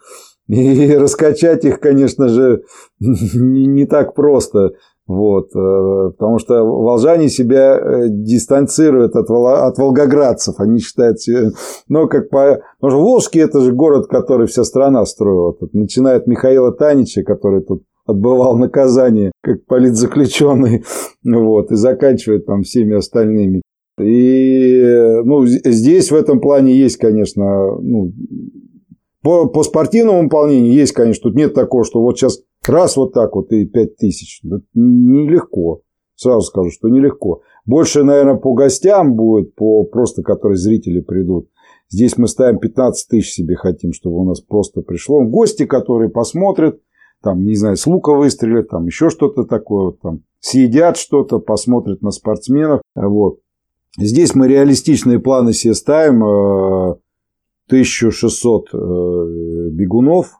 И 0.48 0.94
раскачать 0.98 1.64
их, 1.64 1.78
конечно 1.78 2.28
же, 2.28 2.62
не, 3.00 3.66
не 3.66 3.86
так 3.86 4.14
просто. 4.14 4.72
Вот, 5.06 5.54
э, 5.54 6.12
потому 6.18 6.38
что 6.38 6.64
волжане 6.64 7.28
себя 7.28 7.76
э, 7.76 8.08
дистанцируют 8.08 9.14
от, 9.16 9.28
от 9.28 9.78
волгоградцев. 9.78 10.58
Они 10.58 10.78
считают 10.78 11.20
себя, 11.20 11.50
ну, 11.88 12.08
как 12.08 12.30
по... 12.30 12.60
Потому 12.80 12.90
что 12.90 13.02
Волжский 13.02 13.42
это 13.42 13.60
же 13.60 13.72
город, 13.72 14.06
который 14.06 14.46
вся 14.46 14.64
страна 14.64 15.04
строила. 15.04 15.52
Тут 15.52 15.74
начиная 15.74 16.22
Михаила 16.24 16.72
Танича, 16.72 17.22
который 17.22 17.62
тут 17.62 17.82
отбывал 18.06 18.56
наказание 18.56 19.32
как 19.42 19.66
политзаключенный, 19.66 20.84
вот, 21.24 21.70
и 21.70 21.76
заканчивает 21.76 22.46
там 22.46 22.62
всеми 22.62 22.96
остальными. 22.96 23.60
И 24.00 25.20
ну, 25.24 25.46
здесь 25.46 26.10
в 26.10 26.14
этом 26.14 26.40
плане 26.40 26.76
есть, 26.76 26.96
конечно, 26.96 27.78
ну, 27.78 28.12
по, 29.22 29.46
по 29.46 29.62
спортивному 29.62 30.24
выполнению 30.24 30.72
есть, 30.72 30.92
конечно, 30.92 31.30
тут 31.30 31.36
нет 31.36 31.54
такого, 31.54 31.84
что 31.84 32.00
вот 32.00 32.18
сейчас 32.18 32.40
раз 32.66 32.96
вот 32.96 33.12
так 33.12 33.34
вот 33.34 33.52
и 33.52 33.64
5 33.64 33.96
тысяч. 33.96 34.42
Нелегко. 34.74 35.80
Сразу 36.16 36.42
скажу, 36.42 36.70
что 36.70 36.88
нелегко. 36.88 37.42
Больше, 37.66 38.04
наверное, 38.04 38.36
по 38.36 38.54
гостям 38.54 39.14
будет, 39.14 39.54
по 39.54 39.84
просто, 39.84 40.22
которые 40.22 40.56
зрители 40.56 41.00
придут. 41.00 41.48
Здесь 41.88 42.18
мы 42.18 42.28
ставим 42.28 42.58
15 42.58 43.08
тысяч 43.08 43.32
себе 43.32 43.56
хотим, 43.56 43.92
чтобы 43.92 44.16
у 44.16 44.24
нас 44.24 44.40
просто 44.40 44.82
пришло. 44.82 45.22
Гости, 45.22 45.64
которые 45.64 46.10
посмотрят, 46.10 46.80
там, 47.22 47.44
не 47.44 47.54
знаю, 47.54 47.76
с 47.76 47.86
лука 47.86 48.12
выстрелят, 48.12 48.68
там 48.68 48.86
еще 48.86 49.08
что-то 49.08 49.44
такое, 49.44 49.92
там, 50.02 50.20
съедят 50.40 50.96
что-то, 50.96 51.38
посмотрят 51.38 52.02
на 52.02 52.10
спортсменов. 52.10 52.82
Вот. 52.94 53.38
Здесь 53.98 54.34
мы 54.34 54.48
реалистичные 54.48 55.18
планы 55.18 55.52
себе 55.52 55.74
ставим. 55.74 56.98
1600 57.66 58.68
э, 58.72 58.76
э, 58.76 59.70
бегунов, 59.70 60.32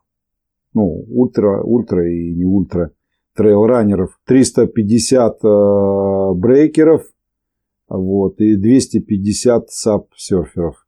ну, 0.74 1.04
ультра, 1.08 1.62
ультра 1.62 2.06
и 2.10 2.34
не 2.34 2.44
ультра, 2.44 2.90
трейл-раннеров, 3.34 4.18
350 4.26 5.38
э, 5.42 6.34
брейкеров, 6.34 7.02
вот, 7.88 8.40
и 8.40 8.56
250 8.56 9.70
сап-серферов. 9.70 10.86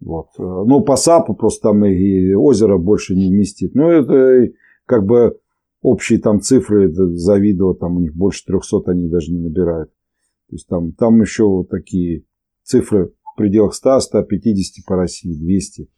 Вот. 0.00 0.28
Ну, 0.38 0.82
по 0.82 0.96
сапу 0.96 1.34
просто 1.34 1.70
там 1.70 1.84
и 1.84 2.32
озеро 2.32 2.78
больше 2.78 3.16
не 3.16 3.30
вместит. 3.30 3.74
Ну, 3.74 3.88
это 3.88 4.52
как 4.86 5.04
бы 5.04 5.40
общие 5.82 6.20
там 6.20 6.40
цифры, 6.40 6.92
завидово, 6.92 7.74
там 7.74 7.96
у 7.96 8.00
них 8.00 8.14
больше 8.14 8.44
300 8.46 8.92
они 8.92 9.08
даже 9.08 9.32
не 9.32 9.40
набирают. 9.40 9.90
То 10.48 10.54
есть 10.54 10.66
там, 10.66 10.92
там 10.92 11.20
еще 11.20 11.44
вот 11.44 11.68
такие 11.68 12.24
цифры 12.62 13.12
в 13.32 13.36
пределах 13.36 13.74
100, 13.74 14.00
150 14.00 14.84
по 14.86 14.96
России, 14.96 15.34
200. 15.34 15.88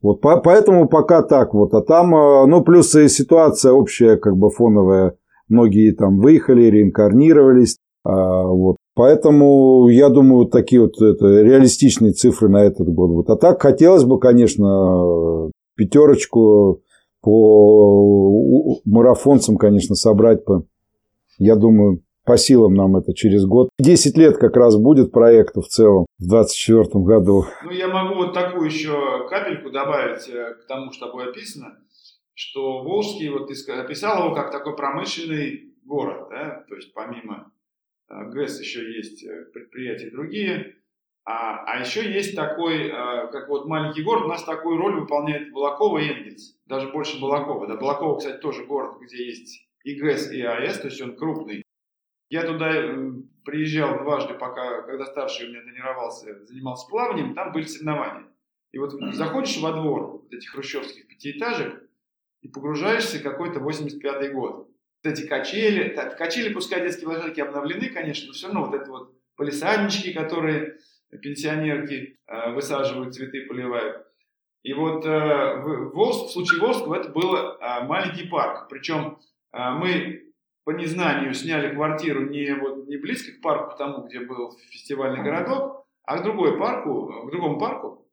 Вот 0.00 0.20
по, 0.20 0.40
поэтому 0.40 0.88
пока 0.88 1.22
так 1.22 1.54
вот. 1.54 1.74
А 1.74 1.82
там, 1.82 2.14
э, 2.14 2.46
ну, 2.46 2.62
плюс 2.62 2.94
и 2.94 3.08
ситуация 3.08 3.72
общая, 3.72 4.16
как 4.16 4.36
бы 4.36 4.50
фоновая. 4.50 5.16
Многие 5.48 5.92
там 5.92 6.18
выехали, 6.18 6.64
реинкарнировались. 6.64 7.78
А, 8.04 8.46
вот. 8.46 8.76
Поэтому, 8.94 9.88
я 9.88 10.08
думаю, 10.08 10.44
вот 10.44 10.50
такие 10.50 10.82
вот 10.82 11.00
это, 11.00 11.26
реалистичные 11.42 12.12
цифры 12.12 12.48
на 12.48 12.64
этот 12.64 12.88
год. 12.88 13.10
Вот. 13.10 13.30
А 13.30 13.36
так 13.36 13.60
хотелось 13.60 14.04
бы, 14.04 14.18
конечно, 14.18 15.50
пятерочку 15.76 16.82
по 17.22 18.80
марафонцам, 18.84 19.56
конечно, 19.56 19.94
собрать 19.94 20.44
по, 20.44 20.64
я 21.38 21.56
думаю, 21.56 22.02
по 22.28 22.36
силам 22.36 22.74
нам 22.74 22.94
это 22.96 23.14
через 23.14 23.46
год. 23.46 23.70
Десять 23.78 24.18
лет 24.18 24.36
как 24.36 24.54
раз 24.54 24.76
будет 24.76 25.12
проекту 25.12 25.62
в 25.62 25.68
целом 25.68 26.04
в 26.18 26.28
2024 26.28 27.02
году. 27.02 27.46
Ну, 27.64 27.70
я 27.70 27.88
могу 27.88 28.16
вот 28.16 28.34
такую 28.34 28.66
еще 28.66 29.26
капельку 29.30 29.70
добавить 29.70 30.28
э, 30.28 30.56
к 30.60 30.66
тому, 30.66 30.92
что 30.92 31.06
тобой 31.06 31.30
описано, 31.30 31.78
что 32.34 32.82
Волжский, 32.82 33.30
вот 33.30 33.48
ты 33.48 33.72
описал 33.72 34.26
его 34.26 34.34
как 34.34 34.52
такой 34.52 34.76
промышленный 34.76 35.72
город, 35.86 36.28
да? 36.30 36.64
то 36.68 36.74
есть 36.74 36.92
помимо 36.92 37.50
э, 38.10 38.30
ГЭС 38.30 38.60
еще 38.60 38.94
есть 38.94 39.24
э, 39.24 39.46
предприятия 39.54 40.10
другие, 40.10 40.74
а, 41.24 41.64
а 41.64 41.80
еще 41.80 42.12
есть 42.12 42.36
такой, 42.36 42.90
как 42.90 43.50
вот 43.50 43.66
маленький 43.66 44.02
город, 44.02 44.24
у 44.24 44.28
нас 44.28 44.44
такую 44.44 44.78
роль 44.78 45.00
выполняет 45.00 45.52
Балакова 45.52 45.98
и 45.98 46.08
Энгельс, 46.08 46.58
даже 46.66 46.88
больше 46.88 47.20
Балакова. 47.20 47.66
Да, 47.66 47.76
Балакова, 47.76 48.16
кстати, 48.16 48.40
тоже 48.40 48.64
город, 48.64 48.96
где 49.02 49.26
есть 49.26 49.68
и 49.84 49.94
ГЭС, 49.94 50.32
и 50.32 50.42
АЭС, 50.42 50.80
то 50.80 50.88
есть 50.88 51.02
он 51.02 51.16
крупный. 51.16 51.62
Я 52.30 52.42
туда 52.42 52.70
э, 52.70 53.12
приезжал 53.44 53.98
дважды, 53.98 54.34
пока, 54.34 54.82
когда 54.82 55.06
старший 55.06 55.46
у 55.46 55.50
меня 55.50 55.62
тренировался, 55.62 56.44
занимался 56.46 56.88
плаванием, 56.88 57.34
там 57.34 57.52
были 57.52 57.64
соревнования. 57.64 58.26
И 58.72 58.78
вот 58.78 58.92
заходишь 59.14 59.58
во 59.58 59.72
двор 59.72 60.06
вот 60.12 60.32
этих 60.32 60.50
хрущевских 60.50 61.08
пятиэтажек, 61.08 61.82
и 62.42 62.48
погружаешься 62.48 63.18
в 63.18 63.22
какой-то 63.22 63.60
85-й 63.60 64.32
год. 64.32 64.68
Вот 65.02 65.12
эти 65.12 65.26
качели, 65.26 65.94
так, 65.94 66.16
качели, 66.18 66.52
пускай 66.52 66.82
детские 66.82 67.06
площадки 67.08 67.40
обновлены, 67.40 67.88
конечно, 67.88 68.28
но 68.28 68.32
все 68.32 68.46
равно 68.46 68.66
вот 68.66 68.74
это 68.74 68.90
вот 68.90 69.14
полисаднички, 69.36 70.12
которые 70.12 70.78
пенсионерки 71.22 72.18
э, 72.26 72.52
высаживают, 72.52 73.14
цветы 73.14 73.46
поливают. 73.46 74.06
И 74.62 74.74
вот 74.74 75.06
э, 75.06 75.56
в, 75.60 75.92
Волск, 75.94 76.28
в 76.28 76.32
случае 76.32 76.60
Волжского 76.60 76.96
это 76.96 77.08
был 77.08 77.34
э, 77.34 77.84
маленький 77.84 78.28
парк. 78.28 78.68
Причем 78.68 79.18
э, 79.52 79.70
мы 79.70 80.27
по 80.68 80.72
незнанию 80.72 81.32
сняли 81.32 81.74
квартиру 81.74 82.28
не, 82.28 82.54
вот, 82.54 82.88
не 82.88 82.98
близко 82.98 83.32
к 83.32 83.40
парку, 83.40 83.74
тому, 83.78 84.06
где 84.06 84.20
был 84.20 84.54
фестивальный 84.68 85.24
городок, 85.24 85.86
а 86.04 86.18
к 86.18 86.22
другой 86.22 86.58
парку, 86.58 87.24
к 87.26 87.30
другому 87.30 87.58
парку. 87.58 88.06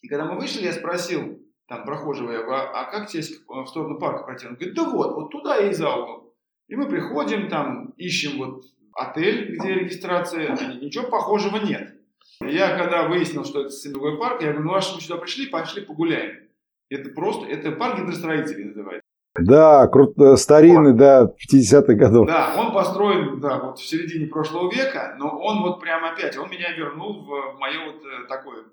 И 0.00 0.08
когда 0.08 0.24
мы 0.24 0.40
вышли, 0.40 0.64
я 0.64 0.72
спросил 0.72 1.38
там 1.68 1.84
прохожего, 1.84 2.32
я 2.32 2.38
говорю, 2.38 2.52
а, 2.54 2.80
а 2.80 2.90
как 2.90 3.08
тебе 3.08 3.22
в 3.46 3.66
сторону 3.66 3.98
парка 3.98 4.24
пройти? 4.24 4.46
Он 4.46 4.54
говорит, 4.54 4.74
да 4.74 4.88
вот, 4.88 5.14
вот 5.14 5.30
туда 5.30 5.58
и 5.58 5.74
за 5.74 5.94
угол. 5.94 6.34
И 6.68 6.74
мы 6.74 6.88
приходим, 6.88 7.50
там 7.50 7.90
ищем 7.98 8.38
вот 8.38 8.64
отель, 8.94 9.58
где 9.58 9.74
регистрация, 9.74 10.52
ничего 10.80 11.06
похожего 11.06 11.58
нет. 11.58 12.00
Я 12.40 12.78
когда 12.78 13.08
выяснил, 13.08 13.44
что 13.44 13.60
это 13.60 13.68
Сыновой 13.68 14.16
парк, 14.16 14.40
я 14.40 14.52
говорю, 14.52 14.68
ну 14.68 14.72
раз 14.72 14.94
мы 14.94 15.02
сюда 15.02 15.18
пришли, 15.18 15.48
пошли 15.48 15.84
погуляем. 15.84 16.48
Это 16.88 17.10
просто, 17.10 17.44
это 17.44 17.72
парк 17.72 18.00
гидростроителей 18.00 18.64
называется. 18.64 19.09
Да, 19.38 19.86
круто, 19.86 20.36
старинный, 20.36 20.92
да, 20.92 21.24
50-х 21.24 21.94
годов. 21.94 22.26
Да, 22.26 22.54
он 22.58 22.72
построен, 22.72 23.40
да, 23.40 23.58
вот 23.60 23.78
в 23.78 23.86
середине 23.86 24.26
прошлого 24.26 24.72
века, 24.72 25.14
но 25.18 25.38
он 25.38 25.62
вот 25.62 25.80
прямо 25.80 26.10
опять, 26.10 26.36
он 26.36 26.50
меня 26.50 26.72
вернул 26.72 27.24
в, 27.24 27.54
в 27.54 27.58
мое 27.58 27.92
вот 27.92 28.02
э, 28.04 28.26
такое 28.28 28.64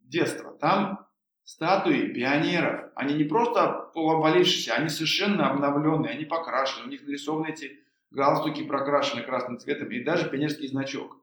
детство. 0.00 0.52
Там 0.60 1.06
статуи 1.42 2.12
пионеров, 2.12 2.92
они 2.94 3.14
не 3.14 3.24
просто 3.24 3.90
полуобвалившиеся, 3.92 4.74
они 4.74 4.88
совершенно 4.88 5.50
обновленные, 5.50 6.12
они 6.12 6.24
покрашены, 6.24 6.86
у 6.86 6.90
них 6.90 7.02
нарисованы 7.02 7.48
эти 7.48 7.72
галстуки 8.12 8.62
прокрашены 8.64 9.22
красным 9.22 9.58
цветом 9.58 9.90
и 9.90 10.04
даже 10.04 10.30
пионерский 10.30 10.68
значок. 10.68 11.16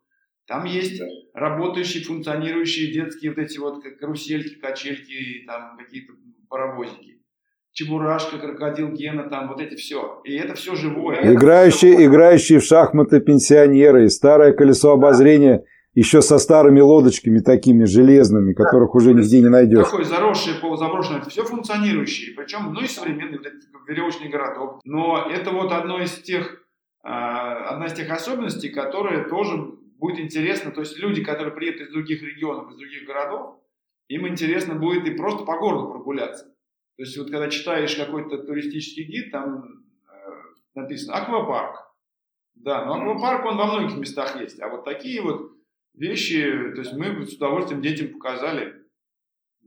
Там 0.47 0.65
есть 0.65 1.01
работающие, 1.33 2.03
функционирующие 2.03 2.91
детские 2.91 3.31
вот 3.31 3.39
эти 3.39 3.57
вот 3.57 3.83
карусельки, 3.99 4.55
качельки, 4.55 5.45
там 5.47 5.77
какие-то 5.77 6.13
паровозики. 6.49 7.20
Чебурашка, 7.73 8.37
крокодил 8.37 8.89
Гена, 8.89 9.29
там 9.29 9.47
вот 9.47 9.61
эти 9.61 9.75
все. 9.75 10.21
И 10.25 10.35
это 10.35 10.55
все 10.55 10.75
живое. 10.75 11.33
Играющие, 11.33 11.93
все 11.93 12.05
играющие 12.05 12.59
в 12.59 12.63
шахматы 12.63 13.21
пенсионеры, 13.21 14.09
старое 14.09 14.51
колесо 14.51 14.91
обозрения 14.91 15.63
еще 15.93 16.21
со 16.21 16.37
старыми 16.37 16.79
лодочками 16.79 17.39
такими 17.39 17.83
железными, 17.83 18.53
которых 18.53 18.95
уже 18.95 19.13
нигде 19.13 19.41
не 19.41 19.49
найдешь. 19.49 19.85
Такой 19.85 20.05
заросший, 20.05 20.55
полузаброшенный, 20.55 21.19
это 21.19 21.29
все 21.29 21.43
функционирующие. 21.43 22.33
Причем, 22.35 22.73
ну 22.73 22.81
и 22.81 22.87
современный 22.87 23.39
веревочный 23.87 24.29
городок. 24.29 24.79
Но 24.85 25.27
это 25.29 25.51
вот 25.51 25.71
одно 25.71 26.01
из 26.01 26.13
тех, 26.21 26.63
а, 27.03 27.71
одна 27.71 27.87
из 27.87 27.93
тех 27.93 28.09
особенностей, 28.09 28.69
которые 28.69 29.25
тоже 29.25 29.71
будет 29.97 30.19
интересно, 30.19 30.71
то 30.71 30.81
есть 30.81 30.97
люди, 30.97 31.23
которые 31.23 31.53
приедут 31.53 31.87
из 31.87 31.93
других 31.93 32.23
регионов, 32.23 32.71
из 32.71 32.77
других 32.77 33.05
городов, 33.05 33.57
им 34.07 34.27
интересно 34.27 34.75
будет 34.75 35.07
и 35.07 35.11
просто 35.11 35.43
по 35.43 35.57
городу 35.57 35.89
прогуляться. 35.89 36.50
То 37.01 37.05
есть 37.05 37.17
вот 37.17 37.31
когда 37.31 37.49
читаешь 37.49 37.95
какой-то 37.95 38.37
туристический 38.43 39.05
гид, 39.05 39.31
там 39.31 39.63
э, 39.63 40.79
написано 40.79 41.15
аквапарк. 41.15 41.95
Да, 42.53 42.85
но 42.85 42.93
аквапарк 42.93 43.43
он 43.43 43.57
во 43.57 43.65
многих 43.65 43.97
местах 43.97 44.39
есть. 44.39 44.61
А 44.61 44.69
вот 44.69 44.85
такие 44.85 45.19
вот 45.23 45.49
вещи, 45.95 46.43
то 46.75 46.81
есть 46.81 46.93
мы 46.93 47.25
с 47.25 47.33
удовольствием 47.33 47.81
детям 47.81 48.09
показали 48.09 48.73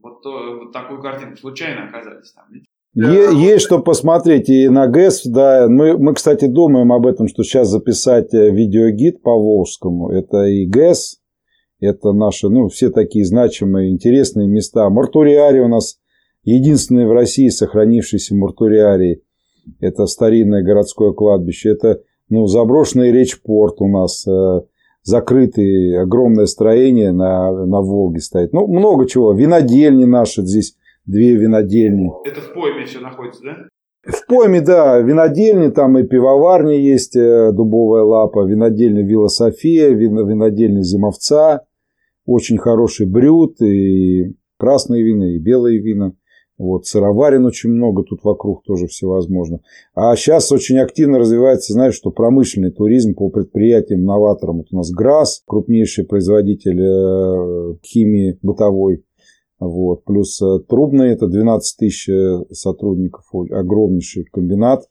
вот, 0.01 0.21
то, 0.21 0.59
вот 0.61 0.71
такую 0.71 1.01
картинку. 1.01 1.35
Случайно 1.35 1.89
оказались 1.89 2.31
там. 2.31 2.45
Есть 2.93 3.65
что 3.65 3.79
посмотреть 3.79 4.47
и 4.47 4.69
на 4.69 4.87
ГЭС, 4.87 5.25
да. 5.25 5.67
Мы, 5.67 5.97
мы, 5.97 6.13
кстати, 6.13 6.45
думаем 6.45 6.93
об 6.93 7.05
этом, 7.05 7.27
что 7.27 7.43
сейчас 7.43 7.67
записать 7.67 8.33
э, 8.33 8.49
видеогид 8.49 9.21
по 9.21 9.31
Волжскому. 9.31 10.09
Это 10.09 10.45
и 10.45 10.65
ГЭС, 10.65 11.19
это 11.81 12.13
наши, 12.13 12.47
ну, 12.47 12.69
все 12.69 12.91
такие 12.91 13.25
значимые, 13.25 13.91
интересные 13.91 14.47
места. 14.47 14.89
Мартуриарий 14.89 15.59
у 15.59 15.67
нас 15.67 15.99
единственный 16.45 17.05
в 17.05 17.11
России 17.11 17.49
сохранившийся 17.49 18.35
мартуриарий. 18.35 19.23
Это 19.79 20.05
старинное 20.05 20.63
городское 20.63 21.11
кладбище. 21.11 21.69
Это, 21.69 22.01
ну, 22.29 22.45
заброшенный 22.47 23.11
речпорт 23.11 23.81
у 23.81 23.87
нас, 23.87 24.25
э, 24.27 24.61
закрытый, 25.03 25.99
огромное 25.99 26.45
строение 26.45 27.11
на, 27.11 27.65
на 27.65 27.81
Волге 27.81 28.19
стоит. 28.19 28.53
Ну, 28.53 28.67
много 28.67 29.07
чего. 29.07 29.33
Винодельни 29.33 30.05
наши 30.05 30.43
здесь 30.43 30.75
две 31.05 31.35
винодельни. 31.35 32.11
Это 32.25 32.41
в 32.41 32.53
пойме 32.53 32.85
все 32.85 32.99
находится, 32.99 33.41
да? 33.43 33.55
В 34.05 34.27
пойме, 34.27 34.61
да, 34.61 34.99
винодельни, 34.99 35.71
там 35.71 35.97
и 35.97 36.03
пивоварни 36.03 36.75
есть, 36.75 37.15
э, 37.15 37.51
дубовая 37.51 38.03
лапа, 38.03 38.45
винодельня 38.45 39.03
Вилла 39.03 39.29
София, 39.29 39.89
винодельня 39.89 40.81
Зимовца, 40.81 41.65
очень 42.27 42.59
хороший 42.59 43.07
брют, 43.07 43.59
и 43.61 44.35
красные 44.59 45.01
вина, 45.03 45.33
и 45.33 45.39
белые 45.39 45.79
вина. 45.79 46.13
Вот, 46.57 46.85
сыроварен 46.85 47.45
очень 47.45 47.69
много 47.69 48.03
тут 48.03 48.23
вокруг 48.23 48.63
тоже 48.63 48.87
всевозможно. 48.87 49.59
А 49.93 50.15
сейчас 50.15 50.51
очень 50.53 50.77
активно 50.77 51.19
развивается, 51.19 51.73
знаешь, 51.73 51.95
что 51.95 52.11
промышленный 52.11 52.71
туризм 52.71 53.13
по 53.13 53.29
предприятиям, 53.29 54.05
новаторам. 54.05 54.57
Вот 54.57 54.67
у 54.71 54.77
нас 54.77 54.89
ГРАС, 54.89 55.43
крупнейший 55.45 56.05
производитель 56.05 56.81
э, 56.81 57.75
химии 57.83 58.39
бытовой. 58.41 59.03
Вот. 59.59 60.05
Плюс 60.05 60.41
э, 60.41 60.59
трубные, 60.67 61.11
это 61.11 61.27
12 61.27 61.77
тысяч 61.77 62.07
э, 62.07 62.39
сотрудников, 62.51 63.25
огромнейший 63.33 64.23
комбинат. 64.31 64.85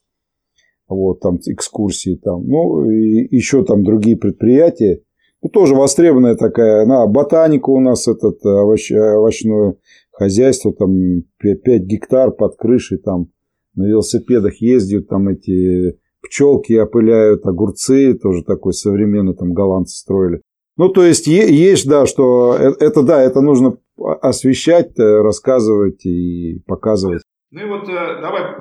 Вот, 0.87 1.21
там 1.21 1.39
экскурсии 1.47 2.21
там. 2.23 2.47
Ну, 2.47 2.91
и 2.91 3.27
еще 3.35 3.65
там 3.65 3.85
другие 3.85 4.19
предприятия. 4.19 5.01
Ну, 5.43 5.49
тоже 5.49 5.75
востребованная 5.75 6.37
такая. 6.37 6.85
На 6.85 7.07
ботанику 7.07 7.73
у 7.73 7.81
нас 7.81 8.07
этот 8.07 8.45
овощ, 8.45 8.93
овощное 8.93 9.77
хозяйство, 10.15 10.73
там 10.73 11.23
5 11.39 11.65
гектар 11.83 12.31
под 12.31 12.57
крышей, 12.57 12.99
там 12.99 13.27
на 13.75 13.87
велосипедах 13.87 14.57
ездят, 14.61 15.09
там 15.09 15.29
эти 15.29 15.99
пчелки 16.23 16.73
опыляют, 16.79 17.45
огурцы, 17.47 18.15
тоже 18.15 18.43
такой 18.45 18.73
современный, 18.73 19.35
там 19.35 19.53
голландцы 19.53 19.99
строили. 19.99 20.41
Ну, 20.77 20.89
то 20.89 21.05
есть, 21.05 21.27
есть, 21.27 21.89
да, 21.89 22.07
что 22.07 22.57
э, 22.57 22.73
это, 22.81 23.03
да, 23.03 23.23
это 23.23 23.41
нужно 23.41 23.77
освещать, 23.97 24.99
э, 24.99 25.23
рассказывать 25.23 26.05
и 26.05 26.61
показывать. 26.67 27.23
Ну 27.51 27.61
и 27.61 27.69
вот 27.69 27.89
э, 27.89 28.21
давай, 28.21 28.57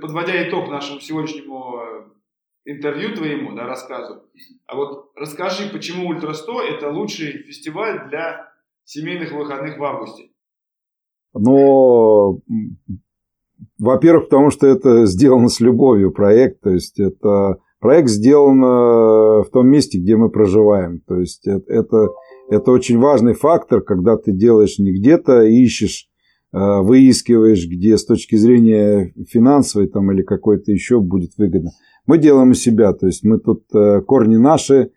подводя 0.00 0.48
итог 0.48 0.68
нашему 0.68 0.98
сегодняшнему 1.00 1.80
интервью 2.64 3.14
твоему, 3.14 3.54
да, 3.54 3.66
рассказу, 3.66 4.22
а 4.66 4.74
вот 4.74 5.12
расскажи, 5.14 5.70
почему 5.72 6.08
Ультра 6.08 6.32
100 6.32 6.62
это 6.62 6.90
лучший 6.90 7.44
фестиваль 7.44 8.08
для 8.08 8.52
семейных 8.84 9.32
выходных 9.32 9.78
в 9.78 9.84
августе? 9.84 10.30
Но, 11.34 12.40
во-первых, 13.78 14.24
потому 14.24 14.50
что 14.50 14.66
это 14.66 15.06
сделано 15.06 15.48
с 15.48 15.60
любовью 15.60 16.12
проект, 16.12 16.60
то 16.60 16.70
есть 16.70 16.98
это 16.98 17.58
проект 17.80 18.08
сделан 18.08 18.62
э, 18.62 19.42
в 19.44 19.48
том 19.52 19.68
месте, 19.68 19.98
где 19.98 20.16
мы 20.16 20.30
проживаем. 20.30 21.00
То 21.06 21.18
есть 21.20 21.46
это, 21.46 22.08
это 22.50 22.70
очень 22.72 22.98
важный 22.98 23.34
фактор, 23.34 23.82
когда 23.82 24.16
ты 24.16 24.32
делаешь 24.32 24.78
не 24.78 24.92
где-то, 24.92 25.42
ищешь, 25.42 26.08
э, 26.52 26.58
выискиваешь, 26.58 27.66
где 27.66 27.96
с 27.96 28.04
точки 28.04 28.36
зрения 28.36 29.12
финансовой 29.28 29.88
там, 29.88 30.10
или 30.12 30.22
какой-то 30.22 30.72
еще 30.72 31.00
будет 31.00 31.32
выгодно. 31.36 31.70
Мы 32.06 32.18
делаем 32.18 32.50
у 32.50 32.54
себя, 32.54 32.92
то 32.94 33.06
есть 33.06 33.22
мы 33.22 33.38
тут 33.38 33.64
э, 33.74 34.00
корни 34.00 34.36
наши, 34.36 34.90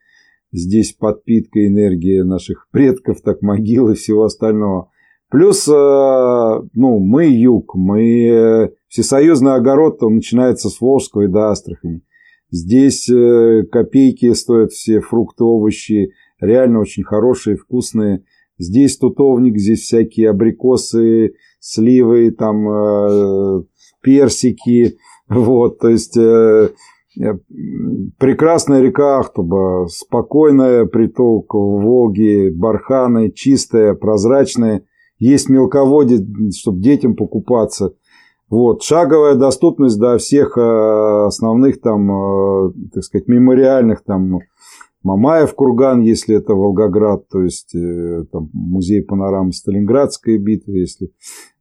здесь 0.52 0.94
подпитка, 0.94 1.66
энергия 1.66 2.24
наших 2.24 2.68
предков, 2.72 3.22
так 3.22 3.42
могилы 3.42 3.96
всего 3.96 4.24
остального. 4.24 4.91
Плюс, 5.32 5.66
ну, 5.66 7.00
мы 7.00 7.26
юг, 7.26 7.74
мы 7.74 8.74
всесоюзный 8.90 9.56
огород, 9.56 10.04
он 10.04 10.16
начинается 10.16 10.70
с 10.70 10.82
Волжского 10.82 11.22
и 11.22 11.28
до 11.28 11.50
Астрахани. 11.50 12.02
Здесь 12.52 13.10
э, 13.10 13.64
копейки 13.72 14.34
стоят 14.34 14.74
все 14.74 15.00
фрукты, 15.00 15.46
овощи, 15.46 16.12
реально 16.42 16.82
очень 16.82 17.04
хорошие, 17.04 17.56
вкусные. 17.56 18.26
Здесь 18.58 18.98
тутовник, 18.98 19.58
здесь 19.58 19.84
всякие 19.84 20.30
абрикосы, 20.30 21.36
сливы, 21.60 22.32
там 22.32 22.70
э, 22.70 23.64
персики. 24.02 24.98
Вот, 25.30 25.80
то 25.80 25.88
есть 25.88 26.18
э, 26.18 26.72
прекрасная 28.20 28.82
река 28.82 29.20
Ахтуба, 29.20 29.88
спокойная 29.88 30.84
приток 30.84 31.54
в 31.54 31.80
Волге, 31.82 32.52
барханы, 32.52 33.32
чистая, 33.32 33.94
прозрачная. 33.94 34.84
Есть 35.22 35.50
мелководье, 35.50 36.26
чтобы 36.52 36.82
детям 36.82 37.16
покупаться. 37.16 37.94
Вот, 38.50 38.82
шаговая 38.82 39.36
доступность 39.36 40.00
до 40.00 40.18
всех 40.18 40.58
э, 40.58 41.26
основных 41.28 41.80
там, 41.80 42.12
э, 42.12 42.72
так 42.92 43.04
сказать, 43.04 43.28
мемориальных 43.28 44.04
там 44.04 44.40
Мамаев 45.04 45.54
курган, 45.54 46.02
если 46.02 46.38
это 46.38 46.56
Волгоград, 46.56 47.30
то 47.30 47.44
есть 47.44 47.76
э, 47.76 48.26
там, 48.32 48.50
музей 48.52 49.04
панорамы 49.04 49.54
Сталинградской 49.54 50.40
битвы, 50.40 50.80
если 50.80 51.12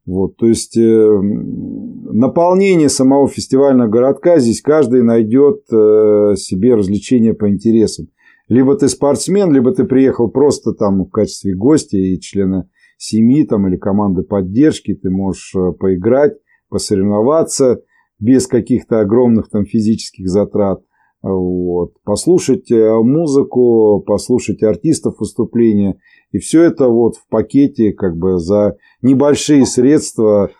Вот, 0.06 0.38
то 0.38 0.46
есть 0.46 0.74
наполнение 0.76 2.88
самого 2.88 3.28
фестивального 3.28 3.88
городка 3.88 4.38
здесь 4.38 4.62
каждый 4.62 5.02
найдет 5.02 5.66
себе 5.68 6.76
развлечения 6.76 7.34
по 7.34 7.50
интересам. 7.50 8.08
Либо 8.48 8.74
ты 8.74 8.88
спортсмен, 8.88 9.52
либо 9.52 9.70
ты 9.72 9.84
приехал 9.84 10.30
просто 10.30 10.72
там 10.72 11.04
в 11.04 11.10
качестве 11.10 11.54
гостя 11.54 11.98
и 11.98 12.18
члена 12.18 12.66
семьи 13.00 13.44
там, 13.44 13.66
или 13.66 13.76
команды 13.76 14.22
поддержки, 14.22 14.94
ты 14.94 15.10
можешь 15.10 15.54
э, 15.56 15.72
поиграть, 15.72 16.34
посоревноваться 16.68 17.80
без 18.18 18.46
каких-то 18.46 19.00
огромных 19.00 19.48
там 19.48 19.64
физических 19.64 20.28
затрат. 20.28 20.82
Вот. 21.22 21.94
Послушать 22.04 22.70
э, 22.70 22.92
музыку, 23.02 24.02
послушать 24.06 24.62
артистов 24.62 25.16
выступления. 25.18 25.98
И 26.32 26.38
все 26.38 26.62
это 26.62 26.88
вот 26.88 27.16
в 27.16 27.26
пакете 27.28 27.92
как 27.92 28.16
бы 28.16 28.38
за 28.38 28.76
небольшие 29.00 29.64
средства. 29.64 30.50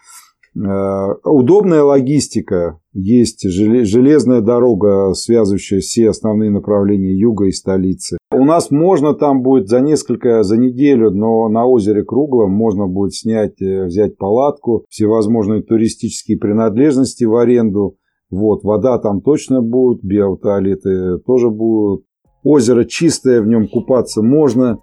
Э, 0.57 1.15
удобная 1.25 1.85
логистика. 1.85 2.81
Есть 2.93 3.49
железная 3.49 4.41
дорога, 4.41 5.15
связывающая 5.15 5.79
все 5.79 6.11
основные 6.11 6.51
направления 6.51 7.17
юга 7.17 7.47
и 7.47 7.53
столицы. 7.53 8.19
У 8.33 8.45
нас 8.45 8.73
можно 8.73 9.15
там 9.15 9.43
будет 9.43 9.69
за 9.69 9.81
несколько, 9.81 10.43
за 10.43 10.57
неделю, 10.57 11.11
но 11.13 11.49
на 11.49 11.67
озере 11.67 12.03
Круглом 12.03 12.51
можно 12.51 12.89
будет 12.89 13.15
снять, 13.15 13.63
э, 13.63 13.85
взять 13.85 14.17
палатку, 14.17 14.85
всевозможные 14.89 15.63
туристические 15.63 16.39
принадлежности 16.39 17.25
в 17.25 17.37
аренду. 17.37 17.97
Вот, 18.29 18.65
вода 18.65 18.99
там 18.99 19.21
точно 19.21 19.63
будет, 19.63 20.03
биотуалеты 20.03 21.19
тоже 21.19 21.51
будут. 21.51 22.05
Озеро 22.43 22.85
чистое, 22.85 23.43
в 23.43 23.47
нем 23.47 23.69
купаться 23.69 24.23
можно. 24.23 24.79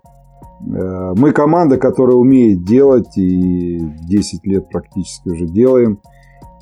Э, 0.59 1.13
мы 1.15 1.31
команда, 1.31 1.77
которая 1.77 2.15
умеет 2.15 2.63
делать, 2.63 3.17
и 3.17 3.79
10 3.79 4.45
лет 4.45 4.69
практически 4.69 5.29
уже 5.29 5.45
делаем. 5.45 5.99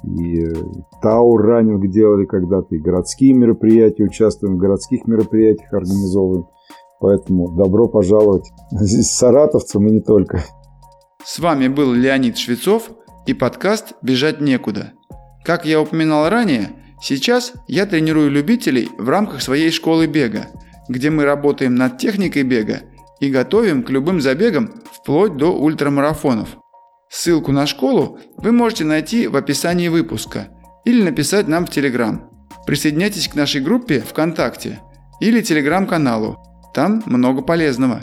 И 0.03 0.53
Таур 1.01 1.41
раннинг 1.41 1.89
делали 1.89 2.25
когда-то, 2.25 2.75
и 2.75 2.79
городские 2.79 3.33
мероприятия, 3.33 4.03
участвуем 4.03 4.55
в 4.55 4.59
городских 4.59 5.07
мероприятиях, 5.07 5.73
организовываем. 5.73 6.47
Поэтому 6.99 7.55
добро 7.55 7.87
пожаловать. 7.87 8.51
Здесь 8.71 9.11
саратовцам 9.11 9.87
и 9.87 9.91
не 9.91 10.01
только. 10.01 10.43
С 11.23 11.39
вами 11.39 11.67
был 11.67 11.93
Леонид 11.93 12.37
Швецов 12.37 12.91
и 13.25 13.33
подкаст 13.33 13.93
«Бежать 14.03 14.41
некуда». 14.41 14.93
Как 15.43 15.65
я 15.65 15.81
упоминал 15.81 16.29
ранее, 16.29 16.69
сейчас 17.01 17.53
я 17.67 17.85
тренирую 17.85 18.29
любителей 18.29 18.89
в 18.97 19.09
рамках 19.09 19.41
своей 19.41 19.71
школы 19.71 20.07
бега, 20.07 20.47
где 20.87 21.09
мы 21.09 21.25
работаем 21.25 21.75
над 21.75 21.97
техникой 21.97 22.43
бега 22.43 22.81
и 23.19 23.29
готовим 23.29 23.83
к 23.83 23.89
любым 23.89 24.21
забегам 24.21 24.71
вплоть 24.91 25.37
до 25.37 25.51
ультрамарафонов. 25.57 26.57
Ссылку 27.09 27.51
на 27.51 27.65
школу 27.65 28.19
вы 28.37 28.51
можете 28.51 28.83
найти 28.83 29.27
в 29.27 29.35
описании 29.35 29.87
выпуска 29.87 30.49
или 30.83 31.01
написать 31.01 31.47
нам 31.47 31.65
в 31.65 31.69
Телеграм. 31.69 32.29
Присоединяйтесь 32.65 33.27
к 33.27 33.35
нашей 33.35 33.61
группе 33.61 34.01
ВКонтакте 34.01 34.81
или 35.19 35.41
Телеграм-каналу– 35.41 36.37
там 36.75 37.01
много 37.05 37.41
полезного. 37.41 38.01